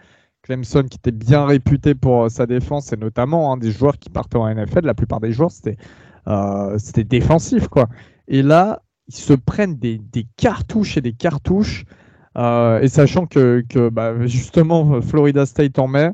Clemson 0.46 0.84
qui 0.84 0.98
était 0.98 1.12
bien 1.12 1.46
réputé 1.46 1.96
pour 1.96 2.24
euh, 2.24 2.30
sa 2.30 2.46
défense 2.46 2.94
et 2.94 2.98
notamment 2.98 3.52
hein, 3.52 3.58
des 3.58 3.72
joueurs 3.72 3.98
qui 3.98 4.10
partaient 4.10 4.38
en 4.38 4.48
NFL. 4.48 4.86
La 4.86 4.94
plupart 4.94 5.20
des 5.20 5.32
joueurs 5.32 5.52
c'était 5.52 5.78
c'était 6.78 7.04
défensif 7.04 7.68
quoi. 7.68 7.88
Et 8.28 8.42
là 8.42 8.82
ils 9.08 9.16
se 9.16 9.34
prennent 9.34 9.76
des, 9.76 10.00
cartouches 10.38 10.98
et 10.98 11.02
des 11.02 11.14
cartouches. 11.14 11.86
et 12.36 12.88
sachant 12.88 13.28
que, 13.28 13.64
bah, 13.90 14.26
justement 14.26 15.02
Florida 15.02 15.46
State 15.46 15.78
en 15.78 15.88
met, 15.88 16.12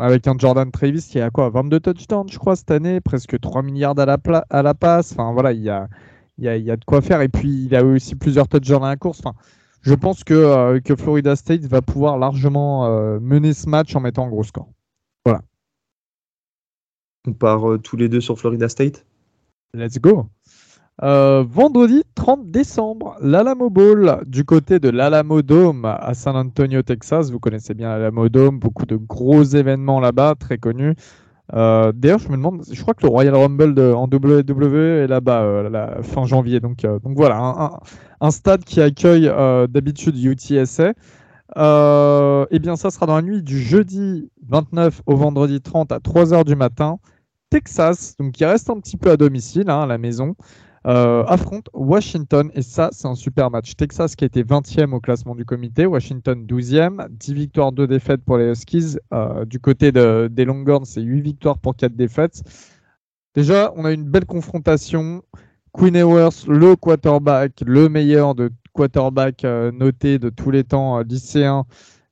avec 0.00 0.26
un 0.26 0.34
Jordan 0.36 0.70
Travis 0.70 1.06
qui 1.08 1.20
a 1.20 1.30
quoi 1.30 1.50
22 1.50 1.80
touchdowns, 1.80 2.28
je 2.30 2.38
crois, 2.38 2.56
cette 2.56 2.70
année, 2.70 3.00
presque 3.00 3.38
3 3.38 3.62
milliards 3.62 3.98
à 3.98 4.06
la, 4.06 4.18
à 4.50 4.74
passe. 4.74 5.12
Enfin, 5.12 5.32
voilà, 5.32 5.52
il 5.52 5.62
y 5.62 5.70
a, 5.70 5.88
y 6.38 6.70
a, 6.70 6.76
de 6.76 6.84
quoi 6.84 7.00
faire. 7.00 7.20
Et 7.20 7.28
puis, 7.28 7.66
il 7.66 7.76
a 7.76 7.84
aussi 7.84 8.14
plusieurs 8.14 8.48
touchdowns 8.48 8.80
dans 8.80 8.88
la 8.88 8.96
course. 8.96 9.22
Je 9.82 9.94
pense 9.94 10.24
que, 10.24 10.78
que 10.80 10.96
Florida 10.96 11.36
State 11.36 11.62
va 11.62 11.82
pouvoir 11.82 12.18
largement 12.18 12.88
mener 13.20 13.52
ce 13.52 13.68
match 13.68 13.94
en 13.96 14.00
mettant 14.00 14.26
un 14.26 14.30
gros 14.30 14.44
score. 14.44 14.68
Voilà. 15.24 15.42
On 17.26 17.32
part 17.32 17.78
tous 17.82 17.96
les 17.96 18.08
deux 18.08 18.20
sur 18.20 18.38
Florida 18.38 18.68
State? 18.68 19.04
Let's 19.74 19.98
go. 19.98 20.26
Euh, 21.02 21.44
vendredi 21.48 22.02
30 22.14 22.50
décembre, 22.50 23.16
l'Alamo 23.22 23.70
Bowl 23.70 24.20
du 24.26 24.44
côté 24.44 24.80
de 24.80 24.90
l'Alamo 24.90 25.40
Dome 25.40 25.86
à 25.86 26.12
San 26.12 26.36
Antonio, 26.36 26.82
Texas. 26.82 27.30
Vous 27.30 27.38
connaissez 27.38 27.72
bien 27.72 27.88
l'Alamo 27.88 28.28
Dome, 28.28 28.58
beaucoup 28.58 28.84
de 28.84 28.96
gros 28.96 29.42
événements 29.42 30.00
là-bas, 30.00 30.34
très 30.38 30.58
connus. 30.58 30.94
Euh, 31.54 31.92
d'ailleurs, 31.92 32.18
je 32.18 32.28
me 32.28 32.36
demande, 32.36 32.62
je 32.70 32.80
crois 32.82 32.92
que 32.92 33.02
le 33.02 33.08
Royal 33.08 33.34
Rumble 33.34 33.74
de, 33.74 33.92
en 33.92 34.04
WWE 34.04 35.02
est 35.04 35.06
là-bas 35.06 35.42
euh, 35.42 35.70
la 35.70 36.02
fin 36.02 36.24
janvier. 36.26 36.60
Donc, 36.60 36.82
donc 36.82 37.16
voilà, 37.16 37.38
un, 37.38 37.78
stade 38.30 38.64
qui 38.64 38.80
accueille 38.80 39.32
d'habitude 39.68 40.22
UTSA. 40.22 40.92
eh 41.56 42.58
bien, 42.58 42.76
ça 42.76 42.90
sera 42.90 43.06
dans 43.06 43.16
la 43.16 43.22
nuit 43.22 43.42
du 43.42 43.58
jeudi 43.58 44.30
29 44.46 45.02
au 45.06 45.16
vendredi 45.16 45.60
30 45.60 45.92
à 45.92 45.98
3h 45.98 46.44
du 46.44 46.56
matin. 46.56 46.98
Texas, 47.50 48.16
donc 48.16 48.32
qui 48.32 48.44
reste 48.44 48.70
un 48.70 48.78
petit 48.78 48.96
peu 48.96 49.10
à 49.10 49.16
domicile, 49.16 49.68
hein, 49.68 49.80
à 49.82 49.86
la 49.86 49.98
maison, 49.98 50.36
euh, 50.86 51.24
affronte 51.24 51.68
Washington. 51.74 52.50
Et 52.54 52.62
ça, 52.62 52.90
c'est 52.92 53.08
un 53.08 53.16
super 53.16 53.50
match. 53.50 53.74
Texas 53.76 54.16
qui 54.16 54.24
été 54.24 54.44
20e 54.44 54.92
au 54.92 55.00
classement 55.00 55.34
du 55.34 55.44
comité, 55.44 55.84
Washington 55.84 56.46
12e, 56.46 57.08
10 57.10 57.34
victoires, 57.34 57.72
2 57.72 57.86
défaites 57.86 58.24
pour 58.24 58.38
les 58.38 58.50
Huskies. 58.50 58.96
Euh, 59.12 59.44
du 59.44 59.58
côté 59.58 59.92
des 59.92 60.44
Longhorns, 60.44 60.86
c'est 60.86 61.02
8 61.02 61.20
victoires 61.20 61.58
pour 61.58 61.76
4 61.76 61.94
défaites. 61.94 62.42
Déjà, 63.34 63.72
on 63.76 63.84
a 63.84 63.92
une 63.92 64.04
belle 64.04 64.26
confrontation. 64.26 65.22
Queen 65.72 65.94
Ewers, 65.96 66.46
le 66.48 66.74
quarterback, 66.76 67.62
le 67.64 67.88
meilleur 67.88 68.34
de 68.34 68.50
quarterback 68.72 69.44
euh, 69.44 69.70
noté 69.72 70.18
de 70.18 70.28
tous 70.28 70.50
les 70.50 70.64
temps 70.64 71.00
lycéen, 71.00 71.64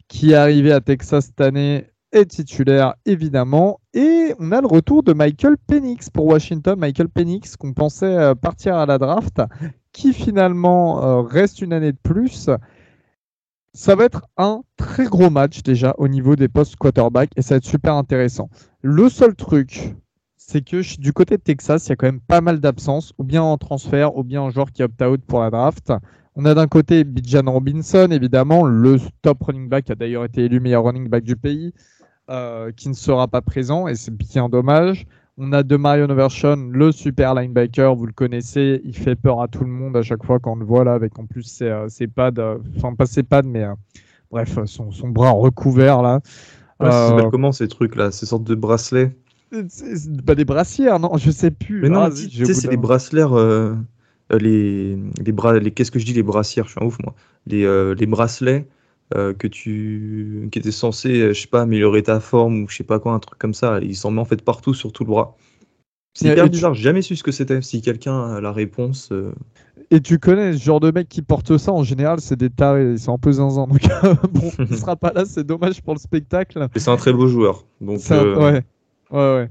qui 0.06 0.32
est 0.32 0.36
arrivé 0.36 0.72
à 0.72 0.80
Texas 0.80 1.26
cette 1.26 1.40
année 1.40 1.86
est 2.12 2.26
titulaire 2.26 2.94
évidemment. 3.04 3.80
Et 3.94 4.34
on 4.38 4.52
a 4.52 4.60
le 4.60 4.66
retour 4.66 5.02
de 5.02 5.12
Michael 5.12 5.56
Penix 5.66 6.08
pour 6.10 6.26
Washington. 6.26 6.78
Michael 6.78 7.08
Penix 7.08 7.56
qu'on 7.56 7.72
pensait 7.72 8.06
euh, 8.06 8.34
partir 8.34 8.76
à 8.76 8.86
la 8.86 8.98
draft, 8.98 9.42
qui 9.92 10.12
finalement 10.12 11.04
euh, 11.04 11.22
reste 11.22 11.60
une 11.60 11.72
année 11.72 11.92
de 11.92 11.98
plus. 12.02 12.50
Ça 13.74 13.94
va 13.94 14.04
être 14.04 14.22
un 14.36 14.62
très 14.76 15.04
gros 15.04 15.30
match 15.30 15.62
déjà 15.62 15.94
au 15.98 16.08
niveau 16.08 16.36
des 16.36 16.48
postes 16.48 16.76
quarterback 16.76 17.30
et 17.36 17.42
ça 17.42 17.54
va 17.54 17.56
être 17.58 17.64
super 17.64 17.94
intéressant. 17.94 18.48
Le 18.82 19.08
seul 19.08 19.34
truc, 19.34 19.94
c'est 20.48 20.62
que 20.62 20.98
du 20.98 21.12
côté 21.12 21.36
de 21.36 21.42
Texas, 21.42 21.86
il 21.86 21.90
y 21.90 21.92
a 21.92 21.96
quand 21.96 22.06
même 22.06 22.20
pas 22.20 22.40
mal 22.40 22.58
d'absences, 22.58 23.12
ou 23.18 23.24
bien 23.24 23.42
en 23.42 23.58
transfert, 23.58 24.16
ou 24.16 24.24
bien 24.24 24.40
en 24.40 24.50
joueur 24.50 24.72
qui 24.72 24.82
opt-out 24.82 25.20
pour 25.26 25.40
la 25.40 25.50
draft. 25.50 25.92
On 26.36 26.46
a 26.46 26.54
d'un 26.54 26.66
côté 26.66 27.04
Bijan 27.04 27.42
Robinson, 27.44 28.08
évidemment, 28.10 28.64
le 28.64 28.96
top 29.20 29.42
running 29.42 29.68
back, 29.68 29.90
a 29.90 29.94
d'ailleurs 29.94 30.24
été 30.24 30.44
élu 30.44 30.58
meilleur 30.58 30.84
running 30.84 31.08
back 31.08 31.22
du 31.22 31.36
pays. 31.36 31.74
Euh, 32.30 32.72
qui 32.72 32.90
ne 32.90 32.94
sera 32.94 33.26
pas 33.26 33.40
présent 33.40 33.88
et 33.88 33.94
c'est 33.94 34.14
bien 34.14 34.50
dommage. 34.50 35.06
On 35.38 35.50
a 35.54 35.62
de 35.62 35.76
Marion 35.76 36.10
Overshawn, 36.10 36.72
le 36.72 36.92
super 36.92 37.34
linebacker, 37.34 37.94
vous 37.94 38.04
le 38.04 38.12
connaissez, 38.12 38.82
il 38.84 38.94
fait 38.94 39.16
peur 39.16 39.40
à 39.40 39.48
tout 39.48 39.64
le 39.64 39.70
monde 39.70 39.96
à 39.96 40.02
chaque 40.02 40.22
fois 40.22 40.38
qu'on 40.38 40.56
le 40.56 40.64
voit 40.66 40.84
là, 40.84 40.92
avec 40.92 41.18
en 41.18 41.24
plus 41.24 41.44
ses, 41.44 41.70
euh, 41.70 41.88
pads, 42.14 42.32
euh, 42.36 42.58
enfin 42.76 42.94
pas 42.94 43.06
ses 43.06 43.22
pads, 43.22 43.44
mais 43.46 43.64
bref, 44.30 44.58
son, 44.66 44.90
son, 44.90 45.08
bras 45.08 45.30
recouvert 45.30 46.02
là. 46.02 46.20
Ouais, 46.80 47.28
comment 47.30 47.52
ces 47.52 47.66
trucs 47.66 47.96
là, 47.96 48.10
ces 48.10 48.26
sortes 48.26 48.44
de 48.44 48.54
bracelets? 48.54 49.16
Pas 50.26 50.34
des 50.34 50.44
brassières, 50.44 50.98
non, 50.98 51.16
je 51.16 51.30
sais 51.30 51.50
plus. 51.50 51.82
Mais 51.82 51.88
non, 51.88 52.02
ah, 52.02 52.10
tu 52.10 52.44
sais, 52.44 52.54
c'est 52.54 52.70
les 52.70 52.76
bracelets, 52.76 53.24
les, 54.30 54.98
les 55.24 55.32
bras, 55.32 55.58
les, 55.58 55.70
qu'est-ce 55.70 55.90
que 55.90 55.98
je 55.98 56.04
dis, 56.04 56.12
les 56.12 56.22
brassières, 56.22 56.66
je 56.66 56.72
suis 56.72 56.80
un 56.82 56.86
ouf 56.86 56.98
moi. 57.02 57.14
Les, 57.46 57.94
les 57.94 58.06
bracelets 58.06 58.66
euh, 59.16 59.32
que 59.32 59.46
tu 59.46 60.50
qui 60.52 60.58
était 60.58 60.70
censé, 60.70 61.20
euh, 61.20 61.32
je 61.32 61.40
sais 61.40 61.46
pas, 61.46 61.62
améliorer 61.62 62.02
ta 62.02 62.20
forme 62.20 62.64
ou 62.64 62.68
je 62.68 62.76
sais 62.76 62.84
pas 62.84 62.98
quoi, 62.98 63.12
un 63.12 63.18
truc 63.18 63.38
comme 63.38 63.54
ça. 63.54 63.78
Il 63.80 63.96
s'en 63.96 64.10
met 64.10 64.20
en 64.20 64.26
fait 64.26 64.42
partout 64.42 64.74
sur 64.74 64.92
tout 64.92 65.02
le 65.04 65.08
bras. 65.08 65.34
C'est 66.12 66.28
hyper 66.28 66.50
bizarre, 66.50 66.74
j'ai 66.74 66.82
jamais 66.82 67.00
su 67.00 67.16
ce 67.16 67.22
que 67.22 67.32
c'était. 67.32 67.62
Si 67.62 67.80
quelqu'un 67.80 68.34
a 68.34 68.40
la 68.42 68.52
réponse. 68.52 69.10
Euh. 69.12 69.32
Et 69.90 70.02
tu 70.02 70.18
connais 70.18 70.52
ce 70.52 70.62
genre 70.62 70.80
de 70.80 70.90
mec 70.90 71.08
qui 71.08 71.22
porte 71.22 71.56
ça, 71.56 71.72
en 71.72 71.84
général, 71.84 72.20
c'est 72.20 72.36
des 72.36 72.50
tarés, 72.50 72.92
ils 72.92 72.98
sont 72.98 73.14
un 73.14 73.18
peu 73.18 73.32
zinzin. 73.32 73.66
Donc 73.66 73.80
bon, 74.30 74.50
il 74.58 74.76
sera 74.76 74.94
pas 74.94 75.12
là, 75.14 75.24
c'est 75.24 75.44
dommage 75.44 75.80
pour 75.80 75.94
le 75.94 76.00
spectacle. 76.00 76.68
Et 76.74 76.78
c'est 76.78 76.90
un 76.90 76.96
très 76.96 77.14
beau 77.14 77.28
joueur. 77.28 77.64
Donc, 77.80 78.00
Ouais, 78.10 78.62
ouais, 79.10 79.18
ouais. 79.18 79.48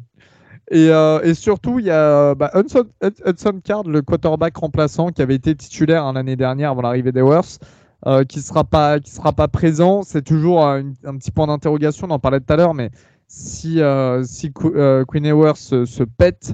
Et, 0.70 1.34
surtout, 1.34 1.80
il 1.80 1.86
y 1.86 1.92
a 1.92 2.36
bah, 2.36 2.52
Hudson, 2.54 2.86
Hudson, 3.26 3.62
Card, 3.64 3.84
le 3.84 4.02
quarterback 4.02 4.58
remplaçant, 4.58 5.10
qui 5.10 5.22
avait 5.22 5.36
été 5.36 5.56
titulaire 5.56 6.12
l'année 6.12 6.36
dernière 6.36 6.72
avant 6.72 6.82
l'arrivée 6.82 7.14
des 7.14 7.22
Worths, 7.22 7.60
euh, 8.06 8.24
qui 8.24 8.42
sera 8.42 8.64
pas 8.64 9.00
qui 9.00 9.10
sera 9.10 9.34
pas 9.34 9.48
présent. 9.48 10.04
C'est 10.04 10.22
toujours 10.22 10.68
un, 10.68 10.94
petit 11.18 11.32
point 11.32 11.48
d'interrogation. 11.48 12.08
On 12.08 12.12
en 12.12 12.20
parlait 12.20 12.40
tout 12.40 12.54
à 12.54 12.56
l'heure, 12.56 12.76
mais 12.76 12.92
si 13.28 13.82
euh, 13.82 14.24
si 14.24 14.52
euh, 14.66 15.04
Queen 15.06 15.26
Ewers 15.26 15.56
se, 15.56 16.04
pète, 16.04 16.54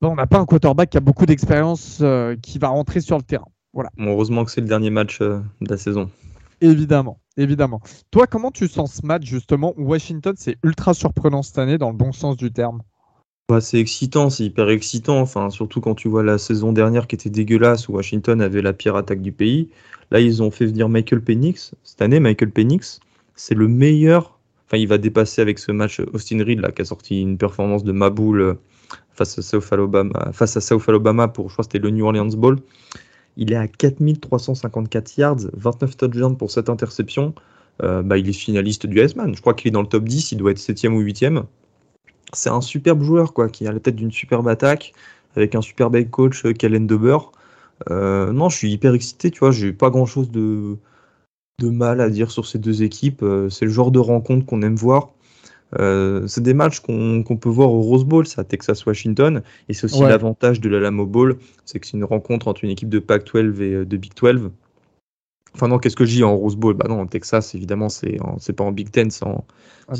on 0.00 0.14
n'a 0.14 0.28
pas 0.28 0.38
un 0.38 0.44
quarterback 0.44 0.90
qui 0.90 0.96
a 0.96 1.00
beaucoup 1.00 1.26
d'expérience 1.26 2.02
qui 2.40 2.58
va 2.58 2.68
rentrer 2.68 3.00
sur 3.00 3.16
le 3.16 3.24
terrain. 3.24 3.48
Voilà. 3.72 3.90
heureusement 3.98 4.44
que 4.44 4.50
c'est 4.50 4.62
le 4.62 4.68
dernier 4.68 4.90
match 4.90 5.20
de 5.20 5.42
la 5.60 5.76
saison. 5.76 6.08
Évidemment, 6.60 7.20
évidemment. 7.36 7.80
Toi, 8.10 8.26
comment 8.26 8.50
tu 8.50 8.68
sens 8.68 8.94
ce 8.94 9.06
match 9.06 9.24
justement 9.24 9.74
où 9.76 9.84
Washington 9.84 10.34
c'est 10.36 10.56
ultra 10.62 10.94
surprenant 10.94 11.42
cette 11.42 11.58
année 11.58 11.78
dans 11.78 11.90
le 11.90 11.96
bon 11.96 12.12
sens 12.12 12.36
du 12.36 12.52
terme? 12.52 12.82
Bah, 13.48 13.60
c'est 13.60 13.78
excitant, 13.78 14.28
c'est 14.28 14.44
hyper 14.44 14.70
excitant. 14.70 15.20
Enfin, 15.20 15.50
surtout 15.50 15.80
quand 15.80 15.94
tu 15.94 16.08
vois 16.08 16.24
la 16.24 16.38
saison 16.38 16.72
dernière 16.72 17.06
qui 17.06 17.14
était 17.14 17.30
dégueulasse 17.30 17.88
où 17.88 17.92
Washington 17.92 18.40
avait 18.40 18.62
la 18.62 18.72
pire 18.72 18.96
attaque 18.96 19.22
du 19.22 19.32
pays. 19.32 19.70
Là, 20.10 20.20
ils 20.20 20.42
ont 20.42 20.50
fait 20.50 20.66
venir 20.66 20.88
Michael 20.88 21.22
Penix. 21.22 21.72
Cette 21.84 22.02
année, 22.02 22.18
Michael 22.18 22.50
Penix, 22.50 23.00
c'est 23.34 23.54
le 23.54 23.68
meilleur. 23.68 24.38
Enfin, 24.66 24.78
il 24.78 24.88
va 24.88 24.98
dépasser 24.98 25.42
avec 25.42 25.60
ce 25.60 25.70
match 25.70 26.00
Austin 26.12 26.42
Reed 26.42 26.60
là, 26.60 26.72
qui 26.72 26.82
a 26.82 26.84
sorti 26.84 27.20
une 27.20 27.38
performance 27.38 27.84
de 27.84 27.92
Maboul 27.92 28.40
euh, 28.40 28.54
face 29.14 29.38
à 29.38 29.42
South 29.42 29.68
Alabama, 29.70 30.32
face 30.32 30.56
à 30.56 30.60
South 30.60 30.82
Alabama 30.88 31.28
pour, 31.28 31.48
je 31.48 31.54
crois, 31.54 31.62
c'était 31.62 31.78
le 31.78 31.90
New 31.90 32.04
Orleans 32.04 32.26
Bowl. 32.36 32.58
Il 33.36 33.52
est 33.52 33.56
à 33.56 33.68
4354 33.68 35.16
yards, 35.18 35.36
29 35.52 35.96
touchdowns 35.96 36.36
pour 36.36 36.50
cette 36.50 36.68
interception. 36.68 37.34
Euh, 37.82 38.02
bah, 38.02 38.16
il 38.16 38.28
est 38.28 38.32
finaliste 38.32 38.86
du 38.86 38.98
S-Man. 38.98 39.34
Je 39.34 39.40
crois 39.40 39.54
qu'il 39.54 39.68
est 39.68 39.72
dans 39.72 39.82
le 39.82 39.88
top 39.88 40.04
10, 40.04 40.32
il 40.32 40.38
doit 40.38 40.50
être 40.52 40.58
7 40.58 40.84
ou 40.84 41.02
8e. 41.02 41.44
C'est 42.32 42.50
un 42.50 42.60
superbe 42.60 43.02
joueur 43.02 43.32
quoi, 43.34 43.48
qui 43.48 43.66
a 43.66 43.72
la 43.72 43.80
tête 43.80 43.96
d'une 43.96 44.10
superbe 44.10 44.48
attaque, 44.48 44.92
avec 45.36 45.54
un 45.54 45.62
superbe 45.62 46.02
coach, 46.10 46.44
euh, 46.46 46.52
Kellen 46.52 46.86
Deber. 46.86 47.18
Euh, 47.90 48.32
non, 48.32 48.48
je 48.48 48.56
suis 48.56 48.72
hyper 48.72 48.94
excité, 48.94 49.30
tu 49.30 49.40
vois, 49.40 49.50
j'ai 49.50 49.72
pas 49.72 49.90
grand 49.90 50.06
chose 50.06 50.30
de, 50.30 50.76
de 51.60 51.68
mal 51.68 52.00
à 52.00 52.08
dire 52.08 52.30
sur 52.30 52.46
ces 52.46 52.58
deux 52.58 52.82
équipes. 52.82 53.24
C'est 53.50 53.66
le 53.66 53.70
genre 53.70 53.90
de 53.90 53.98
rencontre 53.98 54.46
qu'on 54.46 54.62
aime 54.62 54.76
voir. 54.76 55.10
Euh, 55.78 56.26
c'est 56.26 56.42
des 56.42 56.54
matchs 56.54 56.80
qu'on 56.80 57.22
peut 57.22 57.48
voir 57.48 57.72
au 57.72 57.80
Rose 57.80 58.04
Bowl, 58.04 58.26
c'est 58.26 58.40
à 58.40 58.44
Texas-Washington, 58.44 59.42
et 59.68 59.74
c'est 59.74 59.84
aussi 59.84 60.02
l'avantage 60.02 60.60
de 60.60 60.68
l'Alamo 60.68 61.06
Bowl, 61.06 61.38
c'est 61.64 61.80
que 61.80 61.86
c'est 61.86 61.96
une 61.96 62.04
rencontre 62.04 62.48
entre 62.48 62.64
une 62.64 62.70
équipe 62.70 62.88
de 62.88 63.00
Pac-12 63.00 63.60
et 63.60 63.84
de 63.84 63.96
Big 63.96 64.12
12. 64.14 64.50
Enfin 65.54 65.68
non, 65.68 65.78
qu'est-ce 65.78 65.96
que 65.96 66.04
je 66.04 66.16
dis 66.16 66.24
en 66.24 66.36
Rose 66.36 66.56
Bowl? 66.56 66.74
Bah 66.74 66.86
non, 66.88 67.00
en 67.00 67.06
Texas, 67.06 67.54
évidemment, 67.54 67.88
c'est 67.88 68.52
pas 68.54 68.64
en 68.64 68.72
Big 68.72 68.90
Ten, 68.90 69.10
c'est 69.10 69.24
en, 69.24 69.44
ah 69.88 69.94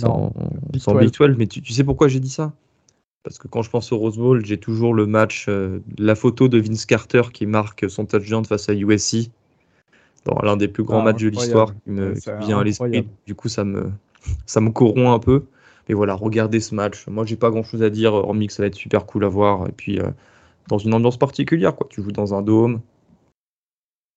Big, 0.71 1.11
12. 1.11 1.37
Mais 1.37 1.47
tu 1.47 1.73
sais 1.73 1.85
pourquoi 1.85 2.09
j'ai 2.09 2.21
dit 2.21 2.31
ça? 2.31 2.53
Parce 3.25 3.39
que 3.39 3.49
quand 3.49 3.63
je 3.63 3.71
pense 3.71 3.91
au 3.91 3.99
Rose 3.99 4.19
Bowl, 4.19 4.47
j'ai 4.47 4.59
toujours 4.59 4.95
le 4.95 5.05
match, 5.07 5.47
euh, 5.49 5.81
la 5.99 6.15
photo 6.15 6.47
de 6.47 6.61
Vince 6.61 6.87
Carter 6.87 7.23
qui 7.33 7.45
marque 7.47 7.91
son 7.91 8.07
touchdown 8.07 8.45
face 8.45 8.69
à 8.69 8.75
USC 8.75 9.31
dans 10.25 10.39
l'un 10.43 10.57
des 10.57 10.69
plus 10.69 10.85
grands 10.85 11.01
ah, 11.01 11.05
matchs 11.05 11.23
de 11.23 11.31
l'histoire 11.31 11.75
qui 11.75 11.91
me 11.91 12.15
vient 12.45 12.61
à 12.61 12.65
l'esprit. 12.65 13.05
Du 13.27 13.35
coup, 13.35 13.49
ça 13.49 13.65
me, 13.65 13.91
ça 14.47 14.61
me 14.61 14.71
corrompt 14.71 15.09
un 15.09 15.19
peu. 15.19 15.43
Mais 15.89 15.95
voilà, 15.95 16.15
regardez 16.15 16.61
ce 16.61 16.75
match. 16.75 17.07
Moi, 17.07 17.25
j'ai 17.25 17.37
pas 17.37 17.51
grand 17.51 17.63
chose 17.63 17.83
à 17.83 17.91
dire, 17.91 18.15
hormis 18.15 18.49
que 18.49 18.53
ça 18.53 18.63
va 18.63 18.67
être 18.69 18.75
super 18.75 19.07
cool 19.07 19.25
à 19.25 19.29
voir. 19.29 19.69
Et 19.69 19.73
puis, 19.73 20.01
euh, 20.01 20.11
dans 20.69 20.79
une 20.79 20.95
ambiance 20.95 21.17
particulière, 21.19 21.77
quoi. 21.77 21.87
Tu 21.91 22.03
joues 22.03 22.13
dans 22.13 22.35
un 22.35 22.43
dôme. 22.43 22.81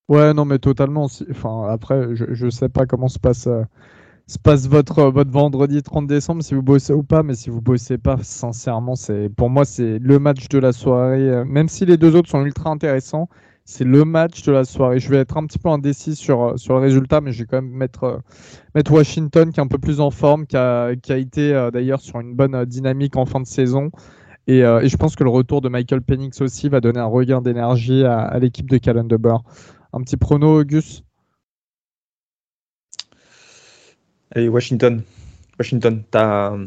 Ouais, 0.09 0.33
non, 0.33 0.45
mais 0.45 0.59
totalement. 0.59 1.07
Enfin, 1.29 1.67
après, 1.69 2.15
je, 2.15 2.33
je 2.33 2.49
sais 2.49 2.69
pas 2.69 2.85
comment 2.85 3.07
se 3.07 3.19
passe. 3.19 3.47
Euh, 3.47 3.63
se 4.29 4.37
passe 4.37 4.67
votre, 4.67 5.03
votre 5.05 5.31
vendredi 5.31 5.81
30 5.81 6.05
décembre, 6.07 6.43
si 6.43 6.53
vous 6.53 6.61
bossez 6.61 6.93
ou 6.93 7.01
pas, 7.01 7.23
mais 7.23 7.33
si 7.33 7.49
vous 7.49 7.61
bossez 7.61 7.97
pas, 7.97 8.17
sincèrement, 8.21 8.95
c'est 8.95 9.27
pour 9.29 9.49
moi, 9.49 9.65
c'est 9.65 9.97
le 9.97 10.19
match 10.19 10.47
de 10.49 10.59
la 10.59 10.71
soirée. 10.71 11.29
Euh, 11.29 11.45
même 11.45 11.67
si 11.67 11.85
les 11.85 11.97
deux 11.97 12.15
autres 12.15 12.29
sont 12.29 12.45
ultra 12.45 12.69
intéressants, 12.69 13.27
c'est 13.69 13.83
le 13.83 14.03
match 14.03 14.41
de 14.41 14.51
la 14.51 14.65
soirée. 14.65 14.99
Je 14.99 15.09
vais 15.09 15.17
être 15.17 15.37
un 15.37 15.45
petit 15.45 15.59
peu 15.59 15.69
indécis 15.69 16.15
sur, 16.15 16.41
euh, 16.41 16.55
le 16.69 16.75
résultat, 16.77 17.21
mais 17.21 17.31
je 17.31 17.43
vais 17.43 17.45
quand 17.45 17.61
même 17.61 17.69
mettre, 17.69 18.03
euh, 18.03 18.17
mettre 18.73 18.91
Washington 18.91 19.51
qui 19.51 19.59
est 19.59 19.63
un 19.63 19.67
peu 19.67 19.77
plus 19.77 19.99
en 19.99 20.09
forme, 20.09 20.47
qui 20.47 20.57
a, 20.57 20.91
été 20.91 21.69
d'ailleurs 21.71 22.01
sur 22.01 22.19
une 22.19 22.33
bonne 22.33 22.65
dynamique 22.65 23.15
en 23.15 23.27
fin 23.27 23.39
de 23.39 23.45
saison. 23.45 23.91
Et, 24.47 24.61
je 24.61 24.97
pense 24.97 25.15
que 25.15 25.23
le 25.23 25.29
retour 25.29 25.61
de 25.61 25.69
Michael 25.69 26.01
Penix 26.01 26.41
aussi 26.41 26.69
va 26.69 26.81
donner 26.81 26.99
un 26.99 27.05
regain 27.05 27.41
d'énergie 27.41 28.03
à, 28.05 28.39
l'équipe 28.39 28.67
de 28.67 28.77
Calendar. 28.79 29.43
Un 29.93 30.01
petit 30.01 30.17
prono, 30.17 30.63
Gus? 30.63 31.03
Allez, 34.31 34.49
Washington. 34.49 35.03
Washington, 35.59 36.03
as... 36.13 36.57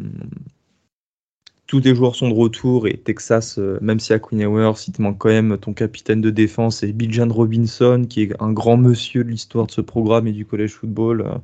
tous 1.72 1.80
tes 1.80 1.94
joueurs 1.94 2.16
sont 2.16 2.28
de 2.28 2.34
retour 2.34 2.86
et 2.86 2.98
Texas, 2.98 3.58
euh, 3.58 3.78
même 3.80 3.98
si 3.98 4.12
à 4.12 4.18
Queen 4.18 4.44
Hour, 4.44 4.76
si 4.76 4.92
te 4.92 5.00
manque 5.00 5.16
quand 5.16 5.30
même 5.30 5.56
ton 5.56 5.72
capitaine 5.72 6.20
de 6.20 6.28
défense 6.28 6.82
et 6.82 6.92
Bijan 6.92 7.30
Robinson, 7.30 8.04
qui 8.06 8.24
est 8.24 8.42
un 8.42 8.52
grand 8.52 8.76
monsieur 8.76 9.24
de 9.24 9.30
l'histoire 9.30 9.68
de 9.68 9.70
ce 9.70 9.80
programme 9.80 10.26
et 10.26 10.32
du 10.32 10.44
college 10.44 10.72
football, 10.72 11.22
euh, 11.22 11.38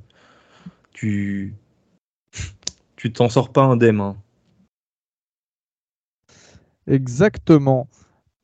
tu 0.92 1.54
tu 2.96 3.10
t'en 3.10 3.30
sors 3.30 3.54
pas 3.54 3.62
indemne. 3.62 4.02
Hein. 4.02 4.16
Exactement. 6.86 7.88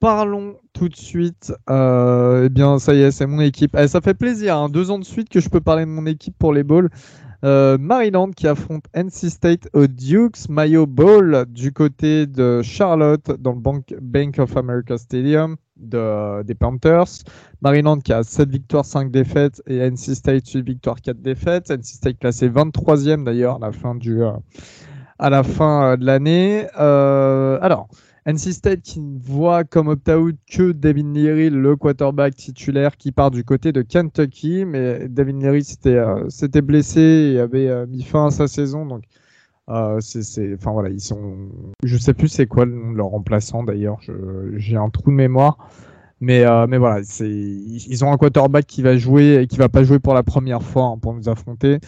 Parlons 0.01 0.57
tout 0.73 0.89
de 0.89 0.97
suite. 0.97 1.53
Euh, 1.69 2.45
eh 2.47 2.49
bien, 2.49 2.79
ça 2.79 2.95
y 2.95 3.01
est, 3.03 3.11
c'est 3.11 3.27
mon 3.27 3.41
équipe. 3.41 3.77
Eh, 3.79 3.89
ça 3.89 4.01
fait 4.01 4.15
plaisir. 4.15 4.57
Hein. 4.57 4.71
deux 4.71 4.91
ans 4.91 4.99
de 4.99 5.05
suite 5.05 5.29
que 5.29 5.41
je 5.41 5.51
peux 5.51 5.61
parler 5.61 5.85
de 5.85 5.91
mon 5.91 6.07
équipe 6.07 6.35
pour 6.39 6.55
les 6.55 6.63
balls. 6.63 6.89
Euh, 7.45 7.77
Maryland 7.79 8.31
qui 8.31 8.49
affronte 8.49 8.87
NC 8.95 9.29
State 9.29 9.69
au 9.75 9.87
Dukes 9.87 10.49
Mayo 10.49 10.87
Bowl 10.87 11.45
du 11.49 11.73
côté 11.73 12.27
de 12.27 12.63
Charlotte 12.63 13.33
dans 13.39 13.53
le 13.53 13.61
Bank, 14.01 14.39
of 14.39 14.57
America 14.57 14.97
Stadium 14.97 15.57
des 15.77 16.55
Panthers. 16.59 17.23
Maryland 17.61 17.99
qui 17.99 18.15
a 18.15 18.23
7 18.23 18.49
victoires, 18.49 18.87
5 18.87 19.11
défaites 19.11 19.61
et 19.67 19.79
NC 19.79 20.15
State 20.15 20.49
8 20.49 20.63
victoires, 20.63 21.03
4 21.03 21.21
défaites. 21.21 21.71
NC 21.71 21.85
State 21.85 22.19
classé 22.19 22.49
23e 22.49 23.25
d'ailleurs 23.25 23.57
à 23.57 23.67
la 23.67 23.73
fin, 23.73 23.95
du, 23.95 24.23
euh, 24.23 24.31
à 25.19 25.29
la 25.29 25.43
fin 25.43 25.85
euh, 25.85 25.97
de 25.99 26.07
l'année. 26.07 26.67
alors, 26.75 27.89
NC 28.27 28.53
State 28.55 28.81
qui 28.81 29.01
ne 29.01 29.19
voit 29.19 29.65
comme 29.65 29.89
opt-out 29.89 30.37
que 30.51 30.73
Devin 30.73 31.13
Leary, 31.13 31.51
le 31.51 31.77
quarterback 31.77 32.35
titulaire 32.35 32.97
qui 32.97 33.13
part 33.13 33.31
du 33.31 33.45
côté 33.45 33.71
de 33.71 33.83
Kentucky. 33.83 34.65
Mais 34.65 35.09
Devin 35.09 35.39
Leary 35.39 35.63
s'était 35.63 35.97
euh, 35.97 36.63
blessé 36.63 37.33
et 37.35 37.39
avait 37.39 37.69
euh, 37.69 37.87
mis 37.87 38.03
fin 38.03 38.29
à 38.29 38.31
sa 38.31 38.49
saison. 38.49 38.87
Donc, 38.87 39.03
euh, 39.69 39.99
c'est, 40.01 40.55
enfin 40.55 40.73
voilà, 40.73 40.89
ils 40.89 41.01
sont. 41.01 41.51
Je 41.83 41.99
sais 41.99 42.15
plus 42.15 42.29
c'est 42.29 42.47
quoi 42.47 42.65
le 42.65 42.73
nom 42.73 42.93
de 42.93 42.97
leur 42.97 43.09
remplaçant 43.09 43.63
d'ailleurs. 43.63 43.99
J'ai 44.57 44.77
un 44.77 44.89
trou 44.89 45.11
de 45.11 45.17
mémoire. 45.17 45.59
Mais, 46.21 46.45
mais 46.69 46.79
voilà, 46.79 47.03
ils 47.21 48.05
ont 48.05 48.11
un 48.11 48.17
quarterback 48.17 48.65
qui 48.65 48.81
va 48.81 48.97
jouer 48.97 49.43
et 49.43 49.47
qui 49.47 49.59
va 49.59 49.69
pas 49.69 49.85
jouer 49.85 49.99
pour 49.99 50.15
la 50.15 50.23
première 50.23 50.63
fois 50.63 50.85
hein, 50.85 50.99
pour 50.99 51.13
nous 51.13 51.29
affronter. 51.29 51.81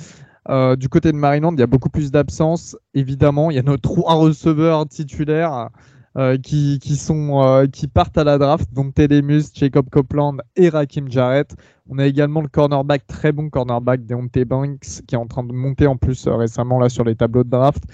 du 0.76 0.89
côté 0.91 1.12
de 1.12 1.16
Maryland, 1.16 1.53
il 1.53 1.61
y 1.61 1.62
a 1.62 1.66
beaucoup 1.66 1.89
plus 1.89 2.11
d'absence. 2.11 2.76
Évidemment, 2.93 3.51
il 3.51 3.57
y 3.57 3.59
a 3.59 3.62
nos 3.62 3.76
trois 3.78 4.14
receveurs 4.14 4.87
titulaires. 4.87 5.70
Euh, 6.17 6.39
qui, 6.39 6.79
sont, 6.97 7.43
euh, 7.43 7.67
qui 7.67 7.89
partent 7.89 8.17
à 8.17 8.25
la 8.25 8.39
draft, 8.39 8.73
donc 8.73 8.95
Telemus, 8.95 9.43
Jacob 9.53 9.91
Copeland 9.91 10.39
et 10.57 10.71
Rakim 10.71 11.11
Jarrett. 11.11 11.55
On 11.91 11.99
a 11.99 12.07
également 12.07 12.41
le 12.41 12.49
cornerback, 12.49 13.07
très 13.07 13.33
bon 13.33 13.51
cornerback, 13.51 14.07
Deontay 14.07 14.47
Banks, 14.47 15.03
qui 15.07 15.14
est 15.14 15.19
en 15.19 15.27
train 15.27 15.45
de 15.45 15.53
monter 15.53 15.87
en 15.87 15.99
plus 15.99 16.27
euh, 16.27 16.35
récemment 16.35 16.79
là 16.79 16.89
sur 16.89 17.05
les 17.05 17.17
tableaux 17.17 17.45
de 17.45 17.51
draft, 17.51 17.85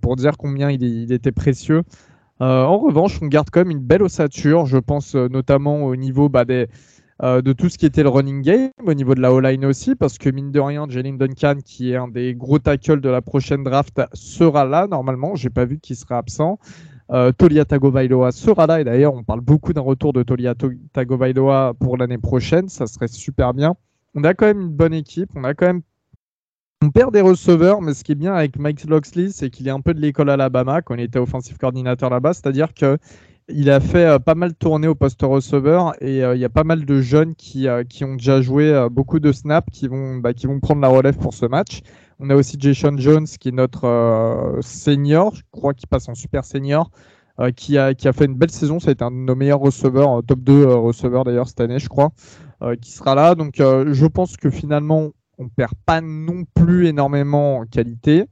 pour 0.00 0.14
dire 0.14 0.36
combien 0.38 0.70
il, 0.70 1.12
était 1.12 1.32
précieux. 1.32 1.82
en 2.38 2.78
revanche, 2.78 3.18
on 3.22 3.26
garde 3.26 3.50
quand 3.50 3.60
même 3.60 3.72
une 3.72 3.84
belle 3.84 4.04
ossature, 4.04 4.66
je 4.66 4.78
pense 4.78 5.16
notamment 5.16 5.84
au 5.84 5.96
niveau 5.96 6.28
bah, 6.28 6.44
des, 6.44 6.68
de 7.20 7.52
tout 7.52 7.68
ce 7.68 7.76
qui 7.76 7.86
était 7.86 8.04
le 8.04 8.08
running 8.08 8.40
game, 8.40 8.70
au 8.86 8.94
niveau 8.94 9.16
de 9.16 9.20
la 9.20 9.32
O-line 9.32 9.66
aussi, 9.66 9.96
parce 9.96 10.16
que 10.16 10.30
mine 10.30 10.52
de 10.52 10.60
rien, 10.60 10.86
Jalen 10.88 11.18
Duncan, 11.18 11.56
qui 11.64 11.90
est 11.90 11.96
un 11.96 12.08
des 12.08 12.36
gros 12.36 12.60
tackles 12.60 13.00
de 13.00 13.08
la 13.08 13.20
prochaine 13.20 13.64
draft, 13.64 14.00
sera 14.14 14.64
là 14.64 14.86
normalement. 14.86 15.34
J'ai 15.34 15.50
pas 15.50 15.64
vu 15.64 15.80
qu'il 15.80 15.96
serait 15.96 16.14
absent. 16.14 16.60
Euh, 17.10 17.32
Tolia 17.32 17.64
Tagovailoa 17.64 18.32
sera 18.32 18.66
là 18.66 18.80
et 18.80 18.84
d'ailleurs 18.84 19.14
on 19.14 19.24
parle 19.24 19.40
beaucoup 19.40 19.72
d'un 19.72 19.80
retour 19.80 20.12
de 20.12 20.22
Tolia 20.22 20.54
Tagovailoa 20.92 21.72
pour 21.80 21.96
l'année 21.96 22.18
prochaine, 22.18 22.68
ça 22.68 22.86
serait 22.86 23.08
super 23.08 23.54
bien. 23.54 23.76
On 24.14 24.24
a 24.24 24.34
quand 24.34 24.46
même 24.46 24.60
une 24.60 24.68
bonne 24.68 24.92
équipe, 24.92 25.30
on 25.34 25.44
a 25.44 25.54
quand 25.54 25.66
même 25.66 25.82
on 26.82 26.90
perd 26.90 27.12
des 27.12 27.22
receveurs, 27.22 27.80
mais 27.80 27.92
ce 27.94 28.04
qui 28.04 28.12
est 28.12 28.14
bien 28.14 28.34
avec 28.34 28.56
Mike 28.58 28.84
Loxley, 28.84 29.30
c'est 29.30 29.50
qu'il 29.50 29.66
est 29.66 29.70
un 29.72 29.80
peu 29.80 29.94
de 29.94 30.00
l'école 30.00 30.30
Alabama 30.30 30.80
quand 30.80 30.94
il 30.94 31.00
était 31.00 31.18
offensive 31.18 31.56
coordinateur 31.56 32.08
là-bas, 32.10 32.34
c'est-à-dire 32.34 32.72
que 32.74 32.98
il 33.48 33.70
a 33.70 33.80
fait 33.80 34.04
euh, 34.04 34.18
pas 34.18 34.34
mal 34.34 34.54
tourner 34.54 34.86
au 34.86 34.94
poste 34.94 35.22
receveur 35.22 35.94
et 36.02 36.22
euh, 36.22 36.36
il 36.36 36.40
y 36.40 36.44
a 36.44 36.50
pas 36.50 36.64
mal 36.64 36.84
de 36.84 37.00
jeunes 37.00 37.34
qui, 37.34 37.66
qui 37.88 38.04
ont 38.04 38.16
déjà 38.16 38.42
joué 38.42 38.86
beaucoup 38.90 39.18
de 39.18 39.32
snaps 39.32 39.68
qui 39.72 39.88
vont, 39.88 40.16
bah, 40.16 40.34
qui 40.34 40.46
vont 40.46 40.60
prendre 40.60 40.82
la 40.82 40.88
relève 40.88 41.16
pour 41.16 41.32
ce 41.32 41.46
match. 41.46 41.80
On 42.20 42.30
a 42.30 42.34
aussi 42.34 42.56
Jason 42.58 42.96
Jones 42.96 43.26
qui 43.26 43.50
est 43.50 43.52
notre 43.52 43.84
euh, 43.84 44.60
senior, 44.60 45.34
je 45.36 45.42
crois 45.52 45.72
qu'il 45.72 45.86
passe 45.86 46.08
en 46.08 46.16
super 46.16 46.44
senior, 46.44 46.90
euh, 47.38 47.52
qui, 47.52 47.78
a, 47.78 47.94
qui 47.94 48.08
a 48.08 48.12
fait 48.12 48.24
une 48.24 48.34
belle 48.34 48.50
saison. 48.50 48.80
Ça 48.80 48.88
a 48.88 48.92
été 48.92 49.04
un 49.04 49.12
de 49.12 49.16
nos 49.16 49.36
meilleurs 49.36 49.60
receveurs, 49.60 50.24
top 50.26 50.40
2 50.40 50.66
euh, 50.66 50.74
receveurs 50.74 51.22
d'ailleurs 51.22 51.46
cette 51.46 51.60
année, 51.60 51.78
je 51.78 51.88
crois, 51.88 52.10
qui 52.80 52.90
sera 52.90 53.14
là. 53.14 53.36
Donc 53.36 53.54
je 53.58 54.06
pense 54.06 54.36
que 54.36 54.50
finalement, 54.50 55.10
on 55.38 55.48
perd 55.48 55.72
pas 55.86 56.00
non 56.00 56.44
plus 56.54 56.88
énormément 56.88 57.58
en 57.58 57.66
qualité. 57.66 58.24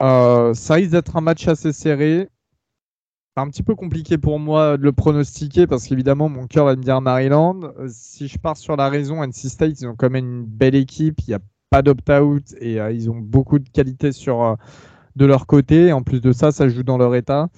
ça 0.00 0.74
risque 0.74 0.92
d'être 0.92 1.16
un 1.16 1.20
match 1.20 1.46
assez 1.48 1.72
serré. 1.72 2.28
Un 3.36 3.48
petit 3.48 3.62
peu 3.62 3.74
compliqué 3.74 4.18
pour 4.18 4.38
moi 4.38 4.76
de 4.76 4.82
le 4.82 4.92
pronostiquer 4.92 5.66
parce 5.66 5.86
qu'évidemment 5.86 6.28
mon 6.28 6.46
cœur 6.46 6.64
va 6.64 6.76
me 6.76 6.82
dire 6.82 7.00
Maryland. 7.00 7.60
Si 7.88 8.26
je 8.26 8.38
pars 8.38 8.56
sur 8.56 8.76
la 8.76 8.88
raison, 8.88 9.22
NC 9.22 9.48
State, 9.48 9.80
ils 9.80 9.86
ont 9.86 9.94
quand 9.96 10.10
même 10.10 10.24
une 10.24 10.44
belle 10.44 10.74
équipe. 10.74 11.20
Il 11.26 11.30
y 11.30 11.34
a 11.34 11.40
pas 11.70 11.82
d'opt-out 11.82 12.54
et 12.60 12.80
euh, 12.80 12.92
ils 12.92 13.08
ont 13.08 13.18
beaucoup 13.18 13.58
de 13.58 13.68
qualité 13.68 14.12
sur, 14.12 14.42
euh, 14.42 14.54
de 15.16 15.24
leur 15.24 15.46
côté. 15.46 15.92
En 15.92 16.02
plus 16.02 16.20
de 16.20 16.32
ça, 16.32 16.52
ça 16.52 16.68
joue 16.68 16.82
dans 16.82 16.98
leur 16.98 17.14
état. 17.14 17.48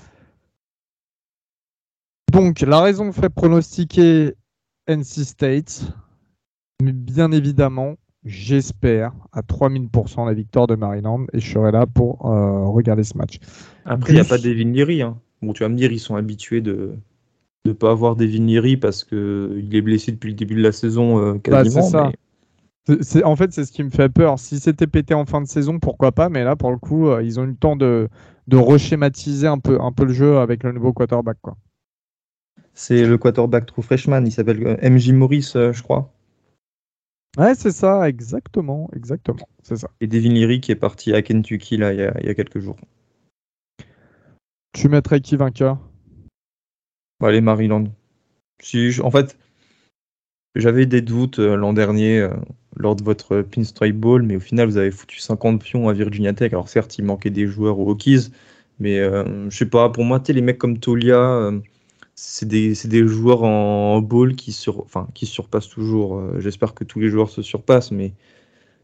Donc, 2.30 2.60
la 2.60 2.80
raison 2.80 3.12
fait 3.12 3.30
pronostiquer 3.30 4.34
NC 4.86 5.24
State, 5.24 5.82
mais 6.82 6.92
bien 6.92 7.32
évidemment, 7.32 7.96
j'espère 8.24 9.12
à 9.32 9.40
3000% 9.40 10.26
la 10.26 10.34
victoire 10.34 10.66
de 10.66 10.74
Maryland 10.74 11.26
et 11.32 11.40
je 11.40 11.52
serai 11.52 11.72
là 11.72 11.86
pour 11.86 12.26
euh, 12.26 12.66
regarder 12.66 13.04
ce 13.04 13.16
match. 13.18 13.38
Après, 13.84 14.12
il 14.12 14.14
n'y 14.14 14.20
a 14.20 14.24
pas 14.24 14.38
Devin 14.38 14.70
Leary. 14.72 15.02
Hein. 15.02 15.18
Bon, 15.40 15.52
tu 15.52 15.62
vas 15.62 15.68
me 15.68 15.76
dire, 15.76 15.92
ils 15.92 15.98
sont 15.98 16.16
habitués 16.16 16.60
de 16.60 16.94
ne 17.64 17.72
pas 17.72 17.90
avoir 17.90 18.16
Devin 18.16 18.46
Leary 18.46 18.76
parce 18.76 19.04
qu'il 19.04 19.68
est 19.72 19.82
blessé 19.82 20.12
depuis 20.12 20.30
le 20.30 20.36
début 20.36 20.54
de 20.54 20.62
la 20.62 20.72
saison 20.72 21.32
bah, 21.32 21.38
quasiment. 21.42 22.12
En 23.24 23.36
fait, 23.36 23.52
c'est 23.52 23.64
ce 23.64 23.72
qui 23.72 23.84
me 23.84 23.90
fait 23.90 24.08
peur. 24.08 24.38
Si 24.38 24.58
c'était 24.58 24.86
pété 24.86 25.14
en 25.14 25.24
fin 25.24 25.40
de 25.40 25.46
saison, 25.46 25.78
pourquoi 25.78 26.12
pas, 26.12 26.28
mais 26.28 26.44
là, 26.44 26.56
pour 26.56 26.70
le 26.70 26.78
coup, 26.78 27.08
euh, 27.08 27.22
ils 27.22 27.38
ont 27.38 27.44
eu 27.44 27.48
le 27.48 27.56
temps 27.56 27.76
de, 27.76 28.08
de 28.48 28.56
reschématiser 28.56 29.46
un 29.46 29.58
peu, 29.58 29.80
un 29.80 29.92
peu 29.92 30.04
le 30.04 30.12
jeu 30.12 30.38
avec 30.38 30.64
le 30.64 30.72
nouveau 30.72 30.92
quarterback. 30.92 31.38
Quoi. 31.40 31.56
C'est 32.74 33.06
le 33.06 33.18
quarterback 33.18 33.66
true 33.66 33.82
freshman, 33.82 34.24
il 34.24 34.32
s'appelle 34.32 34.66
euh, 34.66 34.90
MJ 34.90 35.12
Morris, 35.12 35.52
euh, 35.54 35.72
je 35.72 35.82
crois. 35.82 36.12
Ouais, 37.38 37.54
c'est 37.54 37.70
ça, 37.70 38.08
exactement, 38.08 38.90
exactement, 38.94 39.48
c'est 39.62 39.76
ça. 39.76 39.88
Et 40.00 40.06
Devin 40.06 40.30
Leary 40.30 40.60
qui 40.60 40.72
est 40.72 40.76
parti 40.76 41.14
à 41.14 41.22
Kentucky 41.22 41.78
là, 41.78 41.92
il, 41.92 42.00
y 42.00 42.02
a, 42.02 42.14
il 42.20 42.26
y 42.26 42.28
a 42.28 42.34
quelques 42.34 42.58
jours. 42.58 42.76
Tu 44.72 44.88
mettrais 44.88 45.20
qui 45.20 45.36
vainqueur? 45.36 45.78
Allez, 47.22 47.40
Maryland. 47.40 47.84
Si, 48.60 49.00
en 49.02 49.10
fait, 49.10 49.38
j'avais 50.56 50.86
des 50.86 51.00
doutes 51.00 51.38
l'an 51.38 51.72
dernier 51.72 52.28
lors 52.76 52.96
de 52.96 53.02
votre 53.02 53.42
Pinstripe 53.42 53.96
Ball, 53.96 54.22
mais 54.22 54.36
au 54.36 54.40
final, 54.40 54.68
vous 54.68 54.76
avez 54.76 54.90
foutu 54.90 55.20
50 55.20 55.62
pions 55.62 55.88
à 55.88 55.92
Virginia 55.92 56.32
Tech. 56.32 56.52
Alors 56.52 56.68
certes, 56.68 56.98
il 56.98 57.04
manquait 57.04 57.30
des 57.30 57.46
joueurs 57.46 57.78
aux 57.78 57.90
Hokies, 57.90 58.30
mais 58.80 58.98
euh, 58.98 59.50
je 59.50 59.56
sais 59.56 59.66
pas, 59.66 59.90
pour 59.90 60.04
moi, 60.04 60.22
les 60.26 60.40
mecs 60.40 60.58
comme 60.58 60.78
Tolia, 60.78 61.16
euh, 61.16 61.60
c'est 62.14 62.46
des, 62.46 62.74
joueurs 63.06 63.42
en, 63.44 64.00
ball 64.00 64.34
qui, 64.36 64.52
sur, 64.52 64.86
qui 65.14 65.26
surpassent 65.26 65.68
toujours. 65.68 66.18
Euh, 66.18 66.40
j'espère 66.40 66.74
que 66.74 66.84
tous 66.84 67.00
les 67.00 67.08
joueurs 67.08 67.30
se 67.30 67.42
surpassent, 67.42 67.92
mais 67.92 68.14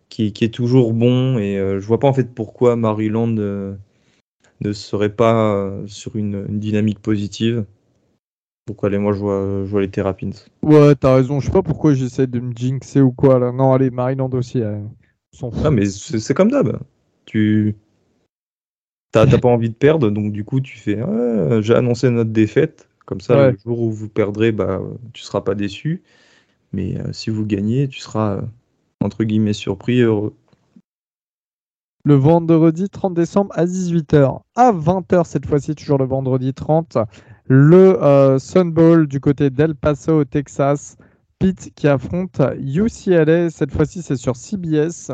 qui, 0.08 0.26
est 0.26 0.54
toujours 0.54 0.92
bon. 0.92 1.38
Et 1.38 1.56
je 1.56 1.86
vois 1.86 2.00
pas 2.00 2.08
en 2.08 2.12
fait 2.14 2.34
pourquoi 2.34 2.76
Maryland 2.76 3.28
ne 3.28 4.72
serait 4.72 5.14
pas 5.14 5.72
sur 5.86 6.16
une 6.16 6.58
dynamique 6.58 7.00
positive. 7.00 7.64
Pourquoi 8.68 8.90
allez, 8.90 8.98
moi 8.98 9.14
je 9.14 9.18
vois, 9.18 9.64
je 9.64 9.70
vois 9.70 9.80
les 9.80 9.88
Terrapins. 9.88 10.28
Ouais, 10.62 10.94
t'as 10.94 11.14
raison. 11.14 11.40
Je 11.40 11.46
sais 11.46 11.52
pas 11.52 11.62
pourquoi 11.62 11.94
j'essaie 11.94 12.26
de 12.26 12.38
me 12.38 12.52
jinxer 12.54 13.00
ou 13.00 13.12
quoi. 13.12 13.38
Là. 13.38 13.50
Non, 13.50 13.72
allez, 13.72 13.88
Maryland 13.88 14.28
aussi. 14.34 14.62
Ah, 14.62 15.70
mais 15.70 15.86
c'est 15.86 16.34
comme 16.34 16.50
d'hab. 16.50 16.78
Tu. 17.24 17.76
T'as 19.10 19.26
pas 19.38 19.48
envie 19.48 19.70
de 19.70 19.74
perdre, 19.74 20.10
donc 20.10 20.32
du 20.32 20.44
coup, 20.44 20.60
tu 20.60 20.76
fais 20.76 20.98
J'ai 21.62 21.74
annoncé 21.74 22.10
notre 22.10 22.28
défaite. 22.28 22.90
Comme 23.06 23.22
ça, 23.22 23.52
le 23.52 23.56
jour 23.64 23.80
où 23.80 23.90
vous 23.90 24.10
perdrez, 24.10 24.52
bah, 24.52 24.82
tu 25.14 25.22
seras 25.22 25.40
pas 25.40 25.54
déçu. 25.54 26.02
Mais 26.74 27.00
euh, 27.00 27.10
si 27.14 27.30
vous 27.30 27.46
gagnez, 27.46 27.88
tu 27.88 28.00
seras, 28.00 28.34
euh, 28.34 28.42
entre 29.00 29.24
guillemets, 29.24 29.54
surpris, 29.54 30.00
heureux. 30.00 30.34
Le 32.04 32.14
vendredi 32.14 32.90
30 32.90 33.14
décembre 33.14 33.50
à 33.54 33.64
18h. 33.64 34.40
À 34.54 34.72
20h 34.72 35.24
cette 35.24 35.46
fois-ci, 35.46 35.74
toujours 35.74 35.96
le 35.96 36.04
vendredi 36.04 36.52
30 36.52 36.98
le 37.48 38.02
euh, 38.02 38.38
Sun 38.38 38.70
Bowl 38.72 39.08
du 39.08 39.20
côté 39.20 39.48
d'El 39.50 39.74
Paso 39.74 40.20
au 40.20 40.24
Texas. 40.24 40.96
Pitt 41.38 41.72
qui 41.74 41.86
affronte 41.88 42.42
UCLA. 42.58 43.48
Cette 43.50 43.72
fois-ci, 43.72 44.02
c'est 44.02 44.16
sur 44.16 44.36
CBS. 44.36 45.12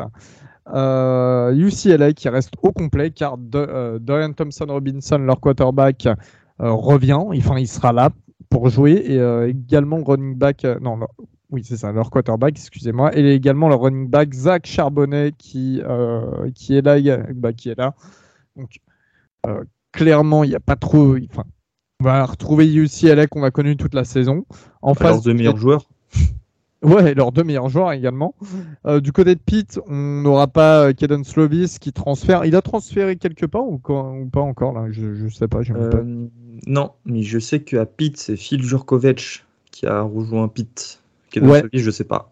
Euh, 0.73 1.53
UCLA 1.55 2.13
qui 2.13 2.27
reste 2.29 2.53
au 2.63 2.71
complet 2.71 3.11
car 3.11 3.37
euh, 3.53 3.99
Dorian 3.99 4.33
Thompson 4.33 4.65
Robinson, 4.67 5.19
leur 5.19 5.39
quarterback, 5.39 6.07
revient. 6.57 7.13
Enfin, 7.13 7.57
il 7.57 7.67
sera 7.67 7.93
là 7.93 8.09
pour 8.49 8.69
jouer. 8.69 8.93
Et 8.93 9.49
également 9.49 9.97
le 9.97 10.03
running 10.03 10.35
back. 10.35 10.65
non, 10.81 10.99
oui, 11.51 11.63
c'est 11.63 11.77
ça, 11.77 11.91
leur 11.91 12.09
quarterback, 12.09 12.57
excusez-moi. 12.57 13.15
Et 13.15 13.33
également 13.33 13.69
le 13.69 13.75
running 13.75 14.09
back 14.09 14.33
Zach 14.33 14.65
Charbonnet 14.65 15.31
qui, 15.37 15.81
qui, 16.55 16.75
est 16.75 16.81
là, 16.81 16.97
bah, 17.35 17.53
qui 17.53 17.69
est 17.69 17.77
là. 17.77 17.93
Donc, 18.55 18.79
clairement, 19.91 20.43
il 20.43 20.49
n'y 20.49 20.55
a 20.55 20.59
pas 20.59 20.75
trop. 20.75 21.15
On 22.01 22.03
va 22.03 22.25
retrouver 22.25 22.71
UCLA 22.71 23.27
qu'on 23.27 23.43
a 23.43 23.51
connu 23.51 23.77
toute 23.77 23.93
la 23.93 24.03
saison. 24.03 24.45
En 24.81 24.93
face, 24.93 25.11
leurs 25.11 25.21
deux 25.21 25.33
meilleurs 25.33 25.57
joueurs. 25.57 25.85
Ouais, 26.83 27.15
leurs 27.15 27.31
deux 27.31 27.43
meilleurs 27.43 27.69
joueurs 27.69 27.93
également. 27.93 28.35
Euh, 28.85 28.99
du 28.99 29.11
côté 29.11 29.33
de 29.33 29.39
Pitt, 29.39 29.79
on 29.87 30.21
n'aura 30.21 30.45
pas 30.45 30.93
Kaden 30.93 31.23
Slovis 31.23 31.79
qui 31.79 31.91
transfère. 31.91 32.45
Il 32.45 32.55
a 32.55 32.61
transféré 32.61 33.15
quelque 33.15 33.47
part 33.47 33.65
ou, 33.65 33.79
pas 33.79 34.41
encore 34.41 34.71
là? 34.73 34.91
Je 34.91 35.23
ne 35.23 35.29
sais 35.29 35.47
pas, 35.47 35.61
pas. 35.63 36.03
Non, 36.67 36.91
mais 37.05 37.23
je 37.23 37.39
sais 37.39 37.61
qu'à 37.61 37.87
Pitt, 37.87 38.17
c'est 38.17 38.35
Phil 38.35 38.61
Jurkovic 38.61 39.45
qui 39.71 39.87
a 39.87 40.01
rejoint 40.01 40.47
Pitt. 40.47 41.01
Kaden 41.31 41.49
ouais. 41.49 41.59
Slovis, 41.61 41.81
je 41.81 41.91
sais 41.91 42.03
pas. 42.03 42.31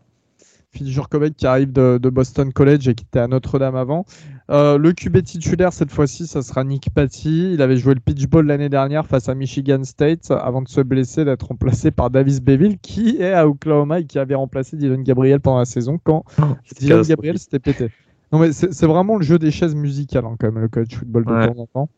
Phil 0.73 0.87
Jurkovic 0.87 1.35
qui 1.35 1.47
arrive 1.47 1.71
de, 1.71 1.97
Boston 1.97 2.51
College 2.53 2.87
et 2.87 2.95
qui 2.95 3.05
était 3.05 3.19
à 3.19 3.27
Notre-Dame 3.27 3.75
avant. 3.75 4.05
Euh, 4.49 4.77
le 4.77 4.91
QB 4.91 5.23
titulaire 5.23 5.71
cette 5.71 5.91
fois-ci, 5.91 6.27
ça 6.27 6.41
sera 6.41 6.63
Nick 6.63 6.89
Patty. 6.93 7.53
Il 7.53 7.61
avait 7.61 7.77
joué 7.77 7.93
le 7.93 7.99
pitch 7.99 8.27
ball 8.27 8.45
l'année 8.45 8.69
dernière 8.69 9.05
face 9.05 9.29
à 9.29 9.35
Michigan 9.35 9.83
State 9.83 10.31
avant 10.31 10.61
de 10.61 10.67
se 10.67 10.81
blesser, 10.81 11.23
d'être 11.23 11.47
remplacé 11.47 11.91
par 11.91 12.09
Davis 12.09 12.41
Beville 12.41 12.77
qui 12.79 13.21
est 13.21 13.33
à 13.33 13.47
Oklahoma 13.47 13.99
et 13.99 14.05
qui 14.05 14.19
avait 14.19 14.35
remplacé 14.35 14.75
Dylan 14.75 15.03
Gabriel 15.03 15.39
pendant 15.39 15.59
la 15.59 15.65
saison 15.65 15.97
quand 16.03 16.25
oh, 16.41 16.43
Dylan 16.77 17.03
Gabriel 17.03 17.39
s'était 17.39 17.59
pété. 17.59 17.89
Non 18.31 18.39
mais 18.39 18.51
c'est 18.51 18.85
vraiment 18.85 19.17
le 19.17 19.23
jeu 19.23 19.39
des 19.39 19.51
chaises 19.51 19.75
musicales 19.75 20.25
hein, 20.25 20.35
quand 20.39 20.51
même 20.51 20.61
le 20.61 20.67
college 20.67 20.95
football 20.95 21.25
de 21.25 21.29
temps 21.29 21.61
en 21.61 21.67
temps. 21.67 21.89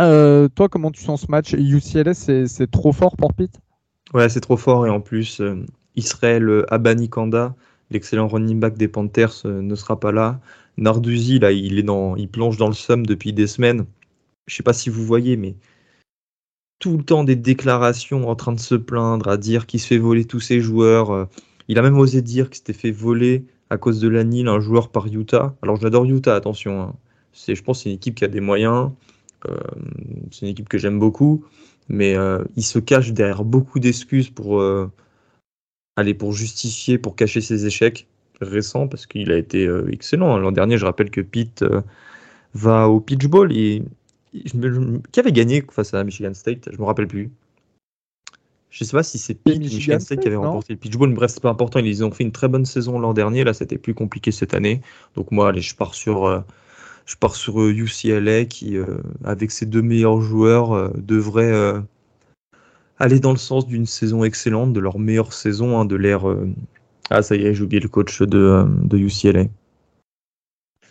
Euh, 0.00 0.48
toi, 0.48 0.68
comment 0.68 0.90
tu 0.90 1.00
sens 1.00 1.22
ce 1.22 1.30
match? 1.30 1.54
UCLS, 1.54 2.46
c'est 2.46 2.70
trop 2.70 2.92
fort 2.92 3.16
pour 3.16 3.32
Pitt? 3.32 3.60
Ouais, 4.12 4.28
c'est 4.28 4.40
trop 4.40 4.56
fort 4.56 4.86
et 4.86 4.90
en 4.90 5.00
plus, 5.00 5.40
euh, 5.40 5.64
Israël 5.94 6.64
Abani 6.68 7.08
Kanda 7.08 7.54
l'excellent 7.90 8.28
running 8.28 8.60
back 8.60 8.76
des 8.76 8.88
Panthers 8.88 9.42
euh, 9.44 9.62
ne 9.62 9.74
sera 9.74 9.98
pas 9.98 10.12
là. 10.12 10.40
Narduzzi, 10.76 11.38
là, 11.38 11.52
il, 11.52 11.78
est 11.78 11.82
dans, 11.82 12.16
il 12.16 12.28
plonge 12.28 12.56
dans 12.56 12.68
le 12.68 12.74
somme 12.74 13.06
depuis 13.06 13.32
des 13.32 13.46
semaines. 13.46 13.86
Je 14.46 14.54
ne 14.54 14.56
sais 14.56 14.62
pas 14.62 14.72
si 14.72 14.90
vous 14.90 15.04
voyez, 15.04 15.36
mais 15.36 15.54
tout 16.78 16.96
le 16.96 17.04
temps 17.04 17.24
des 17.24 17.36
déclarations 17.36 18.28
en 18.28 18.34
train 18.34 18.52
de 18.52 18.60
se 18.60 18.74
plaindre, 18.74 19.28
à 19.28 19.36
dire 19.36 19.66
qu'il 19.66 19.80
se 19.80 19.86
fait 19.86 19.98
voler 19.98 20.24
tous 20.24 20.40
ses 20.40 20.60
joueurs. 20.60 21.10
Euh. 21.10 21.24
Il 21.68 21.78
a 21.78 21.82
même 21.82 21.98
osé 21.98 22.20
dire 22.20 22.50
qu'il 22.50 22.58
s'était 22.58 22.72
fait 22.72 22.90
voler 22.90 23.46
à 23.70 23.78
cause 23.78 24.00
de 24.00 24.08
la 24.08 24.24
Nile 24.24 24.48
un 24.48 24.60
joueur 24.60 24.90
par 24.90 25.06
Utah. 25.06 25.56
Alors 25.62 25.76
j'adore 25.76 26.04
Utah, 26.04 26.34
attention. 26.34 26.82
Hein. 26.82 26.94
Je 27.32 27.60
pense 27.62 27.78
que 27.78 27.82
c'est 27.84 27.90
une 27.90 27.96
équipe 27.96 28.16
qui 28.16 28.24
a 28.24 28.28
des 28.28 28.40
moyens. 28.40 28.90
Euh, 29.48 29.56
c'est 30.30 30.42
une 30.42 30.52
équipe 30.52 30.68
que 30.68 30.78
j'aime 30.78 30.98
beaucoup. 30.98 31.44
Mais 31.88 32.16
il 32.56 32.62
se 32.62 32.78
cache 32.78 33.12
derrière 33.12 33.44
beaucoup 33.44 33.78
d'excuses 33.78 34.30
pour, 34.30 34.62
Allez, 35.96 36.14
pour 36.14 36.32
justifier, 36.32 36.98
pour 36.98 37.14
cacher 37.14 37.40
ses 37.40 37.66
échecs 37.66 38.08
récents, 38.40 38.88
parce 38.88 39.06
qu'il 39.06 39.30
a 39.30 39.36
été 39.36 39.66
euh, 39.66 39.88
excellent. 39.90 40.36
L'an 40.38 40.52
dernier, 40.52 40.78
je 40.78 40.84
rappelle 40.84 41.10
que 41.10 41.20
Pitt 41.20 41.62
euh, 41.62 41.80
va 42.54 42.88
au 42.88 43.00
Pitch 43.00 43.26
Bowl 43.26 43.52
et 43.52 43.82
qui 45.12 45.20
avait 45.20 45.32
gagné 45.32 45.64
face 45.70 45.94
à 45.94 46.02
Michigan 46.02 46.34
State? 46.34 46.68
Je 46.72 46.78
me 46.78 46.84
rappelle 46.84 47.06
plus. 47.06 47.30
Je 48.70 48.82
sais 48.82 48.96
pas 48.96 49.04
si 49.04 49.18
c'est 49.18 49.34
Pitt 49.34 49.56
ou 49.56 49.60
Michigan 49.60 50.00
State 50.00 50.20
qui 50.20 50.26
avait 50.26 50.36
remporté 50.36 50.72
le 50.72 50.78
Pitch 50.78 50.96
Bowl, 50.96 51.08
mais 51.08 51.14
bref, 51.14 51.30
c'est 51.32 51.42
pas 51.42 51.50
important. 51.50 51.78
Ils 51.78 52.04
ont 52.04 52.10
fait 52.10 52.24
une 52.24 52.32
très 52.32 52.48
bonne 52.48 52.64
saison 52.64 52.98
l'an 52.98 53.14
dernier. 53.14 53.44
Là, 53.44 53.54
c'était 53.54 53.78
plus 53.78 53.94
compliqué 53.94 54.32
cette 54.32 54.54
année. 54.54 54.80
Donc 55.14 55.30
moi, 55.30 55.50
allez, 55.50 55.60
je 55.60 55.76
pars 55.76 55.94
sur, 55.94 56.26
euh, 56.26 56.40
je 57.06 57.14
pars 57.14 57.36
sur 57.36 57.60
UCLA 57.60 58.46
qui, 58.46 58.76
avec 59.24 59.52
ses 59.52 59.66
deux 59.66 59.82
meilleurs 59.82 60.20
joueurs, 60.20 60.92
devrait 60.96 61.84
aller 62.98 63.20
dans 63.20 63.30
le 63.30 63.36
sens 63.36 63.68
d'une 63.68 63.86
saison 63.86 64.24
excellente, 64.24 64.72
de 64.72 64.80
leur 64.80 64.98
meilleure 64.98 65.32
saison, 65.32 65.78
hein, 65.78 65.84
de 65.84 65.94
l'ère. 65.94 66.26
Euh, 67.12 67.16
ah, 67.18 67.22
ça 67.22 67.36
y 67.36 67.44
est, 67.44 67.54
j'ai 67.54 67.62
oublié 67.62 67.80
le 67.80 67.88
coach 67.88 68.22
de, 68.22 68.38
euh, 68.38 68.64
de 68.82 68.96
UCLA. 68.96 69.44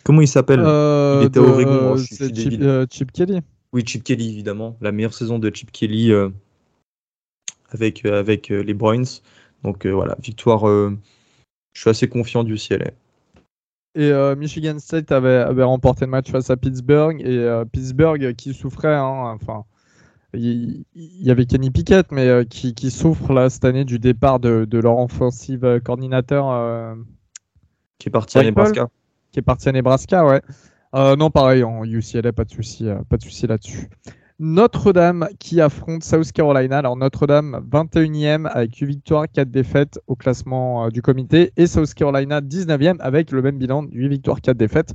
Comment 0.04 0.20
il 0.20 0.28
s'appelle? 0.28 0.60
Euh, 0.60 1.20
Il 1.22 1.26
était 1.26 1.40
au 1.40 1.48
Oregon. 1.48 1.96
Chip, 1.96 2.88
Chip, 2.90 3.12
Kelly. 3.12 3.40
Oui, 3.72 3.84
Chip 3.84 4.04
Kelly, 4.04 4.30
évidemment. 4.30 4.76
La 4.80 4.92
meilleure 4.92 5.14
saison 5.14 5.38
de 5.38 5.50
Chip 5.52 5.72
Kelly 5.72 6.12
avec, 7.70 8.04
avec 8.04 8.48
les 8.48 8.74
Bruins. 8.74 9.20
Donc 9.64 9.86
voilà, 9.86 10.16
victoire. 10.22 10.66
je 10.66 11.80
suis 11.80 11.90
assez 11.90 12.08
confiant 12.08 12.44
du 12.44 12.54
UCLA. 12.54 12.90
Et 13.96 14.12
Michigan 14.36 14.78
State 14.78 15.10
avait, 15.10 15.38
avait, 15.38 15.62
remporté 15.62 16.04
le 16.04 16.10
match 16.10 16.30
face 16.30 16.50
à 16.50 16.56
Pittsburgh. 16.56 17.20
Et 17.22 17.62
Pittsburgh 17.72 18.34
qui 18.34 18.52
souffrait, 18.52 18.94
hein, 18.94 19.38
enfin, 19.40 19.64
il, 20.34 20.84
y 20.94 21.30
avait 21.30 21.46
Kenny 21.46 21.70
Pickett, 21.70 22.10
mais 22.12 22.28
euh, 22.28 22.44
qui, 22.44 22.90
souffre 22.90 23.32
là 23.32 23.50
cette 23.50 23.64
année 23.64 23.84
du 23.84 23.98
départ 23.98 24.40
de, 24.40 24.66
leur 24.72 24.98
offensive 24.98 25.80
coordinateur. 25.84 26.50
Euh, 26.50 26.94
qui 27.98 28.08
est 28.08 28.12
parti 28.12 28.38
à 28.38 28.42
Nebraska. 28.42 28.88
Qui 29.32 29.38
est 29.38 29.42
parti 29.42 29.68
à 29.68 29.72
Nebraska, 29.72 30.24
ouais. 30.26 30.42
Euh, 30.94 31.16
non, 31.16 31.30
pareil, 31.30 31.64
en 31.64 31.84
UCLA, 31.84 32.32
pas 32.32 32.44
de 32.44 32.50
souci, 32.50 32.86
pas 33.08 33.16
de 33.16 33.22
souci 33.22 33.46
là-dessus. 33.46 33.88
Notre-Dame 34.38 35.28
qui 35.38 35.60
affronte 35.60 36.02
South 36.02 36.32
Carolina. 36.32 36.78
Alors 36.78 36.96
Notre-Dame 36.96 37.64
21e 37.70 38.46
avec 38.46 38.74
8 38.76 38.86
victoires, 38.86 39.26
4 39.32 39.48
défaites 39.48 40.00
au 40.08 40.16
classement 40.16 40.88
du 40.88 41.02
comité 41.02 41.52
et 41.56 41.68
South 41.68 41.94
Carolina 41.94 42.40
19e 42.40 42.98
avec 42.98 43.30
le 43.30 43.42
même 43.42 43.58
bilan, 43.58 43.84
8 43.92 44.08
victoires, 44.08 44.40
4 44.40 44.56
défaites. 44.56 44.92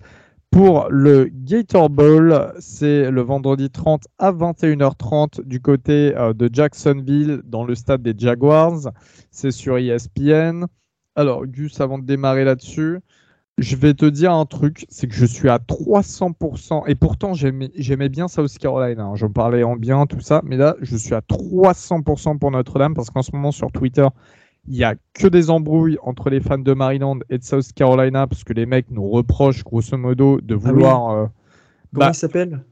Pour 0.52 0.88
le 0.90 1.30
Gator 1.32 1.90
Bowl, 1.90 2.54
c'est 2.60 3.12
le 3.12 3.22
vendredi 3.22 3.70
30 3.70 4.04
à 4.18 4.32
21h30 4.32 5.44
du 5.44 5.62
côté 5.62 6.16
euh, 6.18 6.34
de 6.34 6.50
Jacksonville 6.52 7.42
dans 7.46 7.64
le 7.64 7.76
stade 7.76 8.02
des 8.02 8.16
Jaguars. 8.18 8.92
C'est 9.30 9.52
sur 9.52 9.78
ESPN. 9.78 10.66
Alors, 11.16 11.46
Gus, 11.46 11.80
avant 11.82 12.00
de 12.00 12.06
démarrer 12.06 12.46
là-dessus, 12.46 13.00
je 13.60 13.76
vais 13.76 13.94
te 13.94 14.06
dire 14.06 14.32
un 14.34 14.46
truc, 14.46 14.86
c'est 14.90 15.08
que 15.08 15.14
je 15.14 15.26
suis 15.26 15.50
à 15.50 15.58
300%, 15.58 16.84
et 16.88 16.96
pourtant 16.96 17.34
j'aimais 17.34 18.10
bien 18.10 18.28
South 18.28 18.58
Carolina, 18.58 19.04
hein. 19.04 19.16
j'en 19.16 19.30
parlais 19.30 19.64
en 19.64 19.76
bien, 19.76 20.06
tout 20.06 20.22
ça, 20.22 20.42
mais 20.46 20.56
là 20.56 20.76
je 20.82 20.96
suis 20.96 21.14
à 21.14 21.20
300% 21.20 22.40
pour 22.40 22.52
Notre-Dame, 22.52 22.94
parce 22.94 23.10
qu'en 23.10 23.22
ce 23.22 23.32
moment 23.34 23.52
sur 23.52 23.72
Twitter, 23.72 24.08
il 24.70 24.76
n'y 24.76 24.84
a 24.84 24.96
que 25.14 25.28
des 25.28 25.50
embrouilles 25.50 25.98
entre 26.04 26.30
les 26.30 26.40
fans 26.40 26.60
de 26.60 26.74
Maryland 26.74 27.20
et 27.30 27.40
de 27.40 27.44
South 27.44 27.74
Carolina 27.74 28.28
parce 28.28 28.44
que 28.44 28.54
les 28.54 28.68
mecs 28.68 28.90
nous 28.92 29.10
reprochent 29.10 29.64
grosso 29.64 29.98
modo 29.98 30.40
de 30.42 30.54
ah 30.56 30.58
vouloir. 30.58 31.10
Euh, 31.10 31.26
Comment 31.94 32.06
bah, 32.06 32.12
il 32.14 32.16
s'appelle? 32.16 32.64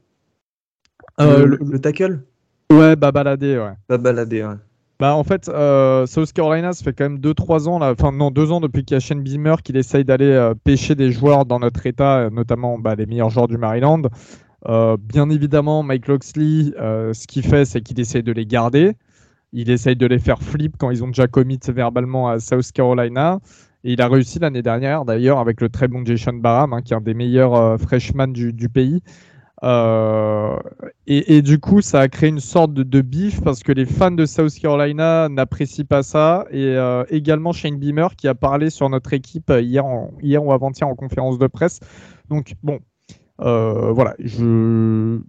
Euh, 1.20 1.58
le, 1.60 1.78
tackle? 1.80 2.22
Ouais, 2.70 2.94
Babaladé, 2.94 3.58
ouais. 3.58 3.72
Babaladé, 3.88 4.44
ouais. 4.44 4.54
Bah 5.00 5.14
en 5.14 5.24
fait, 5.24 5.48
euh, 5.48 6.06
South 6.06 6.32
Carolina, 6.32 6.72
ça 6.72 6.84
fait 6.84 6.92
quand 6.92 7.04
même 7.04 7.18
2-3 7.18 7.68
ans, 7.68 7.78
là, 7.78 7.92
enfin 7.92 8.12
non, 8.12 8.30
2 8.30 8.52
ans 8.52 8.60
depuis 8.60 8.84
qu'il 8.84 8.94
y 8.94 8.96
a 8.96 9.00
Shane 9.00 9.22
Beamer 9.22 9.62
qu'il 9.62 9.76
essaye 9.76 10.04
d'aller 10.04 10.52
pêcher 10.64 10.94
des 10.94 11.10
joueurs 11.10 11.46
dans 11.46 11.58
notre 11.60 11.86
état, 11.86 12.30
notamment 12.30 12.78
bah, 12.78 12.94
les 12.94 13.06
meilleurs 13.06 13.30
joueurs 13.30 13.48
du 13.48 13.58
Maryland. 13.58 14.02
bien 14.64 15.30
évidemment, 15.30 15.82
Mike 15.82 16.06
Loxley, 16.06 16.72
ce 16.76 17.26
qu'il 17.26 17.44
fait, 17.44 17.64
c'est 17.64 17.80
qu'il 17.80 17.98
essaye 17.98 18.22
de 18.22 18.32
les 18.32 18.46
garder. 18.46 18.94
Il 19.52 19.70
essaye 19.70 19.96
de 19.96 20.06
les 20.06 20.18
faire 20.18 20.42
flip 20.42 20.76
quand 20.78 20.90
ils 20.90 21.02
ont 21.02 21.08
déjà 21.08 21.26
commit 21.26 21.58
verbalement 21.68 22.28
à 22.28 22.38
South 22.38 22.70
Carolina. 22.72 23.38
Et 23.84 23.92
il 23.92 24.02
a 24.02 24.08
réussi 24.08 24.38
l'année 24.38 24.62
dernière, 24.62 25.04
d'ailleurs, 25.04 25.38
avec 25.38 25.60
le 25.60 25.68
très 25.68 25.88
bon 25.88 26.04
Jason 26.04 26.34
Barham, 26.34 26.72
hein, 26.72 26.82
qui 26.82 26.92
est 26.92 26.96
un 26.96 27.00
des 27.00 27.14
meilleurs 27.14 27.54
euh, 27.54 27.78
freshmen 27.78 28.32
du, 28.32 28.68
pays. 28.68 29.00
Euh, 29.64 30.56
et, 31.06 31.42
du 31.42 31.58
coup, 31.60 31.80
ça 31.80 32.00
a 32.00 32.08
créé 32.08 32.28
une 32.28 32.40
sorte 32.40 32.74
de, 32.74 32.82
de, 32.82 33.00
bif 33.00 33.40
parce 33.42 33.62
que 33.62 33.72
les 33.72 33.86
fans 33.86 34.10
de 34.10 34.26
South 34.26 34.52
Carolina 34.54 35.28
n'apprécient 35.28 35.86
pas 35.86 36.02
ça. 36.02 36.44
Et 36.50 36.64
euh, 36.76 37.04
également 37.08 37.52
Shane 37.52 37.78
Beamer 37.78 38.16
qui 38.16 38.28
a 38.28 38.34
parlé 38.34 38.70
sur 38.70 38.88
notre 38.90 39.12
équipe 39.14 39.50
hier, 39.50 39.84
hier 40.20 40.44
ou 40.44 40.52
avant-hier 40.52 40.88
en 40.88 40.94
conférence 40.94 41.38
de 41.38 41.46
presse. 41.46 41.80
Donc, 42.28 42.54
bon, 42.62 42.80
voilà, 43.38 44.14
je 44.18 45.20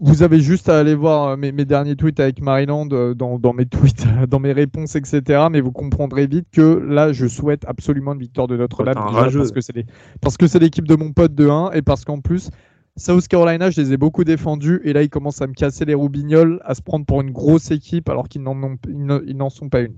vous 0.00 0.22
avez 0.22 0.40
juste 0.40 0.68
à 0.68 0.78
aller 0.78 0.94
voir 0.94 1.28
euh, 1.28 1.36
mes, 1.36 1.64
derniers 1.64 1.96
tweets 1.96 2.20
avec 2.20 2.40
Maryland 2.40 2.88
euh, 2.92 3.14
dans, 3.14 3.52
mes 3.52 3.66
tweets, 3.66 4.04
dans 4.28 4.40
mes 4.40 4.52
réponses, 4.52 4.96
etc. 4.96 5.46
Mais 5.50 5.60
vous 5.60 5.72
comprendrez 5.72 6.26
vite 6.26 6.48
que 6.52 6.82
là, 6.88 7.12
je 7.12 7.26
souhaite 7.26 7.64
absolument 7.66 8.14
une 8.14 8.20
victoire 8.20 8.48
de 8.48 8.56
Notre-Dame 8.56 8.94
parce 8.94 9.52
que 9.52 9.60
c'est 9.60 9.86
parce 10.20 10.36
que 10.36 10.46
c'est 10.46 10.58
l'équipe 10.58 10.86
de 10.86 10.96
mon 10.96 11.12
pote 11.12 11.34
de 11.34 11.48
1 11.48 11.72
et 11.72 11.82
parce 11.82 12.04
qu'en 12.04 12.20
plus, 12.20 12.50
South 12.96 13.28
Carolina, 13.28 13.70
je 13.70 13.80
les 13.80 13.92
ai 13.92 13.96
beaucoup 13.96 14.24
défendus 14.24 14.80
et 14.84 14.92
là, 14.92 15.02
ils 15.02 15.10
commencent 15.10 15.42
à 15.42 15.46
me 15.46 15.52
casser 15.52 15.84
les 15.84 15.94
roubignoles, 15.94 16.60
à 16.64 16.74
se 16.74 16.82
prendre 16.82 17.04
pour 17.04 17.20
une 17.20 17.30
grosse 17.30 17.70
équipe 17.70 18.08
alors 18.08 18.28
qu'ils 18.28 18.42
n'en 18.42 19.50
sont 19.50 19.68
pas 19.68 19.80
une. 19.80 19.96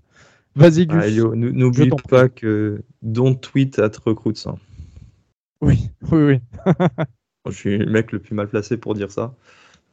Vas-y, 0.55 0.87
Gus. 0.87 0.99
Ah, 1.01 1.37
n'oublie 1.37 1.91
pas 2.09 2.29
que 2.29 2.83
Don't 3.03 3.37
Tweet 3.37 3.79
at 3.79 3.93
Recruits. 4.05 4.37
ça. 4.37 4.57
Oui, 5.61 5.91
oui, 6.13 6.23
oui. 6.23 6.65
je 7.47 7.53
suis 7.53 7.79
le 7.79 7.91
mec 7.91 8.13
le 8.13 8.21
plus 8.21 8.33
mal 8.33 8.47
placé 8.47 8.77
pour 8.77 8.95
dire 8.95 9.11
ça. 9.11 9.35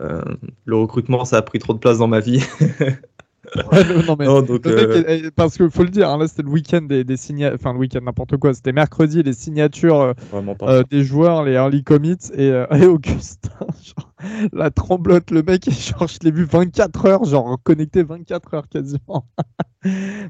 Euh, 0.02 0.22
le 0.66 0.76
recrutement, 0.76 1.26
ça 1.26 1.38
a 1.38 1.42
pris 1.42 1.60
trop 1.60 1.74
de 1.74 1.80
place 1.80 2.00
dans 2.00 2.08
ma 2.08 2.20
vie. 2.20 2.44
non, 4.08 4.16
mais 4.18 4.28
euh, 4.28 5.30
parce 5.36 5.56
qu'il 5.56 5.70
faut 5.70 5.84
le 5.84 5.90
dire, 5.90 6.10
hein, 6.10 6.18
là 6.18 6.28
c'était 6.28 6.42
le 6.42 6.50
week-end 6.50 6.82
des, 6.82 7.04
des 7.04 7.16
signatures, 7.16 7.56
enfin 7.60 7.74
le 7.74 7.80
week-end 7.80 8.02
n'importe 8.02 8.38
quoi, 8.38 8.54
c'était 8.54 8.72
mercredi 8.72 9.22
les 9.22 9.34
signatures 9.34 10.16
euh, 10.34 10.84
des 10.90 11.04
joueurs, 11.04 11.44
les 11.44 11.54
early 11.54 11.84
commits 11.84 12.18
et, 12.36 12.52
Augustin, 12.86 13.68
la 14.54 14.72
tremblote, 14.72 15.32
le 15.32 15.44
mec, 15.44 15.70
genre 15.70 16.08
je 16.08 16.18
l'ai 16.24 16.32
vu 16.32 16.44
24 16.44 17.06
heures, 17.06 17.24
genre 17.24 17.58
connecté 17.64 18.04
24 18.04 18.54
heures 18.56 18.68
quasiment. 18.68 19.28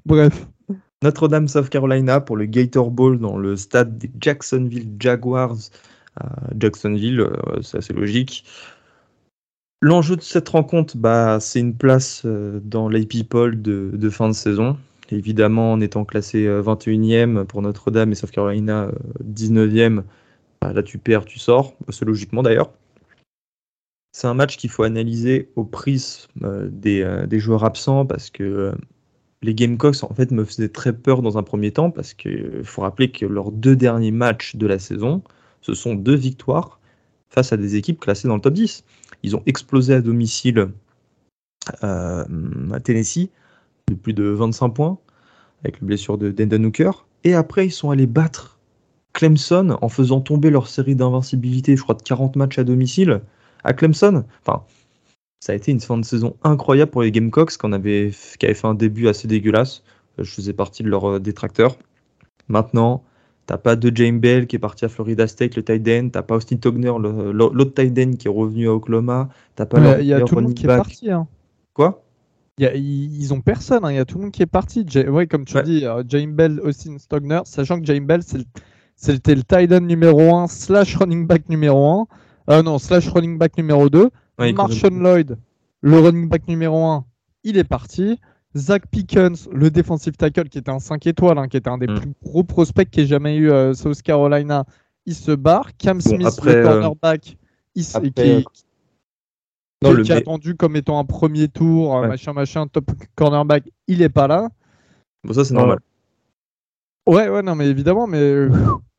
Bref. 0.05 0.47
Notre-Dame, 1.01 1.47
South 1.47 1.70
Carolina 1.70 2.20
pour 2.20 2.36
le 2.36 2.45
Gator 2.45 2.91
Bowl 2.91 3.20
dans 3.20 3.38
le 3.38 3.55
stade 3.55 3.97
des 3.97 4.11
Jacksonville 4.20 4.91
Jaguars 4.99 5.55
à 6.18 6.30
Jacksonville, 6.57 7.28
c'est 7.61 7.78
assez 7.80 7.93
logique. 7.93 8.45
L'enjeu 9.86 10.15
de 10.15 10.21
cette 10.21 10.49
rencontre, 10.49 10.97
bah, 10.97 11.38
c'est 11.39 11.59
une 11.59 11.75
place 11.75 12.23
euh, 12.25 12.59
dans 12.63 12.89
l'AP 12.89 13.07
People 13.07 13.61
de, 13.61 14.09
fin 14.09 14.27
de 14.27 14.33
saison. 14.33 14.79
Évidemment, 15.11 15.73
en 15.73 15.79
étant 15.79 16.05
classé 16.05 16.47
21e 16.47 17.45
pour 17.45 17.61
Notre-Dame 17.61 18.11
et 18.11 18.15
South 18.15 18.31
Carolina 18.31 18.89
19e, 19.23 20.01
bah, 20.59 20.73
là 20.73 20.81
tu 20.81 20.97
perds, 20.97 21.25
tu 21.25 21.38
sors. 21.38 21.75
C'est 21.89 22.03
logiquement 22.03 22.41
d'ailleurs. 22.41 22.71
C'est 24.11 24.25
un 24.25 24.33
match 24.33 24.57
qu'il 24.57 24.71
faut 24.71 24.81
analyser 24.81 25.51
au 25.55 25.65
prisme 25.65 26.67
des, 26.67 27.23
des, 27.27 27.39
joueurs 27.39 27.63
absents 27.63 28.07
parce 28.07 28.31
que 28.31 28.73
les 29.43 29.53
Gamecocks 29.53 30.03
en 30.03 30.15
fait 30.15 30.31
me 30.31 30.45
faisaient 30.45 30.69
très 30.69 30.93
peur 30.93 31.21
dans 31.21 31.38
un 31.38 31.43
premier 31.43 31.71
temps 31.71 31.91
parce 31.91 32.15
qu'il 32.15 32.63
faut 32.63 32.81
rappeler 32.81 33.11
que 33.11 33.27
leurs 33.27 33.51
deux 33.51 33.75
derniers 33.75 34.09
matchs 34.09 34.55
de 34.55 34.65
la 34.65 34.79
saison, 34.79 35.21
ce 35.61 35.75
sont 35.75 35.93
deux 35.93 36.15
victoires 36.15 36.79
face 37.36 37.53
à 37.53 37.57
des 37.57 37.75
équipes 37.75 37.99
classées 37.99 38.27
dans 38.27 38.36
le 38.36 38.41
top 38.41 38.53
10. 38.53 38.83
Ils 39.23 39.36
ont 39.36 39.43
explosé 39.45 39.93
à 39.93 40.01
domicile 40.01 40.69
euh, 41.83 42.25
à 42.73 42.79
Tennessee 42.79 43.29
de 43.88 43.93
plus 43.93 44.13
de 44.13 44.23
25 44.23 44.69
points 44.69 44.97
avec 45.63 45.81
la 45.81 45.88
blessure 45.88 46.17
de 46.17 46.31
Denton 46.31 46.63
Hooker. 46.63 47.05
Et 47.23 47.33
après, 47.33 47.67
ils 47.67 47.71
sont 47.71 47.91
allés 47.91 48.07
battre 48.07 48.59
Clemson 49.13 49.77
en 49.81 49.89
faisant 49.89 50.21
tomber 50.21 50.49
leur 50.49 50.67
série 50.67 50.95
d'invincibilité, 50.95 51.75
je 51.75 51.83
crois, 51.83 51.95
de 51.95 52.01
40 52.01 52.36
matchs 52.36 52.57
à 52.57 52.63
domicile 52.63 53.21
à 53.63 53.73
Clemson. 53.73 54.23
Enfin, 54.45 54.63
ça 55.39 55.53
a 55.53 55.55
été 55.55 55.71
une 55.71 55.79
fin 55.79 55.97
de 55.97 56.05
saison 56.05 56.36
incroyable 56.43 56.91
pour 56.91 57.01
les 57.01 57.11
Gamecocks 57.11 57.57
qui, 57.57 57.65
avait, 57.65 58.11
qui 58.39 58.45
avaient 58.45 58.55
fait 58.55 58.67
un 58.67 58.75
début 58.75 59.07
assez 59.07 59.27
dégueulasse. 59.27 59.83
Je 60.17 60.29
faisais 60.29 60.53
partie 60.53 60.83
de 60.83 60.89
leurs 60.89 61.05
euh, 61.05 61.19
détracteurs. 61.19 61.77
Maintenant, 62.47 63.03
t'as 63.45 63.57
pas 63.57 63.75
de 63.75 63.91
James 63.95 64.19
Bell 64.19 64.47
qui 64.47 64.55
est 64.55 64.59
parti 64.59 64.85
à 64.85 64.89
Florida 64.89 65.27
State, 65.27 65.55
le 65.55 65.63
tight 65.63 65.87
end. 65.87 66.09
T'as 66.09 66.23
pas 66.23 66.35
Austin 66.35 66.57
Togner, 66.57 66.93
l'autre 66.99 67.73
tight 67.73 67.97
end 67.99 68.13
qui 68.17 68.27
est 68.27 68.31
revenu 68.31 68.67
à 68.67 68.73
Oklahoma. 68.73 69.29
T'as 69.55 69.65
pas 69.65 70.01
Il 70.01 70.07
y 70.07 70.13
a 70.13 70.21
tout 70.21 70.35
le 70.35 70.41
monde 70.41 70.53
qui 70.53 70.65
est 70.65 70.67
parti. 70.67 71.11
Hein. 71.11 71.27
Quoi? 71.73 72.03
Y 72.57 72.65
a, 72.65 72.73
ils 72.73 73.33
ont 73.33 73.41
personne, 73.41 73.83
hein. 73.83 73.91
il 73.91 73.95
y 73.95 73.99
a 73.99 74.05
tout 74.05 74.17
le 74.17 74.23
monde 74.23 74.31
qui 74.31 74.41
est 74.41 74.45
parti. 74.45 74.85
ouais, 75.09 75.27
comme 75.27 75.43
tu 75.43 75.61
dis, 75.63 75.85
euh, 75.85 76.03
James 76.07 76.33
Bell, 76.33 76.61
Austin 76.61 76.97
Stogner, 76.97 77.41
sachant 77.43 77.79
que 77.79 77.85
James 77.85 78.05
Bell, 78.05 78.21
c'était 78.95 79.35
le 79.35 79.43
tight 79.43 79.73
end 79.73 79.81
numéro 79.81 80.33
1 80.33 80.47
slash 80.47 80.95
running 80.95 81.27
back 81.27 81.49
numéro 81.49 82.07
1. 82.47 82.53
Euh, 82.53 82.63
non, 82.63 82.79
slash 82.79 83.09
running 83.09 83.37
back 83.37 83.57
numéro 83.57 83.89
2. 83.89 84.09
Marshall 84.53 84.93
Lloyd, 84.93 85.37
le 85.81 85.99
running 85.99 86.29
back 86.29 86.47
numéro 86.47 86.85
1, 86.85 87.05
il 87.43 87.57
est 87.57 87.65
parti. 87.65 88.19
Zach 88.56 88.88
Pickens, 88.89 89.49
le 89.51 89.70
defensive 89.70 90.16
tackle, 90.16 90.49
qui 90.49 90.58
était 90.58 90.72
un 90.72 90.80
5 90.80 91.06
étoiles, 91.08 91.38
hein, 91.38 91.47
qui 91.47 91.58
était 91.58 91.70
un 91.70 91.78
des 91.78 91.88
mm. 91.88 91.99
plus 91.99 92.14
gros 92.24 92.43
prospects 92.43 92.89
qu'il 92.89 93.03
ait 93.03 93.08
jamais 93.08 93.36
eu 93.36 93.51
euh, 93.51 93.74
South 93.74 94.01
Carolina, 94.01 94.66
il 95.06 95.16
se 95.16 95.32
barre. 95.32 95.76
Cam 95.78 95.99
Smith, 95.99 96.39
le 96.43 96.51
euh, 96.51 96.64
cornerback, 96.64 97.38
il 97.76 97.86
qui, 97.86 98.45
euh, 99.84 100.03
est 100.03 100.12
attendu 100.12 100.56
comme 100.56 100.76
étant 100.78 100.97
un 100.99 101.06
premier 101.06 101.49
tour, 101.49 102.01
machin, 102.01 102.34
machin, 102.34 102.68
top 102.68 102.91
cornerback, 103.16 103.64
il 103.88 104.01
est 104.01 104.10
pas 104.10 104.28
là. 104.28 104.49
Bon, 105.24 105.34
ça, 105.34 105.43
c'est 105.43 105.53
normal. 105.53 105.80
Ouais, 107.08 107.30
ouais, 107.30 107.43
non, 107.43 107.56
mais 107.56 107.68
évidemment, 107.68 108.08
mais. 108.08 108.47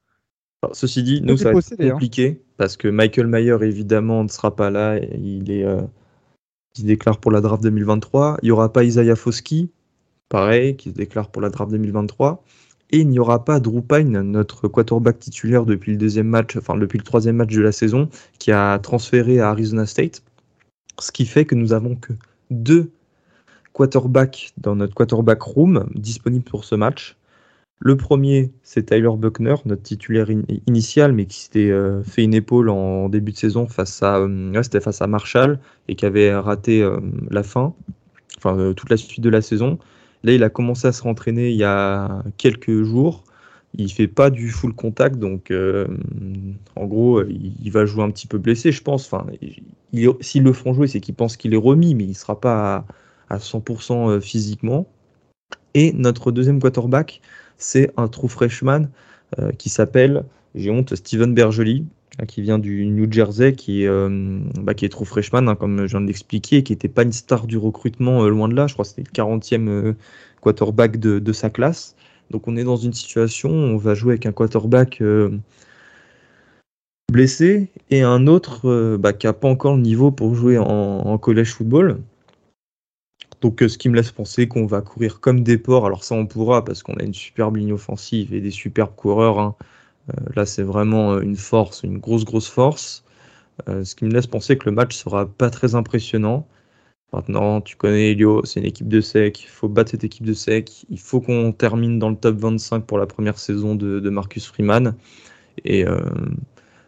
ceci 0.73 1.03
dit, 1.03 1.23
nous, 1.23 1.37
ça 1.37 1.53
va 1.53 1.59
être 1.59 1.81
hein. 1.81 1.91
compliqué 1.91 2.43
parce 2.57 2.77
que 2.77 2.89
Michael 2.89 3.27
Mayer, 3.27 3.57
évidemment, 3.63 4.23
ne 4.23 4.29
sera 4.29 4.55
pas 4.55 4.71
là. 4.71 4.99
Il 4.99 5.51
est, 5.51 5.65
euh, 5.65 5.83
se 6.83 6.87
déclare 6.87 7.19
pour 7.19 7.31
la 7.31 7.41
draft 7.41 7.63
2023. 7.63 8.39
Il 8.43 8.47
n'y 8.47 8.51
aura 8.51 8.73
pas 8.73 8.85
Isaiah 8.85 9.17
Foski, 9.17 9.71
pareil, 10.29 10.77
qui 10.77 10.91
se 10.91 10.95
déclare 10.95 11.31
pour 11.31 11.43
la 11.43 11.51
draft 11.51 11.71
2023. 11.71 12.43
Et 12.91 12.99
il 12.99 13.09
n'y 13.09 13.19
aura 13.19 13.45
pas 13.45 13.59
Drew 13.59 13.83
Pine, 13.83 14.21
notre 14.21 14.69
quarterback 14.69 15.19
titulaire 15.19 15.67
depuis 15.67 15.93
le 15.93 15.99
deuxième 15.99 16.29
match, 16.29 16.57
enfin 16.57 16.77
depuis 16.77 16.99
le 16.99 17.05
troisième 17.05 17.37
match 17.37 17.53
de 17.53 17.61
la 17.61 17.73
saison, 17.73 18.09
qui 18.39 18.53
a 18.53 18.79
transféré 18.79 19.41
à 19.41 19.51
Arizona 19.51 19.87
State. 19.87 20.23
Ce 21.01 21.11
qui 21.11 21.27
fait 21.27 21.45
que 21.45 21.55
nous 21.55 21.73
avons 21.73 21.97
que 21.97 22.13
deux 22.51 22.91
quarterbacks 23.73 24.53
dans 24.57 24.77
notre 24.77 24.95
quarterback 24.95 25.43
room 25.43 25.89
disponibles 25.95 26.45
pour 26.45 26.65
ce 26.65 26.75
match. 26.75 27.17
Le 27.79 27.97
premier, 27.97 28.53
c'est 28.63 28.87
Tyler 28.87 29.11
Buckner, 29.19 29.55
notre 29.67 29.83
titulaire 29.83 30.29
initial, 30.67 31.13
mais 31.13 31.27
qui 31.27 31.41
s'était 31.41 31.71
euh, 31.71 32.03
fait 32.03 32.25
une 32.25 32.33
épaule 32.33 32.71
en 32.71 33.11
début 33.11 33.33
de 33.33 33.37
saison 33.37 33.67
face 33.67 34.03
à, 34.03 34.17
euh, 34.17 34.63
c'était 34.63 34.81
face 34.81 35.03
à 35.03 35.07
Marshall 35.07 35.59
et 35.89 35.95
qui 35.95 36.07
avait 36.07 36.35
raté 36.35 36.83
euh, 36.83 36.99
la 37.31 37.43
fin, 37.43 37.75
enfin 38.39 38.73
toute 38.75 38.89
la 38.89 38.97
suite 38.97 39.21
de 39.21 39.29
la 39.29 39.43
saison. 39.43 39.79
Là, 40.25 40.33
il 40.33 40.43
a 40.43 40.49
commencé 40.49 40.89
à 40.89 40.93
se 40.93 41.03
rentraîner 41.03 41.51
il 41.51 41.57
y 41.57 41.65
a 41.65 42.23
quelques 42.39 42.83
jours. 42.83 43.25
Il 43.75 43.93
fait 43.93 44.09
pas 44.09 44.31
du 44.31 44.49
full 44.49 44.73
contact, 44.75 45.17
donc 45.19 45.53
en 46.77 46.87
gros, 46.87 47.23
il, 47.25 47.71
va 47.71 47.85
jouer 47.85 48.05
un 48.05 48.11
petit 48.11 48.27
peu 48.27 48.39
blessé, 48.39 48.73
je 48.73 48.83
pense. 48.83 49.05
Enfin, 49.13 49.27
s'ils 50.21 50.43
le 50.43 50.53
font 50.55 50.73
jouer, 50.73 50.87
c'est 50.87 51.01
qu'ils 51.01 51.15
pensent 51.15 51.37
qu'il 51.37 51.53
est 51.53 51.59
remis, 51.59 51.95
mais 51.95 52.05
il 52.05 52.15
sera 52.15 52.41
pas 52.41 52.87
à, 53.29 53.35
à 53.35 53.39
100% 53.39 54.19
physiquement. 54.23 54.89
Et 55.75 55.93
notre 55.93 56.33
deuxième 56.33 56.59
quarterback, 56.59 57.21
c'est 57.59 57.91
un 57.97 58.09
true 58.09 58.29
freshman 58.29 58.89
euh, 59.39 59.53
qui 59.53 59.69
s'appelle, 59.69 60.25
j'ai 60.55 60.71
honte, 60.71 60.95
Steven 60.95 61.35
Bergely, 61.35 61.85
hein, 62.19 62.27
qui 62.27 62.43
vient 62.43 62.59
du 62.59 62.87
New 62.87 63.11
Jersey, 63.11 63.55
qui 63.55 63.83
est, 63.83 63.89
euh, 63.89 64.41
bah, 64.61 64.75
true 64.75 65.05
freshman, 65.05 65.49
hein, 65.49 65.57
comme 65.57 65.87
je 65.87 65.91
viens 65.91 66.01
de 66.01 66.07
l'expliquer, 66.07 66.63
qui 66.63 66.73
n'était 66.73 66.89
pas 66.89 67.03
une 67.03 67.13
star 67.13 67.47
du 67.47 67.57
recrutement 67.57 68.25
euh, 68.25 68.29
loin 68.29 68.49
de 68.49 68.55
là. 68.55 68.67
Je 68.67 68.75
crois 68.75 68.85
que 68.85 68.91
c'était 68.91 69.03
le 69.03 69.13
40e 69.13 69.95
quarterback 70.41 70.99
de, 70.99 71.33
sa 71.33 71.51
classe. 71.51 71.97
Donc 72.31 72.49
on 72.49 72.57
est 72.57 72.65
dans 72.65 72.77
une 72.77 72.93
situation 72.93 73.51
où 73.51 73.75
on 73.75 73.77
va 73.77 73.95
jouer 73.95 74.13
avec 74.13 74.27
un 74.27 74.33
quarterback 74.33 75.03
blessé 77.13 77.69
et 77.91 78.03
un 78.03 78.27
autre 78.27 78.97
bah, 78.97 79.13
qui 79.13 79.27
n'a 79.27 79.33
pas 79.33 79.49
encore 79.49 79.77
le 79.77 79.83
niveau 79.83 80.11
pour 80.11 80.35
jouer 80.35 80.59
en, 80.59 80.65
en 80.65 81.19
collège 81.19 81.53
football. 81.53 82.01
Donc, 83.47 83.63
euh, 83.63 83.69
ce 83.69 83.79
qui 83.79 83.89
me 83.89 83.95
laisse 83.95 84.11
penser 84.11 84.49
qu'on 84.49 84.67
va 84.67 84.81
courir 84.81 85.21
comme 85.21 85.45
des 85.45 85.57
porcs. 85.57 85.87
Alors, 85.87 86.03
ça, 86.03 86.17
on 86.17 86.27
pourra 86.27 86.65
parce 86.65 86.83
qu'on 86.83 86.95
a 86.95 87.05
une 87.05 87.15
superbe 87.15 87.55
ligne 87.55 87.73
offensive 87.73 88.35
et 88.35 88.41
des 88.41 88.51
superbes 88.51 88.97
coureurs. 88.97 89.39
Hein. 89.39 89.55
Euh, 90.11 90.15
là, 90.35 90.47
c'est 90.47 90.65
vraiment 90.65 91.13
euh, 91.13 91.21
une 91.21 91.37
force, 91.37 91.85
une 91.85 91.99
grosse, 91.99 92.25
grosse 92.25 92.49
force. 92.49 93.05
ce 93.69 93.95
qui 93.95 94.05
me 94.05 94.11
laisse 94.11 94.27
penser 94.27 94.59
que 94.59 94.69
le 94.69 94.75
match 94.75 94.97
sera 94.97 95.27
pas 95.27 95.49
très 95.49 95.77
impressionnant. 95.77 96.49
Maintenant, 97.13 97.61
tu 97.61 97.77
connais 97.77 98.11
Elio, 98.11 98.45
c'est 98.45 98.59
une 98.59 98.67
équipe 98.67 98.89
de 98.89 99.01
sec. 99.01 99.41
Il 99.45 99.49
faut 99.49 99.69
battre 99.69 99.93
cette 99.93 100.03
équipe 100.03 100.27
de 100.27 100.35
sec. 100.35 100.85
Il 100.91 100.99
faut 100.99 101.21
qu'on 101.21 101.53
termine 101.53 102.01
dans 102.01 102.11
le 102.11 102.17
top 102.17 102.39
25 102.39 102.85
pour 102.85 102.99
la 102.99 103.07
première 103.07 103.39
saison 103.39 103.77
de, 103.77 104.11
Marcus 104.11 104.45
Freeman. 104.45 104.97
Et 105.65 105.85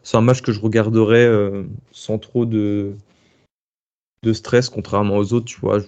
c'est 0.03 0.17
un 0.17 0.23
match 0.23 0.43
que 0.43 0.51
je 0.51 0.61
regarderai 0.61 1.65
sans 1.93 2.19
trop 2.19 2.47
de, 2.47 2.97
stress, 4.33 4.69
contrairement 4.69 5.19
aux 5.19 5.33
autres. 5.33 5.47
Tu 5.47 5.61
vois, 5.61 5.79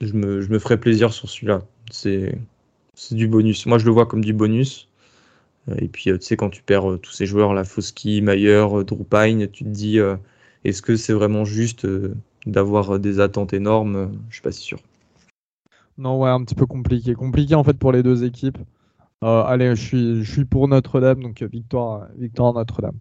je 0.00 0.12
me, 0.12 0.40
je 0.40 0.50
me 0.50 0.58
ferai 0.58 0.78
plaisir 0.78 1.12
sur 1.12 1.28
celui-là. 1.28 1.62
C'est 1.90 2.34
du 3.10 3.28
bonus. 3.28 3.66
Moi, 3.66 3.78
je 3.78 3.84
le 3.84 3.92
vois 3.92 4.06
comme 4.06 4.24
du 4.24 4.32
bonus. 4.32 4.88
Euh, 5.68 5.74
et 5.78 5.88
puis, 5.88 6.10
euh, 6.10 6.18
tu 6.18 6.26
sais, 6.26 6.36
quand 6.36 6.50
tu 6.50 6.62
perds 6.62 6.90
euh, 6.90 6.98
tous 6.98 7.12
ces 7.12 7.26
joueurs, 7.26 7.54
la 7.54 7.64
Foski, 7.64 8.22
Mayer, 8.22 8.66
Drew 8.86 9.04
Pine, 9.04 9.48
tu 9.48 9.64
te 9.64 9.68
dis, 9.68 9.98
est-ce 10.64 10.82
que 10.82 10.96
c'est 10.96 11.12
vraiment 11.12 11.44
juste 11.44 11.86
d'avoir 12.46 12.98
des 12.98 13.20
attentes 13.20 13.52
énormes? 13.52 14.12
Je 14.28 14.36
suis 14.36 14.42
pas 14.42 14.52
si 14.52 14.62
sûr. 14.62 14.78
Non, 15.96 16.20
ouais, 16.20 16.30
un 16.30 16.44
petit 16.44 16.54
peu 16.54 16.66
compliqué. 16.66 17.14
Compliqué 17.14 17.54
en 17.54 17.64
fait 17.64 17.74
pour 17.74 17.92
les 17.92 18.02
deux 18.02 18.24
équipes. 18.24 18.58
allez, 19.22 19.74
je 19.74 19.82
suis, 19.82 20.24
je 20.24 20.30
suis 20.30 20.44
pour 20.44 20.68
Notre-Dame, 20.68 21.22
donc 21.22 21.42
victoire, 21.42 22.08
victoire 22.16 22.54
Notre-Dame. 22.54 22.98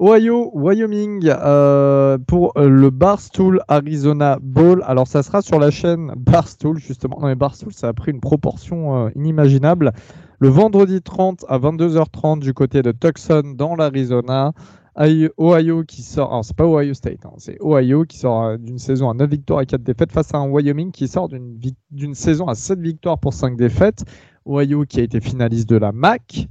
Ohio, 0.00 0.52
Wyoming 0.54 1.28
euh, 1.28 2.18
pour 2.26 2.52
le 2.56 2.90
Barstool 2.90 3.60
Arizona 3.66 4.38
Bowl. 4.40 4.82
Alors 4.86 5.08
ça 5.08 5.24
sera 5.24 5.42
sur 5.42 5.58
la 5.58 5.72
chaîne 5.72 6.12
Barstool 6.16 6.78
justement. 6.78 7.18
Non 7.20 7.26
mais 7.26 7.34
Barstool 7.34 7.72
ça 7.72 7.88
a 7.88 7.92
pris 7.92 8.12
une 8.12 8.20
proportion 8.20 9.06
euh, 9.06 9.10
inimaginable. 9.16 9.92
Le 10.38 10.48
vendredi 10.48 11.02
30 11.02 11.44
à 11.48 11.58
22h30 11.58 12.38
du 12.38 12.54
côté 12.54 12.82
de 12.82 12.92
Tucson 12.92 13.54
dans 13.56 13.74
l'Arizona. 13.74 14.52
Ohio 14.96 15.84
qui 15.84 16.02
sort, 16.02 16.30
alors 16.30 16.44
c'est 16.44 16.56
pas 16.56 16.66
Ohio 16.66 16.92
State, 16.92 17.24
hein, 17.24 17.32
c'est 17.38 17.56
Ohio 17.60 18.04
qui 18.04 18.18
sort 18.18 18.44
euh, 18.44 18.56
d'une 18.56 18.78
saison 18.78 19.10
à 19.10 19.14
9 19.14 19.30
victoires 19.30 19.60
et 19.60 19.66
4 19.66 19.82
défaites 19.82 20.12
face 20.12 20.34
à 20.34 20.38
un 20.38 20.48
Wyoming 20.48 20.90
qui 20.90 21.06
sort 21.06 21.28
d'une 21.28 22.14
saison 22.14 22.46
à 22.46 22.54
7 22.54 22.80
victoires 22.80 23.18
pour 23.18 23.32
5 23.32 23.56
défaites. 23.56 24.04
Ohio 24.46 24.84
qui 24.88 25.00
a 25.00 25.02
été 25.02 25.20
finaliste 25.20 25.68
de 25.68 25.76
la 25.76 25.92
MAC. 25.92 26.48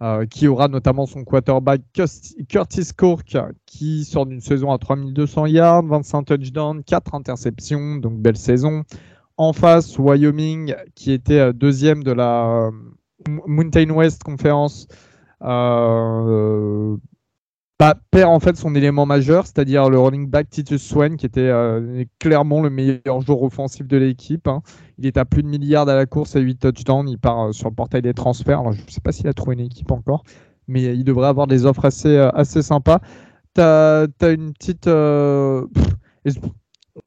Euh, 0.00 0.26
qui 0.26 0.46
aura 0.46 0.68
notamment 0.68 1.06
son 1.06 1.24
quarterback 1.24 1.80
Curtis 2.48 2.90
Cork, 2.96 3.36
qui 3.66 4.04
sort 4.04 4.26
d'une 4.26 4.40
saison 4.40 4.70
à 4.70 4.78
3200 4.78 5.46
yards, 5.46 5.86
25 5.86 6.22
touchdowns, 6.22 6.84
4 6.84 7.16
interceptions, 7.16 7.96
donc 7.96 8.16
belle 8.20 8.36
saison. 8.36 8.84
En 9.38 9.52
face, 9.52 9.98
Wyoming, 9.98 10.76
qui 10.94 11.10
était 11.10 11.40
euh, 11.40 11.52
deuxième 11.52 12.04
de 12.04 12.12
la 12.12 12.68
euh, 12.68 12.70
Mountain 13.48 13.90
West 13.90 14.22
Conference, 14.22 14.86
bah, 17.78 17.94
perd 18.10 18.30
en 18.30 18.40
fait 18.40 18.56
son 18.56 18.74
élément 18.74 19.06
majeur, 19.06 19.46
c'est-à-dire 19.46 19.88
le 19.88 20.00
running 20.00 20.28
back 20.28 20.50
Titus 20.50 20.82
Swain, 20.82 21.14
qui 21.16 21.26
était 21.26 21.40
euh, 21.40 22.04
clairement 22.18 22.60
le 22.60 22.70
meilleur 22.70 23.20
joueur 23.20 23.42
offensif 23.42 23.86
de 23.86 23.96
l'équipe. 23.96 24.48
Hein. 24.48 24.62
Il 24.98 25.06
est 25.06 25.16
à 25.16 25.24
plus 25.24 25.44
de 25.44 25.48
milliards 25.48 25.88
à 25.88 25.94
la 25.94 26.06
course 26.06 26.34
à 26.34 26.40
8 26.40 26.58
touchdowns. 26.58 27.08
Il 27.08 27.18
part 27.18 27.38
euh, 27.38 27.52
sur 27.52 27.68
le 27.68 27.76
portail 27.76 28.02
des 28.02 28.14
transferts. 28.14 28.64
je 28.72 28.82
ne 28.82 28.90
sais 28.90 29.00
pas 29.00 29.12
s'il 29.12 29.28
a 29.28 29.32
trouvé 29.32 29.54
une 29.54 29.66
équipe 29.66 29.92
encore, 29.92 30.24
mais 30.66 30.82
il 30.82 31.04
devrait 31.04 31.28
avoir 31.28 31.46
des 31.46 31.66
offres 31.66 31.84
assez, 31.84 32.16
euh, 32.16 32.30
assez 32.30 32.62
sympas. 32.62 32.98
tu 33.54 33.60
as, 33.60 34.08
une 34.22 34.52
petite. 34.54 34.88
on, 34.88 35.68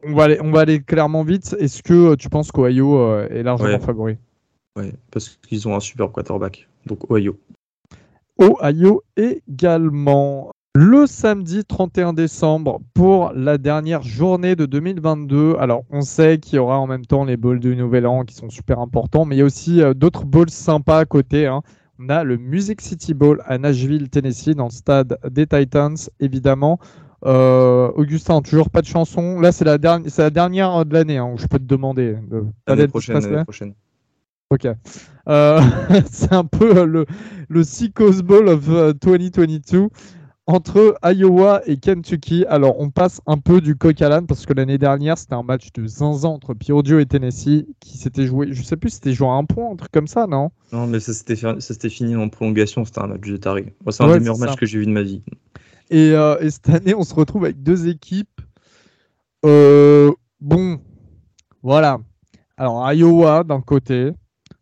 va 0.05 0.23
aller, 0.23 0.39
on 0.41 0.51
va 0.51 0.61
aller 0.61 0.81
clairement 0.81 1.25
vite. 1.25 1.53
Est-ce 1.59 1.83
que 1.83 2.15
tu 2.15 2.29
penses 2.29 2.49
qu'Ohio 2.53 3.19
est 3.23 3.43
largement 3.43 3.79
favori? 3.81 4.15
Oui, 4.77 4.93
parce 5.11 5.37
qu'ils 5.45 5.67
ont 5.67 5.75
un 5.75 5.81
super 5.81 6.09
quarterback. 6.13 6.69
Donc 6.85 7.11
Ohio. 7.11 7.37
Ohio 8.39 9.03
également. 9.17 10.53
Le 10.73 11.05
samedi 11.05 11.65
31 11.65 12.13
décembre 12.13 12.79
pour 12.93 13.33
la 13.35 13.57
dernière 13.57 14.03
journée 14.03 14.55
de 14.55 14.65
2022. 14.65 15.57
Alors, 15.59 15.83
on 15.89 15.99
sait 15.99 16.37
qu'il 16.37 16.55
y 16.55 16.59
aura 16.59 16.79
en 16.79 16.87
même 16.87 17.05
temps 17.05 17.25
les 17.25 17.35
bowls 17.35 17.59
du 17.59 17.75
Nouvel 17.75 18.07
An 18.07 18.23
qui 18.23 18.35
sont 18.35 18.49
super 18.49 18.79
importants, 18.79 19.25
mais 19.25 19.35
il 19.35 19.39
y 19.39 19.41
a 19.41 19.45
aussi 19.45 19.81
euh, 19.81 19.93
d'autres 19.93 20.23
bowls 20.23 20.49
sympas 20.49 20.99
à 20.99 21.05
côté. 21.05 21.45
Hein. 21.45 21.61
On 21.99 22.07
a 22.07 22.23
le 22.23 22.37
Music 22.37 22.79
City 22.79 23.13
Bowl 23.13 23.43
à 23.47 23.57
Nashville, 23.57 24.09
Tennessee, 24.09 24.55
dans 24.55 24.67
le 24.67 24.71
stade 24.71 25.17
des 25.29 25.45
Titans, 25.45 25.97
évidemment. 26.21 26.79
Euh, 27.25 27.91
Augustin, 27.95 28.41
toujours 28.41 28.69
pas 28.69 28.81
de 28.81 28.87
chanson. 28.87 29.41
Là, 29.41 29.51
c'est 29.51 29.65
la, 29.65 29.77
dernière, 29.77 30.09
la 30.17 30.29
dernière 30.29 30.85
de 30.85 30.93
l'année 30.93 31.17
hein, 31.17 31.29
où 31.33 31.37
je 31.37 31.47
peux 31.47 31.59
te 31.59 31.65
demander. 31.65 32.15
De... 32.29 32.45
L'année 32.65 32.87
prochaine, 32.87 33.43
prochaine. 33.43 33.73
Ok. 34.49 34.69
Euh, 35.27 35.61
c'est 36.09 36.31
un 36.31 36.45
peu 36.45 36.85
le, 36.85 37.05
le 37.49 37.63
Seacoast 37.65 38.21
Bowl 38.21 38.47
of 38.47 38.69
2022 39.01 39.89
entre 40.47 40.97
Iowa 41.03 41.61
et 41.65 41.77
Kentucky. 41.77 42.45
Alors, 42.47 42.79
on 42.79 42.89
passe 42.89 43.21
un 43.27 43.37
peu 43.37 43.61
du 43.61 43.75
coq 43.75 44.01
à 44.01 44.09
l'âne 44.09 44.27
parce 44.27 44.45
que 44.45 44.53
l'année 44.53 44.77
dernière, 44.77 45.17
c'était 45.17 45.35
un 45.35 45.43
match 45.43 45.71
de 45.73 45.85
zinzin 45.85 46.29
entre 46.29 46.53
Purdue 46.53 46.99
et 46.99 47.05
Tennessee 47.05 47.65
qui 47.79 47.97
s'était 47.97 48.25
joué, 48.25 48.47
je 48.51 48.63
sais 48.63 48.77
plus, 48.77 48.89
c'était 48.89 49.13
joué 49.13 49.27
à 49.27 49.31
un 49.31 49.45
point, 49.45 49.71
un 49.71 49.75
truc 49.75 49.91
comme 49.91 50.07
ça, 50.07 50.27
non? 50.27 50.49
Non, 50.71 50.87
mais 50.87 50.99
ça 50.99 51.13
s'était 51.13 51.89
fini 51.89 52.15
en 52.15 52.29
prolongation, 52.29 52.85
c'était 52.85 53.01
un 53.01 53.07
match 53.07 53.21
de 53.21 53.37
taré. 53.37 53.73
c'est 53.89 54.03
un 54.03 54.13
des 54.13 54.19
meilleurs 54.19 54.37
matchs 54.37 54.55
que 54.55 54.65
j'ai 54.65 54.79
vu 54.79 54.85
de 54.85 54.91
ma 54.91 55.03
vie. 55.03 55.21
Euh, 55.93 56.39
et, 56.39 56.49
cette 56.49 56.69
année, 56.69 56.95
on 56.95 57.03
se 57.03 57.13
retrouve 57.13 57.45
avec 57.45 57.61
deux 57.61 57.87
équipes. 57.87 58.41
Euh, 59.45 60.11
bon, 60.39 60.79
voilà. 61.61 61.99
Alors, 62.57 62.91
Iowa 62.91 63.43
d'un 63.43 63.61
côté, 63.61 64.11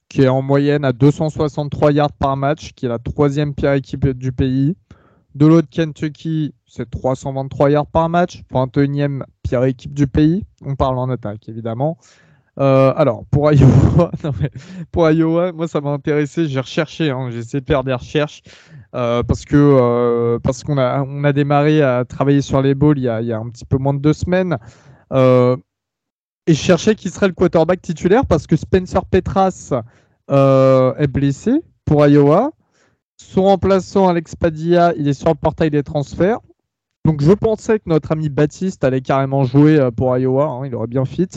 qui 0.08 0.24
est 0.24 0.28
en 0.28 0.42
moyenne 0.42 0.84
à 0.86 0.92
263 0.92 1.92
yards 1.92 2.14
par 2.14 2.36
match, 2.36 2.74
qui 2.74 2.86
est 2.86 2.90
la 2.90 3.00
troisième 3.00 3.54
pire 3.54 3.74
équipe 3.74 4.08
du 4.08 4.32
pays. 4.32 4.76
De 5.40 5.48
l'autre, 5.48 5.70
Kentucky, 5.72 6.54
c'est 6.68 6.90
323 6.90 7.70
yards 7.70 7.88
par 7.88 8.10
match, 8.10 8.44
21e 8.54 9.24
pire 9.42 9.64
équipe 9.64 9.94
du 9.94 10.06
pays. 10.06 10.46
On 10.66 10.76
parle 10.76 10.98
en 10.98 11.10
attaque, 11.10 11.48
évidemment. 11.48 11.98
Euh, 12.60 12.92
alors, 12.98 13.24
pour 13.32 13.50
Iowa, 13.50 14.12
pour 14.92 15.10
Iowa, 15.10 15.54
moi, 15.54 15.70
ça 15.70 15.80
m'a 15.80 15.92
intéressé. 15.92 16.50
J'ai 16.50 16.60
recherché, 16.60 17.10
hein, 17.10 17.30
j'ai 17.32 17.38
essayé 17.38 17.62
de 17.62 17.66
faire 17.66 17.86
des 17.86 17.94
recherches 17.94 18.42
euh, 18.96 19.24
parce 19.24 19.46
que 19.46 19.56
euh, 19.56 20.40
qu'on 20.66 20.78
a, 20.78 21.04
on 21.08 21.24
a 21.24 21.32
démarré 21.32 21.82
à 21.82 22.04
travailler 22.04 22.42
sur 22.42 22.62
les 22.62 22.76
balls 22.76 22.98
il 22.98 23.04
y 23.04 23.08
a, 23.08 23.22
il 23.22 23.28
y 23.28 23.32
a 23.32 23.40
un 23.40 23.48
petit 23.48 23.64
peu 23.64 23.78
moins 23.78 23.94
de 23.94 24.02
deux 24.02 24.12
semaines. 24.12 24.58
et 25.14 25.56
je 26.50 26.54
cherchais 26.54 26.96
qui 26.96 27.10
serait 27.10 27.28
le 27.30 27.34
quarterback 27.34 27.82
titulaire 27.82 28.26
parce 28.26 28.46
que 28.46 28.58
Spencer 28.58 29.06
Petras 29.06 29.72
est 30.28 31.08
blessé 31.08 31.62
pour 31.86 32.06
Iowa. 32.06 32.52
Son 33.22 33.44
remplaçant, 33.44 34.08
Alex 34.08 34.36
Padilla, 34.36 34.94
il 34.98 35.08
est 35.08 35.14
sur 35.14 35.30
le 35.30 35.36
portail 35.36 35.70
des 35.70 35.84
transferts. 35.84 36.40
Donc 37.06 37.22
je 37.22 37.32
pensais 37.32 37.80
que 37.80 37.84
notre 37.88 38.12
ami 38.12 38.30
Baptiste 38.30 38.84
allait 38.84 39.02
carrément 39.02 39.44
jouer 39.44 39.80
euh, 39.80 39.92
pour 39.92 40.18
Iowa, 40.18 40.46
hein, 40.46 40.66
il 40.66 40.74
aurait 40.74 40.88
bien 40.88 41.06
fit. 41.06 41.28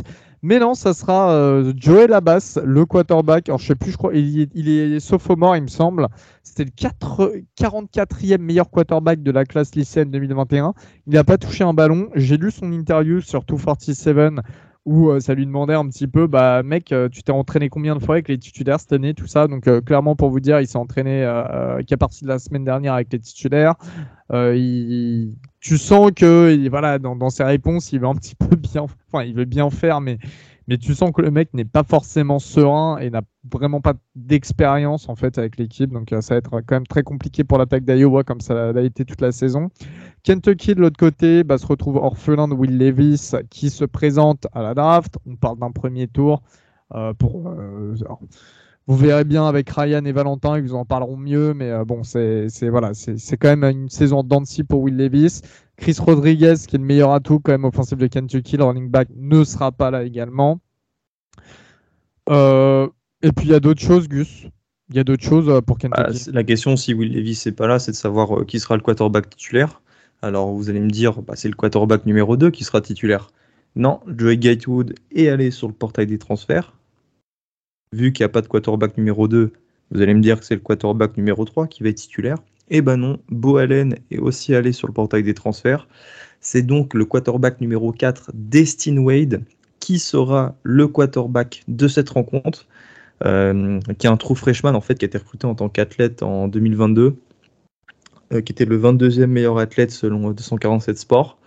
Mais 0.42 0.58
non, 0.58 0.74
ça 0.74 0.92
sera 0.92 1.32
euh, 1.32 1.72
Joel 1.76 2.12
Abbas, 2.12 2.58
le 2.64 2.84
quarterback. 2.84 3.48
Alors 3.48 3.58
je 3.58 3.66
sais 3.66 3.74
plus, 3.74 3.92
je 3.92 3.96
crois, 3.96 4.12
il 4.14 4.40
est, 4.40 4.50
il 4.54 4.68
est 4.68 5.00
sophomore, 5.00 5.56
il 5.56 5.62
me 5.62 5.68
semble. 5.68 6.08
C'était 6.42 6.64
le 6.64 6.70
44e 6.70 8.38
meilleur 8.38 8.70
quarterback 8.70 9.22
de 9.22 9.30
la 9.30 9.44
classe 9.44 9.74
lycéenne 9.74 10.10
2021. 10.10 10.74
Il 11.06 11.14
n'a 11.14 11.24
pas 11.24 11.38
touché 11.38 11.62
un 11.62 11.74
ballon. 11.74 12.08
J'ai 12.14 12.36
lu 12.36 12.50
son 12.50 12.72
interview 12.72 13.20
sur 13.20 13.44
247 13.44 14.40
où 14.84 15.10
euh, 15.10 15.20
ça 15.20 15.34
lui 15.34 15.46
demandait 15.46 15.74
un 15.74 15.86
petit 15.88 16.08
peu, 16.08 16.26
bah 16.26 16.62
mec, 16.62 16.90
euh, 16.92 17.08
tu 17.08 17.22
t'es 17.22 17.30
entraîné 17.30 17.68
combien 17.68 17.94
de 17.94 18.02
fois 18.02 18.16
avec 18.16 18.28
les 18.28 18.38
titulaires 18.38 18.80
cette 18.80 18.92
année, 18.92 19.14
tout 19.14 19.26
ça. 19.26 19.46
Donc 19.46 19.68
euh, 19.68 19.80
clairement 19.80 20.16
pour 20.16 20.30
vous 20.30 20.40
dire, 20.40 20.60
il 20.60 20.66
s'est 20.66 20.78
entraîné 20.78 21.22
qu'à 21.86 21.96
partir 21.96 22.26
de 22.26 22.32
la 22.32 22.38
semaine 22.38 22.64
dernière 22.64 22.94
avec 22.94 23.12
les 23.12 23.20
titulaires. 23.20 23.74
Il, 24.32 25.34
tu 25.60 25.78
sens 25.78 26.10
que 26.16 26.68
voilà, 26.68 26.98
dans, 26.98 27.14
dans, 27.14 27.30
ses 27.30 27.44
réponses, 27.44 27.92
il 27.92 28.00
veut 28.00 28.06
un 28.06 28.14
petit 28.14 28.34
peu 28.34 28.56
bien, 28.56 28.82
enfin 28.82 29.24
il 29.24 29.34
veut 29.34 29.44
bien 29.44 29.70
faire, 29.70 30.00
mais 30.00 30.18
mais 30.68 30.78
tu 30.78 30.94
sens 30.94 31.10
que 31.12 31.22
le 31.22 31.30
mec 31.30 31.52
n'est 31.54 31.64
pas 31.64 31.82
forcément 31.82 32.38
serein 32.38 32.98
et 32.98 33.10
n'a 33.10 33.22
vraiment 33.50 33.80
pas 33.80 33.94
d'expérience 34.14 35.08
en 35.08 35.16
fait 35.16 35.38
avec 35.38 35.56
l'équipe. 35.56 35.90
Donc 35.90 36.12
euh, 36.12 36.20
ça 36.20 36.34
va 36.34 36.38
être 36.38 36.50
quand 36.50 36.76
même 36.76 36.86
très 36.86 37.02
compliqué 37.02 37.44
pour 37.44 37.58
l'attaque 37.58 37.84
d'Iowa 37.84 38.24
comme 38.24 38.40
ça 38.40 38.72
l'a 38.72 38.82
été 38.82 39.04
toute 39.04 39.20
la 39.20 39.32
saison. 39.32 39.70
Kentucky 40.22 40.74
de 40.74 40.80
l'autre 40.80 40.98
côté 40.98 41.44
bah, 41.44 41.58
se 41.58 41.66
retrouve 41.66 41.96
orphelin 41.96 42.48
de 42.48 42.54
Will 42.54 42.78
Levis 42.78 43.32
qui 43.50 43.70
se 43.70 43.84
présente 43.84 44.46
à 44.52 44.62
la 44.62 44.74
draft. 44.74 45.18
On 45.26 45.36
parle 45.36 45.58
d'un 45.58 45.70
premier 45.70 46.08
tour 46.08 46.42
euh. 46.94 47.12
Euh, 47.22 47.94
vous 48.88 48.96
verrez 48.96 49.22
bien 49.22 49.46
avec 49.46 49.70
Ryan 49.70 50.04
et 50.04 50.12
Valentin, 50.12 50.58
ils 50.58 50.64
vous 50.64 50.74
en 50.74 50.84
parleront 50.84 51.16
mieux, 51.16 51.54
mais 51.54 51.72
bon, 51.84 52.02
c'est 52.02 52.48
voilà, 52.68 52.94
c'est 52.94 53.36
quand 53.36 53.56
même 53.56 53.62
une 53.62 53.88
saison 53.88 54.24
de 54.24 54.62
pour 54.64 54.80
Will 54.80 54.96
Levis. 54.96 55.40
Chris 55.82 55.96
Rodriguez, 55.98 56.54
qui 56.68 56.76
est 56.76 56.78
le 56.78 56.84
meilleur 56.84 57.10
atout 57.10 57.40
quand 57.40 57.50
même 57.50 57.64
offensif 57.64 57.98
de 57.98 58.06
Kentucky, 58.06 58.56
le 58.56 58.62
running 58.62 58.88
back, 58.88 59.08
ne 59.16 59.42
sera 59.42 59.72
pas 59.72 59.90
là 59.90 60.04
également. 60.04 60.60
Euh, 62.30 62.86
et 63.20 63.32
puis 63.32 63.46
il 63.46 63.50
y 63.50 63.54
a 63.54 63.58
d'autres 63.58 63.80
choses, 63.80 64.08
Gus. 64.08 64.46
Il 64.90 64.96
y 64.96 65.00
a 65.00 65.04
d'autres 65.04 65.24
choses 65.24 65.48
euh, 65.48 65.60
pour 65.60 65.78
Kentucky. 65.78 66.00
Bah, 66.00 66.32
la 66.32 66.44
question, 66.44 66.76
si 66.76 66.94
Will 66.94 67.12
Levis 67.12 67.42
n'est 67.46 67.52
pas 67.52 67.66
là, 67.66 67.80
c'est 67.80 67.90
de 67.90 67.96
savoir 67.96 68.38
euh, 68.38 68.44
qui 68.44 68.60
sera 68.60 68.76
le 68.76 68.80
quarterback 68.80 69.30
titulaire. 69.30 69.82
Alors 70.22 70.52
vous 70.52 70.70
allez 70.70 70.78
me 70.78 70.88
dire, 70.88 71.20
bah, 71.20 71.34
c'est 71.34 71.48
le 71.48 71.56
quarterback 71.56 72.06
numéro 72.06 72.36
2 72.36 72.52
qui 72.52 72.62
sera 72.62 72.80
titulaire. 72.80 73.32
Non, 73.74 73.98
Joey 74.06 74.36
Gatewood 74.36 74.94
est 75.10 75.28
allé 75.30 75.50
sur 75.50 75.66
le 75.66 75.74
portail 75.74 76.06
des 76.06 76.18
transferts. 76.18 76.76
Vu 77.92 78.12
qu'il 78.12 78.22
n'y 78.22 78.26
a 78.26 78.32
pas 78.32 78.40
de 78.40 78.46
quarterback 78.46 78.96
numéro 78.96 79.26
2, 79.26 79.52
vous 79.90 80.00
allez 80.00 80.14
me 80.14 80.20
dire 80.20 80.38
que 80.38 80.46
c'est 80.46 80.54
le 80.54 80.60
quarterback 80.60 81.16
numéro 81.16 81.44
3 81.44 81.66
qui 81.66 81.82
va 81.82 81.88
être 81.88 81.96
titulaire. 81.96 82.38
Eh 82.68 82.80
ben 82.80 82.96
non, 82.96 83.18
Bo 83.28 83.56
Allen 83.56 83.96
est 84.10 84.18
aussi 84.18 84.54
allé 84.54 84.72
sur 84.72 84.86
le 84.86 84.94
portail 84.94 85.22
des 85.22 85.34
transferts. 85.34 85.88
C'est 86.40 86.62
donc 86.62 86.94
le 86.94 87.04
quarterback 87.04 87.60
numéro 87.60 87.92
4, 87.92 88.30
Destin 88.34 88.98
Wade, 88.98 89.44
qui 89.80 89.98
sera 89.98 90.56
le 90.62 90.88
quarterback 90.88 91.62
de 91.68 91.88
cette 91.88 92.10
rencontre, 92.10 92.66
euh, 93.24 93.80
qui 93.98 94.06
est 94.06 94.10
un 94.10 94.16
true 94.16 94.36
freshman 94.36 94.74
en 94.74 94.80
fait, 94.80 94.96
qui 94.96 95.04
a 95.04 95.08
été 95.08 95.18
recruté 95.18 95.46
en 95.46 95.54
tant 95.54 95.68
qu'athlète 95.68 96.22
en 96.22 96.48
2022, 96.48 97.16
euh, 98.32 98.40
qui 98.40 98.52
était 98.52 98.64
le 98.64 98.78
22e 98.78 99.26
meilleur 99.26 99.58
athlète 99.58 99.90
selon 99.90 100.30
247 100.32 100.98
Sports. 100.98 101.38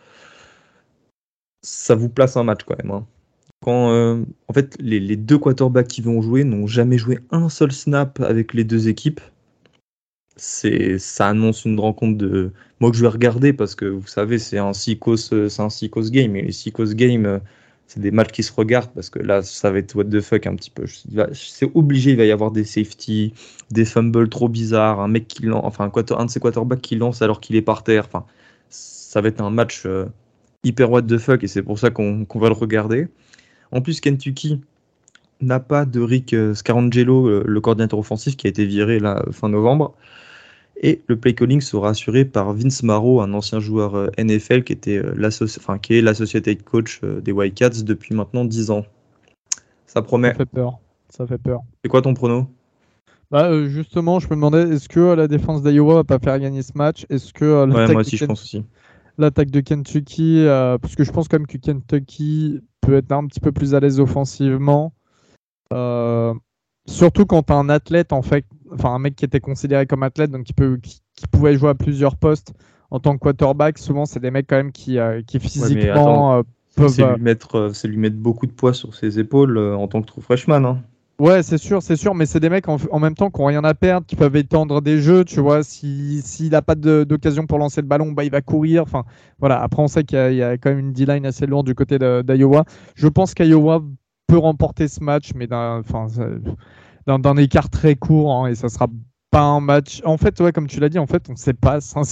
Ça 1.62 1.96
vous 1.96 2.10
place 2.10 2.38
un 2.38 2.44
match 2.44 2.62
quand 2.66 2.78
même. 2.78 2.92
Hein. 2.92 3.06
Euh, 3.68 4.24
en 4.48 4.54
fait, 4.54 4.76
les, 4.80 5.16
deux 5.16 5.38
quarterbacks 5.38 5.88
qui 5.88 6.02
vont 6.02 6.22
jouer 6.22 6.44
n'ont 6.44 6.68
jamais 6.68 6.98
joué 6.98 7.20
un 7.32 7.50
seul 7.50 7.72
snap 7.72 8.20
avec 8.20 8.54
les 8.54 8.64
deux 8.64 8.88
équipes 8.88 9.22
ça 10.38 11.28
annonce 11.28 11.66
une 11.66 11.80
rencontre 11.80 12.18
de 12.18 12.52
moi 12.80 12.92
que 12.92 12.98
je 12.98 13.02
vais 13.02 13.08
regarder 13.08 13.54
parce 13.54 13.76
que 13.76 13.86
vous 13.86 14.08
savez 14.08 14.38
c'est 14.38 14.58
un 14.58 14.72
psychos 14.72 15.18
c'est 15.18 15.60
un 15.60 15.70
game. 16.10 16.36
Et 16.36 16.42
les 16.42 16.50
psychos 16.50 16.94
game 16.94 17.26
euh, 17.26 17.40
c'est 17.88 18.02
des 18.02 18.12
matchs 18.12 18.32
qui 18.32 18.44
se 18.44 18.52
regardent 18.52 18.92
parce 18.94 19.10
que 19.10 19.20
là 19.20 19.42
ça 19.44 19.72
va 19.72 19.78
être 19.78 19.96
what 19.96 20.06
the 20.06 20.20
fuck 20.20 20.46
un 20.48 20.56
petit 20.56 20.72
peu. 20.72 20.86
C'est 21.34 21.70
obligé 21.74 22.12
il 22.12 22.18
va 22.18 22.26
y 22.26 22.32
avoir 22.32 22.52
des 22.52 22.66
safety 22.66 23.34
des 23.72 23.86
fumbles 23.86 24.28
trop 24.30 24.50
bizarres 24.50 25.00
un 25.00 25.08
mec 25.08 25.28
qui 25.28 25.44
lance 25.44 25.64
enfin 25.64 25.90
un, 25.94 26.16
un 26.18 26.26
de 26.26 26.30
ses 26.30 26.40
quarterbacks 26.40 26.82
qui 26.82 26.96
lance 26.96 27.22
alors 27.22 27.40
qu'il 27.40 27.56
est 27.56 27.62
par 27.62 27.84
terre. 27.84 28.06
Enfin 28.08 28.26
ça 28.70 29.22
va 29.22 29.30
être 29.30 29.42
un 29.42 29.52
match 29.52 29.84
euh, 29.86 30.06
hyper 30.64 30.92
what 30.92 31.04
the 31.04 31.18
fuck 31.18 31.44
et 31.44 31.48
c'est 31.48 31.64
pour 31.64 31.80
ça 31.80 31.92
qu'on 31.92 32.26
va 32.36 32.50
le 32.50 32.56
regarder. 32.56 33.08
En 33.72 33.82
plus 33.82 34.02
Kentucky 34.02 34.62
n'a 35.42 35.60
pas 35.60 35.86
de 35.86 36.02
Rick 36.02 36.34
euh, 36.34 36.54
Scarangelo, 36.54 37.44
le 37.44 37.62
coordinateur 37.62 38.00
offensif 38.00 38.36
qui 38.36 38.48
a 38.48 38.50
été 38.50 38.66
viré 38.66 39.00
fin 39.32 39.48
novembre. 39.48 39.96
Et 40.86 41.02
le 41.08 41.16
play 41.16 41.34
calling 41.34 41.62
sera 41.62 41.90
assuré 41.90 42.26
par 42.26 42.54
Vince 42.54 42.84
Marrow, 42.84 43.20
un 43.20 43.34
ancien 43.34 43.60
joueur 43.60 43.96
euh, 43.96 44.12
NFL 44.20 44.64
qui, 44.64 44.72
était 44.72 44.98
euh, 44.98 45.30
enfin, 45.58 45.80
qui 45.80 45.96
est 45.96 46.02
l'associated 46.04 46.62
coach 46.62 47.00
euh, 47.04 47.22
des 47.22 47.32
Wildcats 47.32 47.82
depuis 47.84 48.14
maintenant 48.14 48.46
10 48.46 48.70
ans. 48.70 48.86
Ça 49.88 50.04
promet. 50.04 50.30
Ça 50.30 50.36
fait 50.36 50.46
peur. 50.46 50.78
Ça 51.10 51.26
fait 51.26 51.40
peur. 51.40 51.62
C'est 51.84 51.90
quoi 51.90 52.04
ton 52.04 52.14
prono? 52.14 52.48
Bah, 53.32 53.68
justement, 53.68 54.20
je 54.20 54.28
me 54.28 54.36
demandais, 54.36 54.62
est-ce 54.76 54.88
que 54.88 55.00
la 55.16 55.28
défense 55.28 55.64
d'Iowa 55.64 55.96
va 55.96 56.04
pas 56.04 56.20
faire 56.20 56.40
gagner 56.40 56.62
ce 56.62 56.74
match? 56.76 57.08
Est-ce 57.10 57.34
que 57.34 57.66
ouais, 57.66 57.92
moi 57.92 58.02
aussi, 58.02 58.18
je 58.18 58.26
pense 58.26 58.44
aussi. 58.44 58.64
L'attaque 59.18 59.50
de 59.50 59.62
Kentucky, 59.62 60.44
parce 60.46 60.96
que 60.96 61.04
je 61.04 61.12
pense 61.12 61.28
quand 61.28 61.40
même 61.40 61.48
que 61.48 61.58
Kentucky 61.58 62.60
peut 62.82 62.94
être 62.94 63.12
un 63.12 63.26
petit 63.26 63.40
peu 63.40 63.52
plus 63.52 63.74
à 63.74 63.80
l'aise 63.80 64.00
offensivement. 64.00 64.94
Surtout 66.86 67.26
quand 67.26 67.50
as 67.52 67.56
un 67.56 67.70
athlète 67.70 68.14
en 68.14 68.22
fait 68.22 68.46
enfin 68.72 68.94
un 68.94 69.00
mec 69.00 69.16
qui 69.16 69.26
était 69.26 69.40
considéré 69.40 69.86
comme 69.86 70.04
athlète, 70.04 70.32
donc 70.32 70.44
qui, 70.44 70.54
peut, 70.54 70.80
qui, 70.82 71.28
pouvait 71.32 71.56
jouer 71.56 71.70
à 71.70 71.76
plusieurs 71.76 72.16
postes 72.16 72.54
en 72.92 73.00
tant 73.00 73.14
que 73.14 73.20
quarterback. 73.20 73.78
Souvent, 73.78 74.06
c'est 74.06 74.20
des 74.20 74.32
mecs 74.32 74.48
quand 74.48 74.58
même 74.58 74.72
qui, 74.72 75.00
euh, 75.00 75.22
qui 75.26 75.40
physiquement 75.40 76.36
euh, 76.36 76.42
peuvent. 76.76 76.90
C'est 76.90 77.06
lui, 77.16 77.22
mettre, 77.22 77.72
c'est 77.74 77.88
lui 77.88 77.98
mettre 77.98 78.18
beaucoup 78.18 78.46
de 78.46 78.52
poids 78.52 78.74
sur 78.74 78.96
ses 78.96 79.20
épaules 79.20 79.58
euh, 79.58 79.76
en 79.76 79.88
tant 79.88 80.02
que 80.02 80.08
true 80.08 80.22
freshman. 80.22 80.66
Hein. 80.66 80.82
Ouais, 81.18 81.44
c'est 81.44 81.58
sûr, 81.58 81.82
c'est 81.82 81.96
sûr, 81.96 82.14
mais 82.14 82.26
c'est 82.26 82.42
des 82.42 82.50
mecs 82.50 82.68
en, 82.68 83.00
même 83.00 83.16
temps 83.16 83.32
qui 83.32 83.40
n'ont 83.40 83.48
rien 83.48 83.64
à 83.64 83.74
perdre, 83.74 84.06
qui 84.06 84.18
peuvent 84.18 84.36
étendre 84.36 84.82
des 84.82 85.00
jeux, 85.00 85.24
tu 85.24 85.40
vois. 85.40 85.64
S'il 85.64 86.22
si, 86.22 86.50
n'a 86.50 86.62
pas 86.62 86.76
d'occasion 86.76 87.48
pour 87.48 87.58
lancer 87.58 87.80
le 87.80 87.88
ballon, 87.88 88.12
bah, 88.12 88.26
il 88.26 88.32
va 88.32 88.42
courir. 88.42 88.84
Enfin, 88.84 89.06
voilà. 89.40 89.62
Après, 89.62 89.82
on 89.82 89.88
sait 89.88 90.04
qu'il 90.04 90.34
y, 90.34 90.44
a 90.44 90.58
quand 90.58 90.72
même 90.72 90.80
une 90.80 90.92
D-line 90.92 91.26
assez 91.26 91.46
lourde 91.46 91.66
du 91.66 91.74
côté 91.74 91.98
d'Iowa. 91.98 92.66
Je 92.96 93.08
pense 93.08 93.34
qu'Iowa 93.34 93.82
peut 94.28 94.38
remporter 94.38 94.88
ce 94.88 95.04
match, 95.04 95.32
mais 95.36 95.48
d'un 95.48 97.38
écart 97.38 97.70
très 97.70 97.96
court, 97.96 98.34
hein, 98.34 98.48
et 98.48 98.56
ça 98.56 98.70
sera 98.70 98.88
un 99.44 99.60
match. 99.60 100.02
En 100.06 100.18
fait, 100.18 100.40
ouais, 100.40 100.52
comme 100.52 100.68
tu 100.68 100.80
l'as 100.80 100.90
dit, 100.90 101.00
en 101.00 101.08
fait, 101.08 101.30
on 101.30 101.36
sait 101.36 101.54
pas. 101.54 101.82
C'est 101.82 101.98
un 101.98 102.04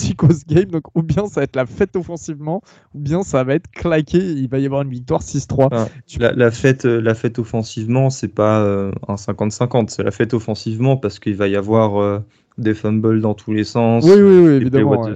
game. 0.48 0.66
Donc, 0.66 0.84
ou 0.96 1.04
bien 1.04 1.26
ça 1.28 1.42
va 1.42 1.44
être 1.44 1.56
la 1.56 1.66
fête 1.66 1.96
offensivement, 1.96 2.62
ou 2.94 3.00
bien 3.00 3.24
ça 3.24 3.44
va 3.44 3.56
être 3.56 3.70
claqué. 3.72 4.18
il 4.18 4.50
va 4.50 4.60
y 4.60 4.66
avoir 4.66 4.82
une 4.82 4.90
victoire 4.90 5.22
6-3. 5.22 5.90
la, 6.20 6.52
fête, 6.52 6.86
euh, 6.86 7.02
la 7.02 7.14
fête 7.14 7.40
offensivement, 7.40 8.10
c'est 8.10 8.28
pas 8.28 8.62
euh, 8.62 8.92
un 9.08 9.16
50-50. 9.16 9.90
C'est 9.90 10.04
la 10.04 10.12
fête 10.12 10.34
offensivement 10.34 10.98
parce 10.98 11.20
qu'il 11.20 11.36
va 11.36 11.48
y 11.48 11.56
avoir 11.56 12.02
euh, 12.02 12.20
des 12.58 12.74
fumbles 12.74 13.22
dans 13.22 13.34
tous 13.34 13.54
les 13.54 13.64
sens. 13.64 14.04
Oui, 14.04 14.16
oui, 14.16 14.48
oui, 14.48 14.54
évidemment. 14.54 15.08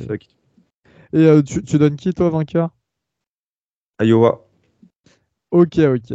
Et 1.14 1.44
tu, 1.44 1.64
tu 1.64 1.78
donnes 1.78 1.96
qui, 1.96 2.14
toi, 2.14 2.30
vainqueur? 2.30 2.70
Iowa. 4.02 4.46
Ok, 5.52 5.80
ok 5.80 6.14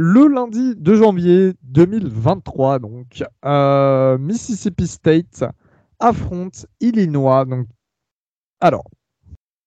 le 0.00 0.28
lundi 0.28 0.76
2 0.76 0.94
janvier 0.94 1.54
2023, 1.64 2.78
donc 2.78 3.24
euh, 3.44 4.16
Mississippi 4.16 4.86
State 4.86 5.42
affronte 5.98 6.66
Illinois. 6.80 7.44
Alors, 8.60 8.84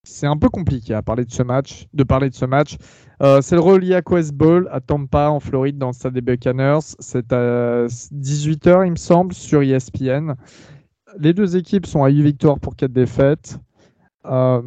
c'est 0.03 0.27
un 0.27 0.37
peu 0.37 0.47
compliqué 0.47 0.93
à 0.93 1.01
parler 1.01 1.25
de 1.25 1.31
ce 1.33 1.43
match, 1.43 1.85
de 1.93 2.05
parler 2.05 2.29
de 2.29 2.35
ce 2.35 2.45
match. 2.45 2.77
Euh, 3.21 3.41
c'est 3.41 3.55
le 3.55 3.61
relié 3.61 3.93
à 3.93 4.01
Bowl 4.33 4.69
à 4.71 4.79
Tampa 4.79 5.27
en 5.27 5.41
Floride 5.41 5.77
dans 5.77 5.87
le 5.87 5.93
stade 5.93 6.13
des 6.13 6.21
Buccaneers. 6.21 6.79
C'est 6.99 7.33
à 7.33 7.87
18h 7.87 8.85
il 8.85 8.91
me 8.91 8.95
semble 8.95 9.33
sur 9.33 9.61
ESPN. 9.61 10.35
Les 11.19 11.33
deux 11.33 11.57
équipes 11.57 11.85
sont 11.85 12.05
à 12.05 12.09
8 12.09 12.23
victoires 12.23 12.57
pour 12.57 12.77
4 12.77 12.89
défaites. 12.89 13.59
Euh, 14.23 14.61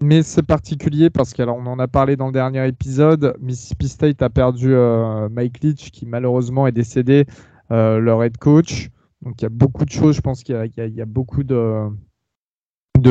mais 0.00 0.22
c'est 0.22 0.42
particulier 0.42 1.10
parce 1.10 1.34
qu'on 1.34 1.66
en 1.66 1.78
a 1.78 1.88
parlé 1.88 2.16
dans 2.16 2.26
le 2.26 2.32
dernier 2.32 2.66
épisode. 2.66 3.36
Mississippi 3.40 3.88
State 3.88 4.22
a 4.22 4.30
perdu 4.30 4.74
euh, 4.74 5.28
Mike 5.28 5.62
Leach 5.62 5.90
qui 5.90 6.06
malheureusement 6.06 6.66
est 6.66 6.72
décédé, 6.72 7.26
euh, 7.70 7.98
leur 8.00 8.22
head 8.24 8.36
coach. 8.36 8.90
Donc 9.22 9.40
il 9.40 9.44
y 9.44 9.46
a 9.46 9.50
beaucoup 9.50 9.84
de 9.84 9.90
choses, 9.90 10.16
je 10.16 10.20
pense 10.20 10.42
qu'il 10.42 10.54
y, 10.76 11.00
a 11.00 11.06
beaucoup 11.06 11.44
de, 11.44 11.88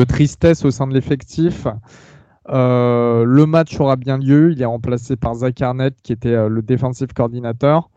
tristesse 0.06 0.64
au 0.64 0.70
sein 0.70 0.86
de 0.86 0.94
l'effectif. 0.94 1.66
Euh, 2.50 3.24
le 3.24 3.46
match 3.46 3.80
aura 3.80 3.96
bien 3.96 4.18
lieu. 4.18 4.52
Il 4.52 4.60
est 4.60 4.66
remplacé 4.66 5.16
par 5.16 5.34
Zach 5.34 5.60
Arnett 5.62 5.96
qui 6.02 6.12
était 6.12 6.48
le 6.48 6.62
defensive 6.62 7.08
coordinateur. 7.14 7.90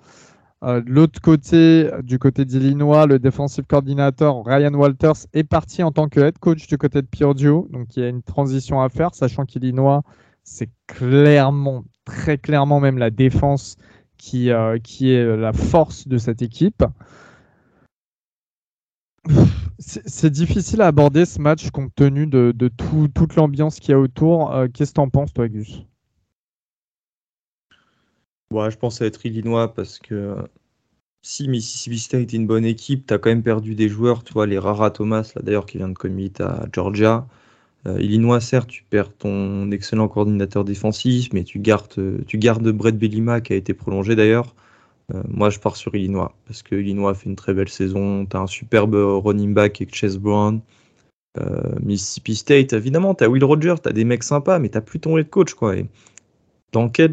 Euh, 0.64 0.82
de 0.82 0.90
l'autre 0.90 1.22
côté, 1.22 1.90
du 2.04 2.18
côté 2.18 2.44
d'Illinois, 2.44 3.06
le 3.06 3.20
defensive 3.20 3.66
coordinator 3.66 4.44
Ryan 4.46 4.74
Walters 4.74 5.28
est 5.34 5.44
parti 5.44 5.84
en 5.84 5.92
tant 5.92 6.10
que 6.10 6.20
head 6.20 6.40
coach 6.40 6.68
du 6.68 6.78
côté 6.78 7.02
de 7.02 7.08
Purdue. 7.08 7.70
Donc 7.72 7.96
il 7.96 8.04
y 8.04 8.06
a 8.06 8.10
une 8.10 8.24
transition 8.24 8.82
à 8.82 8.90
faire, 8.90 9.14
sachant 9.14 9.46
qu'Illinois, 9.46 10.04
c'est 10.44 10.70
clairement, 10.88 11.84
très 12.06 12.38
clairement 12.38 12.80
même 12.80 12.98
la 12.98 13.12
défense 13.12 13.78
qui, 14.18 14.52
euh, 14.52 14.80
qui 14.80 15.12
est 15.12 15.38
la 15.38 15.54
force 15.54 16.08
de 16.08 16.18
cette 16.18 16.42
équipe. 16.42 16.84
C'est 19.80 20.32
difficile 20.32 20.82
à 20.82 20.88
aborder 20.88 21.26
ce 21.26 21.40
match 21.40 21.70
compte 21.70 21.94
tenu 21.96 22.26
de, 22.28 22.52
toute 22.70 23.36
l'ambiance 23.36 23.80
qu'il 23.80 23.92
y 23.92 23.94
a 23.94 24.00
autour. 24.00 24.52
Euh, 24.54 24.68
qu'est-ce 24.74 24.92
que 24.92 24.96
tu 24.96 25.02
en 25.02 25.10
penses, 25.10 25.34
toi, 25.34 25.48
Gus? 25.48 25.84
Ouais, 28.52 28.72
je 28.72 28.78
pense 28.78 29.02
à 29.02 29.06
être 29.06 29.26
Illinois 29.26 29.74
parce 29.74 30.00
que 30.00 30.36
si 31.22 31.50
Mississippi 31.50 32.00
State 32.00 32.22
est 32.22 32.34
une 32.34 32.48
bonne 32.48 32.66
équipe, 32.66 33.06
tu 33.08 33.14
as 33.14 33.18
quand 33.18 33.30
même 33.30 33.44
perdu 33.44 33.76
des 33.76 33.90
joueurs, 33.90 34.24
tu 34.24 34.32
vois, 34.34 34.48
les 34.48 34.58
Rara 34.58 34.92
Thomas, 34.92 35.32
là 35.36 35.42
d'ailleurs, 35.44 35.66
qui 35.66 35.78
vient 35.78 35.90
de 35.90 35.94
commit 35.94 36.32
à 36.40 36.66
Georgia. 36.72 37.28
Euh, 37.88 38.00
Illinois, 38.02 38.40
certes, 38.40 38.70
tu 38.70 38.84
perds 38.84 39.14
ton 39.14 39.70
excellent 39.72 40.08
coordinateur 40.08 40.64
défensif, 40.64 41.30
mais 41.34 41.44
tu 41.44 41.60
gardes, 41.60 42.00
Brett 42.72 42.98
Bellima 42.98 43.42
qui 43.42 43.54
a 43.54 43.56
été 43.58 43.74
prolongé 43.74 44.16
d'ailleurs. 44.16 44.56
Euh, 45.14 45.22
moi, 45.30 45.50
je 45.50 45.60
pars 45.60 45.76
sur 45.76 45.96
Illinois 45.96 46.34
parce 46.46 46.64
que 46.64 46.76
Illinois 46.76 47.14
fait 47.16 47.30
une 47.30 47.36
très 47.36 47.54
belle 47.54 47.70
saison. 47.70 48.26
Tu 48.26 48.38
un 48.38 48.48
superbe 48.48 48.96
running 48.96 49.54
back 49.54 49.82
avec 49.82 49.96
Chase 49.96 50.18
Brown. 50.18 50.62
Euh, 51.38 51.76
Mississippi 51.82 52.36
State, 52.36 52.74
évidemment, 52.74 53.16
tu 53.16 53.26
Will 53.26 53.44
Rogers, 53.44 53.76
tu 53.84 53.94
des 53.94 54.06
mecs 54.06 54.24
sympas, 54.24 54.60
mais 54.60 54.70
tu 54.70 54.82
plus 54.82 55.00
ton 55.00 55.18
head 55.18 55.30
coach. 55.30 55.54
Quoi. 55.54 55.76
Dans 56.72 56.90
quel, 56.90 57.12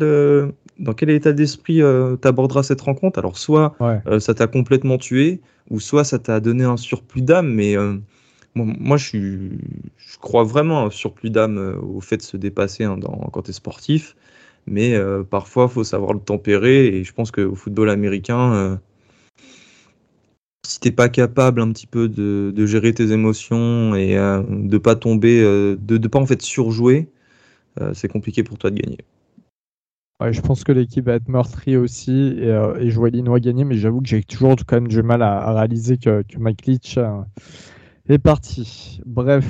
dans 0.79 0.95
quel 0.95 1.11
état 1.11 1.33
d'esprit 1.33 1.83
euh, 1.83 2.17
t'aborderas 2.17 2.63
cette 2.63 2.81
rencontre? 2.81 3.19
Alors, 3.19 3.39
soit 3.39 3.77
euh, 3.81 4.21
ça 4.21 4.35
t'a 4.35 4.47
complètement 4.47 4.99
tué, 4.99 5.41
ou 5.71 5.81
soit 5.81 6.05
ça 6.05 6.19
t'a 6.19 6.41
donné 6.41 6.65
un 6.65 6.77
surplus 6.77 7.23
d'âme, 7.23 7.53
mais 7.53 7.77
euh, 7.77 7.97
moi, 8.55 8.97
je, 8.97 9.05
suis, 9.05 9.51
je 9.97 10.19
crois 10.19 10.45
vraiment 10.45 10.87
un 10.87 10.91
surplus 10.91 11.31
d'âme 11.31 11.59
au 11.83 12.01
fait 12.01 12.19
de 12.19 12.23
se 12.23 12.37
dépasser 12.37 12.85
hein, 12.85 12.97
dans, 12.97 13.29
quand 13.33 13.43
t'es 13.43 13.53
sportif, 13.53 14.17
mais 14.67 14.97
parfois, 15.29 15.67
il 15.69 15.73
faut 15.73 15.85
savoir 15.85 16.13
le 16.13 16.21
tempérer, 16.21 16.87
et 16.87 17.05
je 17.05 17.13
pense 17.13 17.31
qu'au 17.31 17.55
football 17.55 17.91
américain, 17.91 18.79
si 20.65 20.81
t'es 20.81 20.93
pas 20.93 21.09
capable 21.09 21.61
un 21.61 21.71
petit 21.73 21.87
peu 21.89 22.09
de, 22.09 22.53
de 22.55 22.67
gérer 22.67 22.95
tes 22.95 23.11
émotions 23.11 23.95
et 23.97 24.15
de 24.15 24.79
pas 24.79 24.95
tomber, 24.95 25.43
de 25.43 25.99
ne 25.99 26.09
pas 26.09 26.21
en 26.21 26.27
fait 26.27 26.41
surjouer, 26.41 27.09
c'est 27.93 28.09
compliqué 28.09 28.45
pour 28.45 28.57
toi 28.57 28.71
de 28.71 28.81
gagner 28.81 28.99
je 30.21 30.41
pense 30.41 30.65
que 30.65 30.73
l'équipe 30.73 31.05
va 31.05 31.15
être 31.15 31.29
meurtrie 31.29 31.77
aussi 31.77 32.37
et, 32.39 32.49
euh, 32.49 32.79
et 32.81 32.89
Illinois 32.89 33.41
gagner, 33.41 33.65
mais 33.65 33.75
j'avoue 33.75 34.01
que 34.01 34.09
j'ai 34.09 34.23
toujours 34.23 34.57
quand 34.67 34.77
même 34.77 34.89
du 34.89 35.03
mal 35.03 35.23
à, 35.23 35.53
réaliser 35.53 35.99
que, 35.99 36.25
Mike 36.39 36.67
Leach 36.67 36.99
euh, 36.99 37.21
est 38.09 38.19
parti. 38.19 39.01
Bref, 39.05 39.47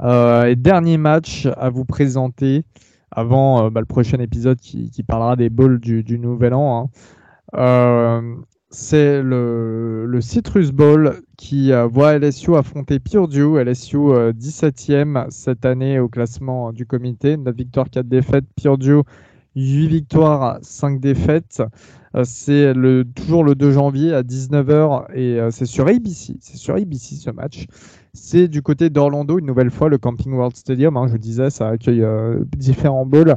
euh, 0.00 0.44
et 0.44 0.56
dernier 0.56 0.96
match 0.96 1.48
à 1.56 1.70
vous 1.70 1.84
présenter 1.84 2.64
avant 3.10 3.70
bah, 3.70 3.80
le 3.80 3.86
prochain 3.86 4.20
épisode 4.20 4.60
qui, 4.60 5.02
parlera 5.06 5.34
des 5.34 5.50
balls 5.50 5.80
du, 5.80 6.18
nouvel 6.18 6.54
an. 6.54 6.88
Hein. 7.52 8.36
c'est 8.70 9.20
le, 9.20 10.18
Citrus 10.20 10.70
Bowl 10.70 11.20
qui 11.36 11.72
voit 11.90 12.16
LSU 12.16 12.54
affronter 12.54 13.00
Purdue. 13.00 13.58
LSU 13.58 13.96
17e 13.96 15.28
cette 15.30 15.64
année 15.64 15.98
au 15.98 16.08
classement 16.08 16.72
du 16.72 16.86
comité. 16.86 17.36
9 17.36 17.52
victoires, 17.56 17.90
4 17.90 18.06
défaites. 18.06 18.44
Purdue 18.54 19.02
8 19.56 19.88
victoires, 19.88 20.58
5 20.62 21.00
défaites. 21.00 21.62
Euh, 22.16 22.24
c'est 22.24 22.74
le, 22.74 23.04
toujours 23.04 23.44
le 23.44 23.54
2 23.54 23.70
janvier 23.70 24.12
à 24.14 24.22
19h 24.22 25.12
et 25.14 25.38
euh, 25.38 25.50
c'est 25.50 25.66
sur 25.66 25.86
ABC. 25.86 26.36
C'est 26.40 26.56
sur 26.56 26.74
ABC 26.74 27.16
ce 27.16 27.30
match. 27.30 27.66
C'est 28.12 28.48
du 28.48 28.62
côté 28.62 28.90
d'Orlando, 28.90 29.38
une 29.38 29.46
nouvelle 29.46 29.70
fois, 29.70 29.88
le 29.88 29.98
Camping 29.98 30.32
World 30.32 30.56
Stadium. 30.56 30.96
Hein, 30.96 31.06
je 31.06 31.12
vous 31.12 31.18
disais, 31.18 31.50
ça 31.50 31.68
accueille 31.68 32.02
euh, 32.02 32.44
différents 32.56 33.06
bowls. 33.06 33.36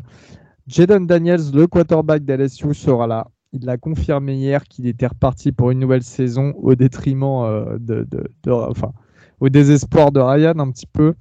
Jaden 0.68 1.06
Daniels, 1.06 1.52
le 1.54 1.68
quarterback 1.68 2.24
d'LSU, 2.24 2.74
sera 2.74 3.06
là. 3.06 3.28
Il 3.52 3.66
l'a 3.66 3.78
confirmé 3.78 4.34
hier 4.34 4.64
qu'il 4.64 4.88
était 4.88 5.06
reparti 5.06 5.52
pour 5.52 5.70
une 5.70 5.78
nouvelle 5.78 6.02
saison 6.02 6.54
au 6.58 6.74
détriment 6.74 7.78
de, 7.80 8.08
enfin, 8.48 8.94
au 9.40 9.50
désespoir 9.50 10.12
de 10.12 10.20
Ryan 10.20 10.58
un 10.58 10.72
petit 10.72 10.88
peu. 10.88 11.14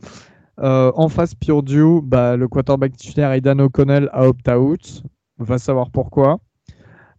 Euh, 0.61 0.93
en 0.95 1.09
face, 1.09 1.35
Purdue, 1.35 2.01
bah, 2.03 2.37
le 2.37 2.47
quarterback 2.49 2.97
titulaire 2.97 3.33
Aidan 3.33 3.59
O'Connell 3.59 4.09
a 4.13 4.27
opt-out. 4.27 5.03
On 5.39 5.45
va 5.45 5.59
savoir 5.59 5.91
pourquoi. 5.91 6.41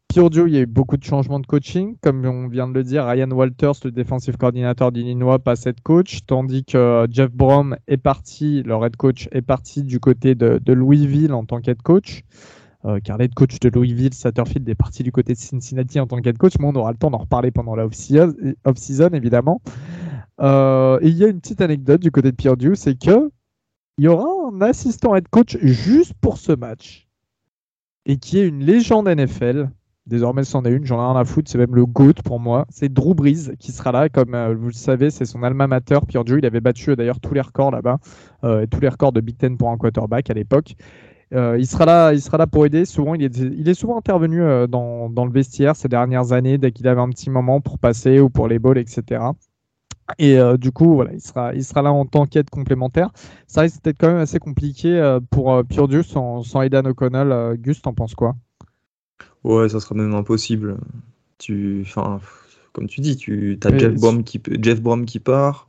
Purdue, 0.08 0.44
il 0.48 0.54
y 0.54 0.58
a 0.58 0.62
eu 0.62 0.66
beaucoup 0.68 0.98
de 0.98 1.04
changements 1.04 1.40
de 1.40 1.48
coaching. 1.48 1.96
Comme 2.02 2.24
on 2.26 2.48
vient 2.48 2.68
de 2.68 2.74
le 2.74 2.84
dire, 2.84 3.06
Ryan 3.06 3.32
Walters, 3.32 3.74
le 3.84 3.92
défensif 3.92 4.38
coordinateur 4.38 4.92
d'Illinois, 4.92 5.40
passe 5.40 5.66
head 5.66 5.82
coach, 5.82 6.20
tandis 6.28 6.64
que 6.64 6.78
euh, 6.78 7.08
Jeff 7.10 7.32
Brom 7.32 7.76
est 7.88 7.98
parti, 7.98 8.62
leur 8.64 8.86
head 8.86 8.96
coach 8.96 9.28
est 9.32 9.42
parti 9.42 9.84
du 9.84 10.00
côté 10.00 10.36
de, 10.36 10.74
Louisville 10.74 11.34
en 11.34 11.46
tant 11.46 11.62
qu'head 11.62 11.82
coach. 11.82 12.24
Euh, 12.86 13.00
car 13.04 13.18
l'aide 13.18 13.34
coach 13.34 13.60
de 13.60 13.70
Louisville, 13.70 14.14
Satterfield, 14.14 14.68
est 14.68 14.76
parti 14.76 15.04
du 15.04 15.12
côté 15.12 15.34
de 15.34 15.40
Cincinnati 15.40 16.00
en 16.00 16.06
tant 16.06 16.22
qu'head 16.22 16.38
coach. 16.38 16.54
Mais 16.60 16.68
on 16.68 16.76
aura 16.76 16.92
le 16.92 16.98
temps 16.98 17.10
d'en 17.10 17.18
reparler 17.18 17.50
pendant 17.50 17.76
la 17.76 17.86
off-season, 17.86 19.10
évidemment. 19.14 19.62
Euh, 20.42 21.00
et 21.02 21.10
il 21.10 21.18
y 21.18 21.24
a 21.24 21.28
une 21.28 21.40
petite 21.40 21.62
anecdote 21.62 22.02
du 22.02 22.12
côté 22.12 22.32
de 22.32 22.36
Purdue, 22.36 22.76
c'est 22.76 22.98
que 22.98 23.32
il 23.98 24.06
y 24.06 24.08
aura 24.08 24.28
un 24.52 24.62
assistant 24.62 25.16
head 25.16 25.28
coach 25.28 25.58
juste 25.62 26.14
pour 26.20 26.38
ce 26.38 26.52
match 26.52 27.08
et 28.06 28.18
qui 28.18 28.40
est 28.40 28.48
une 28.48 28.64
légende 28.64 29.08
NFL. 29.08 29.70
Désormais, 30.06 30.44
c'en 30.44 30.66
est 30.66 30.72
une, 30.72 30.84
j'en 30.84 30.98
ai 30.98 31.12
rien 31.12 31.16
à 31.16 31.24
foutre, 31.24 31.50
c'est 31.50 31.58
même 31.58 31.76
le 31.76 31.86
GOAT 31.86 32.16
pour 32.26 32.40
moi. 32.40 32.66
C'est 32.70 32.92
Drew 32.92 33.14
Brees 33.14 33.56
qui 33.58 33.72
sera 33.72 33.94
là, 33.94 34.10
comme 34.10 34.36
euh, 34.36 34.54
vous 34.54 34.68
le 34.68 34.74
savez, 34.74 35.10
c'est 35.12 35.24
son 35.24 35.44
alma 35.44 35.68
mater. 35.68 36.00
Purdue, 36.06 36.40
il 36.40 36.46
avait 36.46 36.60
battu 36.60 36.90
euh, 36.90 36.96
d'ailleurs 36.98 37.22
tous 37.22 37.34
les 37.34 37.40
records 37.40 37.72
là-bas, 37.72 38.00
tous 38.42 38.80
les 38.82 38.90
records 38.90 39.14
de 39.14 39.22
Big 39.22 39.38
Ten 39.38 39.56
pour 39.56 39.70
un 39.70 39.78
quarterback 39.78 40.30
à 40.30 40.34
l'époque. 40.34 40.76
il, 41.32 41.66
sera 41.66 41.86
là, 41.86 42.14
il 42.14 42.22
sera 42.22 42.38
là 42.38 42.48
pour 42.48 42.66
aider. 42.66 42.84
Souvent, 42.84 43.16
il 43.16 43.24
est, 43.24 43.38
il 43.38 43.70
est 43.70 43.74
souvent 43.76 43.98
intervenu 43.98 44.42
dans, 44.68 45.10
dans, 45.10 45.26
le 45.26 45.32
vestiaire 45.32 45.76
ces 45.76 45.88
dernières 45.88 46.34
années, 46.34 46.58
dès 46.58 46.72
qu'il 46.72 46.88
avait 46.88 47.00
un 47.02 47.10
petit 47.10 47.30
moment 47.30 47.62
pour 47.62 47.80
passer 47.80 48.20
ou 48.20 48.30
pour 48.30 48.50
les 48.50 48.60
balls, 48.60 48.80
etc. 48.80 49.22
Et 50.20 50.38
euh, 50.38 50.58
du 50.58 50.72
coup, 50.72 50.96
voilà, 50.96 51.14
il 51.14 51.22
sera, 51.22 51.54
il 51.54 51.64
sera 51.64 51.82
là 51.82 51.92
en 51.92 52.06
tant 52.06 52.26
qu'aide 52.26 52.50
complémentaire. 52.50 53.10
Ça 53.48 53.62
risque 53.62 53.84
d'être 53.84 53.98
quand 54.00 54.08
même 54.08 54.18
assez 54.18 54.40
compliqué 54.40 54.90
euh, 54.90 55.20
pour 55.32 55.54
euh, 55.54 55.64
Purdue 55.64 56.04
sans, 56.04 56.44
sans 56.44 56.62
Aidan 56.62 56.86
O'Connell. 56.86 57.58
Gus, 57.58 57.82
t'en 57.82 57.94
penses 57.94 58.16
quoi? 58.16 58.36
Ouais, 59.44 59.70
ça 59.70 59.80
sera 59.80 59.96
même 59.96 60.14
impossible. 60.14 60.78
Tu, 61.38 61.84
enfin, 61.86 62.20
comme 62.72 62.88
tu 62.88 63.02
dis, 63.02 63.18
tu 63.18 63.60
as 63.64 63.78
Jeff 63.78 63.96
Brom 63.96 64.24
qui, 64.24 64.42
Jeff 64.62 64.82
Brom 64.82 65.06
qui 65.06 65.20
part. 65.20 65.68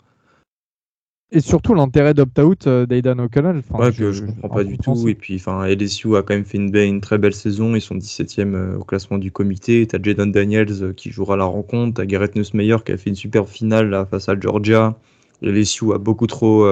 Et 1.35 1.41
surtout 1.41 1.75
l'intérêt 1.75 2.15
d'opt-out 2.15 2.69
euh, 2.69 2.87
d'Aidan 2.87 3.19
O'Connell. 3.19 3.63
ouais, 3.71 3.91
que 3.93 4.13
je, 4.13 4.23
ne 4.23 4.31
comprends 4.31 4.49
pas 4.51 4.65
du 4.65 4.79
tout. 4.79 5.09
Et 5.09 5.17
puis, 5.17 5.35
enfin, 5.35 5.67
LSU 5.67 6.17
a 6.17 6.23
quand 6.23 6.35
même 6.35 6.45
fait 6.45 6.59
une, 6.59 6.75
une 6.77 7.01
très 7.01 7.19
belle 7.19 7.35
saison. 7.35 7.75
Ils 7.75 7.81
sont 7.81 7.97
17e 7.97 8.55
euh, 8.55 8.77
au 8.77 8.85
classement 8.85 9.19
du 9.19 9.33
comité. 9.33 9.85
Tu 9.85 9.97
as 9.97 9.99
Jaden 10.01 10.31
Daniels 10.31 10.81
euh, 10.81 10.93
qui 10.93 11.11
jouera 11.11 11.37
la 11.37 11.45
rencontre. 11.45 11.97
Tu 11.97 12.01
as 12.01 12.07
Garrett 12.07 12.37
Nussmeyer 12.37 12.77
qui 12.87 12.93
a 12.93 12.97
fait 12.97 13.11
une 13.11 13.17
super 13.17 13.49
finale 13.49 14.07
face 14.09 14.29
à 14.29 14.39
Georgia. 14.39 14.97
LSU 15.43 15.93
a 15.93 15.99
beaucoup 15.99 16.29
trop 16.29 16.65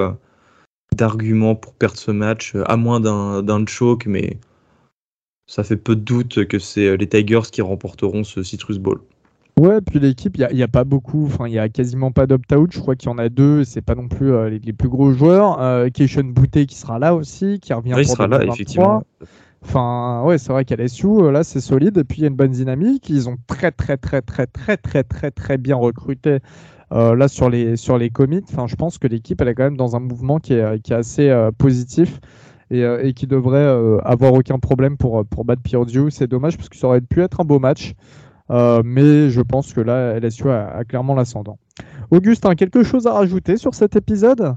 d'arguments 0.97 1.57
pour 1.57 1.75
perdre 1.75 1.99
ce 1.99 2.11
match, 2.11 2.55
à 2.65 2.77
moins 2.77 3.01
d'un 3.01 3.67
choke, 3.67 4.07
mais 4.07 4.39
ça 5.47 5.65
fait 5.65 5.77
peu 5.77 5.97
de 5.97 6.01
doute 6.01 6.47
que 6.47 6.59
c'est 6.59 6.97
les 6.97 7.07
Tigers 7.09 7.51
qui 7.51 7.61
remporteront 7.61 8.25
ce 8.25 8.43
Citrus 8.43 8.79
Bowl. 8.79 9.01
Ouais, 9.63 9.81
puis 9.81 10.01
l'équipe, 10.01 10.37
il 10.37 10.57
n'y 10.57 10.63
a, 10.65 10.67
pas 10.67 10.83
beaucoup, 10.83 11.27
enfin, 11.27 11.47
il 11.47 11.53
n'y 11.53 11.59
a 11.61 11.69
quasiment 11.69 12.11
pas 12.11 12.27
d'opt-out. 12.27 12.73
Je 12.73 12.81
crois 12.81 12.97
qu'il 12.97 13.09
y 13.09 13.13
en 13.13 13.19
a 13.19 13.29
deux, 13.29 13.63
c'est 13.63 13.81
pas 13.81 13.95
non 13.95 14.09
plus 14.09 14.33
euh, 14.33 14.51
les, 14.51 14.73
plus 14.73 14.89
gros 14.89 15.13
joueurs. 15.13 15.63
Euh, 15.63 15.89
Keishon 15.89 16.25
Boutet 16.25 16.67
qui 16.67 16.75
sera 16.75 16.99
là 16.99 17.15
aussi, 17.15 17.61
qui 17.61 17.73
revient 17.73 17.95
il 17.97 18.09
sera 18.09 18.27
là, 18.27 18.43
effectivement. 18.43 19.05
Enfin, 19.63 20.25
ouais, 20.25 20.39
c'est 20.39 20.53
vrai 20.53 20.65
qu'à 20.65 20.75
LSU, 20.75 21.07
euh, 21.07 21.31
là, 21.31 21.45
c'est 21.45 21.61
solide. 21.61 21.97
Et 21.97 22.03
puis, 22.03 22.19
il 22.19 22.23
y 22.23 22.25
a 22.25 22.29
une 22.29 22.35
bonne 22.35 22.51
dynamique. 22.51 23.09
Ils 23.09 23.29
ont 23.29 23.37
très, 23.47 23.71
très, 23.71 23.97
très, 23.97 24.21
très, 24.21 24.49
très, 24.49 24.77
très, 24.77 25.05
très, 25.05 25.31
très 25.31 25.59
bien 25.59 25.77
recruté 25.77 26.39
euh, 26.91 27.15
là 27.15 27.29
sur 27.29 27.49
les, 27.49 27.77
sur 27.77 27.99
les 27.99 28.11
commits. 28.11 28.45
Enfin, 28.53 28.67
je 28.67 28.75
pense 28.75 28.99
que 28.99 29.07
l'équipe, 29.07 29.41
elle 29.41 29.47
est 29.47 29.55
quand 29.55 29.63
même 29.63 29.77
dans 29.77 29.95
un 29.95 30.01
mouvement 30.01 30.41
qui 30.41 30.55
est, 30.55 30.81
qui 30.83 30.93
est 30.93 30.97
assez 30.97 31.33
positif 31.57 32.19
et, 32.73 32.81
et, 32.81 33.13
qui 33.13 33.29
devrait 33.29 34.01
avoir 34.03 34.35
aucun 34.35 34.59
problème 34.59 34.97
pour, 34.97 35.25
pour 35.25 35.45
battre 35.45 35.63
Purdue. 35.63 36.11
C'est 36.11 36.27
dommage 36.27 36.57
parce 36.57 36.69
que 36.69 36.77
ça 36.77 36.89
aurait 36.89 37.01
pu 37.01 37.23
être 37.23 37.41
un 37.41 37.45
beau 37.45 37.61
match. 37.61 37.95
Euh, 38.53 38.83
mais 38.85 39.31
je 39.31 39.41
pense 39.41 39.73
que 39.73 39.81
là, 39.81 40.19
LSU 40.21 40.51
a, 40.51 40.85
clairement 40.85 41.15
l'ascendant. 41.15 41.59
Augustin, 42.11 42.55
quelque 42.55 42.83
chose 42.83 43.07
à 43.07 43.13
rajouter 43.13 43.57
sur 43.57 43.75
cet 43.75 43.97
épisode? 43.97 44.55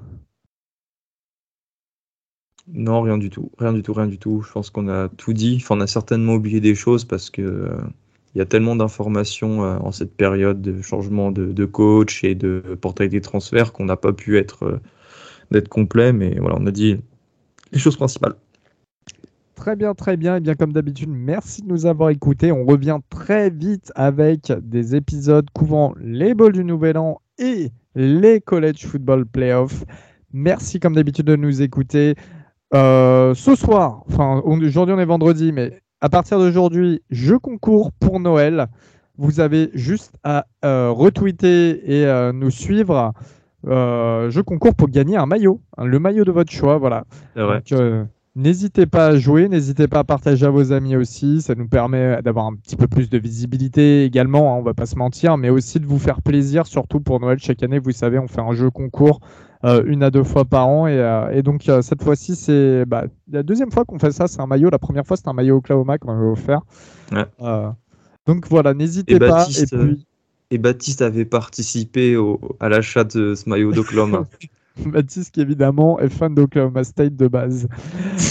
Non, 2.67 3.01
rien 3.01 3.17
du 3.17 3.29
tout. 3.29 3.51
Rien 3.57 3.71
du 3.71 3.83
tout, 3.83 3.93
rien 3.93 4.07
du 4.07 4.17
tout. 4.17 4.41
Je 4.41 4.51
pense 4.51 4.69
qu'on 4.69 4.89
a 4.89 5.07
tout 5.07 5.33
dit. 5.33 5.59
Enfin, 5.61 5.77
on 5.77 5.81
a 5.81 5.87
certainement 5.87 6.33
oublié 6.33 6.59
des 6.59 6.75
choses 6.75 7.05
parce 7.05 7.29
que 7.29 7.41
euh, 7.41 7.77
y 8.33 8.41
a 8.41 8.45
tellement 8.45 8.75
d'informations 8.75 9.63
euh, 9.63 9.77
en 9.77 9.91
cette 9.91 10.15
période 10.17 10.61
de 10.61 10.81
changement 10.81 11.31
de, 11.31 11.65
coach 11.65 12.23
et 12.23 12.35
de 12.35 12.77
portail 12.81 13.07
des 13.07 13.21
transferts 13.21 13.71
qu'on 13.71 13.85
n'a 13.85 13.97
pas 13.97 14.11
pu 14.11 14.37
être 14.37 14.81
d'être 15.51 15.69
complet. 15.69 16.11
Mais 16.11 16.37
voilà, 16.39 16.57
on 16.59 16.65
a 16.65 16.71
dit 16.71 16.97
les 17.71 17.79
choses 17.79 17.95
principales. 17.95 18.35
Très 19.55 19.75
bien, 19.75 19.93
très 19.93 20.17
bien. 20.17 20.35
Et 20.35 20.39
bien 20.41 20.55
comme 20.55 20.73
d'habitude, 20.73 21.09
merci 21.09 21.61
de 21.61 21.67
nous 21.67 21.85
avoir 21.85 22.09
écoutés. 22.09 22.51
On 22.51 22.65
revient 22.65 22.99
très 23.09 23.49
vite 23.49 23.91
avec 23.95 24.51
des 24.61 24.95
épisodes 24.95 25.49
couvrant 25.53 25.93
les 25.99 26.33
balls 26.33 26.51
du 26.51 26.63
Nouvel 26.65 26.97
An 26.97 27.21
et 27.37 27.71
les 27.95 28.41
College 28.41 28.85
Football 28.85 29.25
Playoffs. 29.25 29.85
Merci 30.33 30.81
comme 30.81 30.93
d'habitude 30.93 31.25
de 31.25 31.37
nous 31.37 31.61
écouter. 31.61 32.15
Euh, 32.73 33.33
ce 33.33 33.55
soir, 33.55 34.03
enfin 34.07 34.41
aujourd'hui 34.43 34.93
on 34.93 34.99
est 34.99 35.05
vendredi, 35.05 35.53
mais 35.53 35.79
à 36.01 36.09
partir 36.09 36.37
d'aujourd'hui, 36.37 37.01
je 37.09 37.35
concours 37.35 37.93
pour 37.93 38.19
Noël. 38.19 38.67
Vous 39.17 39.39
avez 39.39 39.69
juste 39.73 40.17
à 40.25 40.45
euh, 40.65 40.91
retweeter 40.91 41.79
et 41.89 42.05
euh, 42.05 42.33
nous 42.33 42.51
suivre. 42.51 43.13
je 43.63 44.41
concours 44.41 44.75
pour 44.75 44.89
gagner 44.89 45.15
un 45.15 45.25
maillot, 45.25 45.61
hein, 45.77 45.85
le 45.85 45.99
maillot 45.99 46.25
de 46.25 46.33
votre 46.33 46.51
choix, 46.51 46.77
voilà. 46.77 47.05
N'hésitez 48.37 48.85
pas 48.85 49.07
à 49.07 49.15
jouer, 49.15 49.47
n'hésitez 49.47 49.87
pas 49.87 49.99
à 49.99 50.03
partager 50.03 50.45
à 50.45 50.49
vos 50.49 50.73
amis 50.73 50.97
aussi. 50.97 51.41
Ça 51.41 51.55
nous 51.55 51.69
permet 51.69 52.21
d'avoir 52.21 52.47
un 52.47 52.55
petit 52.55 52.75
peu 52.75 52.85
plus 52.85 53.09
de 53.09 53.17
visibilité 53.17 54.03
également, 54.03 54.53
hein, 54.53 54.57
on 54.59 54.61
va 54.61 54.73
pas 54.73 54.85
se 54.85 54.97
mentir, 54.97 55.37
mais 55.37 55.49
aussi 55.49 55.79
de 55.79 55.85
vous 55.85 55.99
faire 55.99 56.21
plaisir, 56.21 56.67
surtout 56.67 56.99
pour 56.99 57.21
Noël. 57.21 57.39
Chaque 57.39 57.63
année, 57.63 57.79
vous 57.79 57.91
savez, 57.91 58.19
on 58.19 58.27
fait 58.27 58.41
un 58.41 58.51
jeu 58.51 58.69
concours 58.69 59.21
euh, 59.63 59.83
une 59.85 60.03
à 60.03 60.11
deux 60.11 60.23
fois 60.23 60.43
par 60.43 60.67
an. 60.67 60.85
Et, 60.85 60.99
euh, 60.99 61.41
donc, 61.41 61.69
euh, 61.69 61.81
cette 61.81 62.03
fois-ci, 62.03 62.35
c'est 62.35 62.85
bah, 62.85 63.05
la 63.31 63.41
deuxième 63.41 63.71
fois 63.71 63.85
qu'on 63.85 63.99
fait 63.99 64.11
ça. 64.11 64.27
C'est 64.27 64.41
un 64.41 64.47
maillot. 64.47 64.69
La 64.69 64.79
première 64.79 65.05
fois, 65.05 65.15
c'était 65.15 65.29
un 65.29 65.33
maillot 65.33 65.57
Oklahoma 65.57 65.97
qu'on 65.97 66.11
avait 66.11 66.27
offert. 66.27 66.61
donc 68.27 68.47
voilà, 68.49 68.73
n'hésitez 68.73 69.17
pas. 69.17 69.47
et, 70.51 70.57
Baptiste 70.57 71.01
avait 71.01 71.25
participé 71.25 72.17
à 72.59 72.69
l'achat 72.69 73.05
de 73.05 73.33
ce 73.33 73.49
maillot 73.49 73.71
d'Oklahoma. 73.71 74.25
Baptiste 74.85 75.33
qui 75.33 75.41
évidemment 75.41 75.99
est 75.99 76.09
fan 76.09 76.33
d'Oklahoma 76.33 76.83
State 76.83 77.15
de 77.15 77.27
base. 77.27 77.67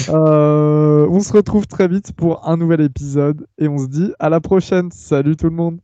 Euh, 0.08 1.06
on 1.10 1.20
se 1.20 1.32
retrouve 1.32 1.66
très 1.66 1.88
vite 1.88 2.12
pour 2.12 2.48
un 2.48 2.56
nouvel 2.56 2.80
épisode 2.80 3.46
et 3.58 3.68
on 3.68 3.78
se 3.78 3.86
dit 3.86 4.12
à 4.18 4.28
la 4.28 4.40
prochaine. 4.40 4.90
Salut 4.90 5.36
tout 5.36 5.46
le 5.46 5.56
monde. 5.56 5.78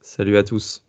Salut 0.00 0.36
à 0.36 0.42
tous. 0.42 0.85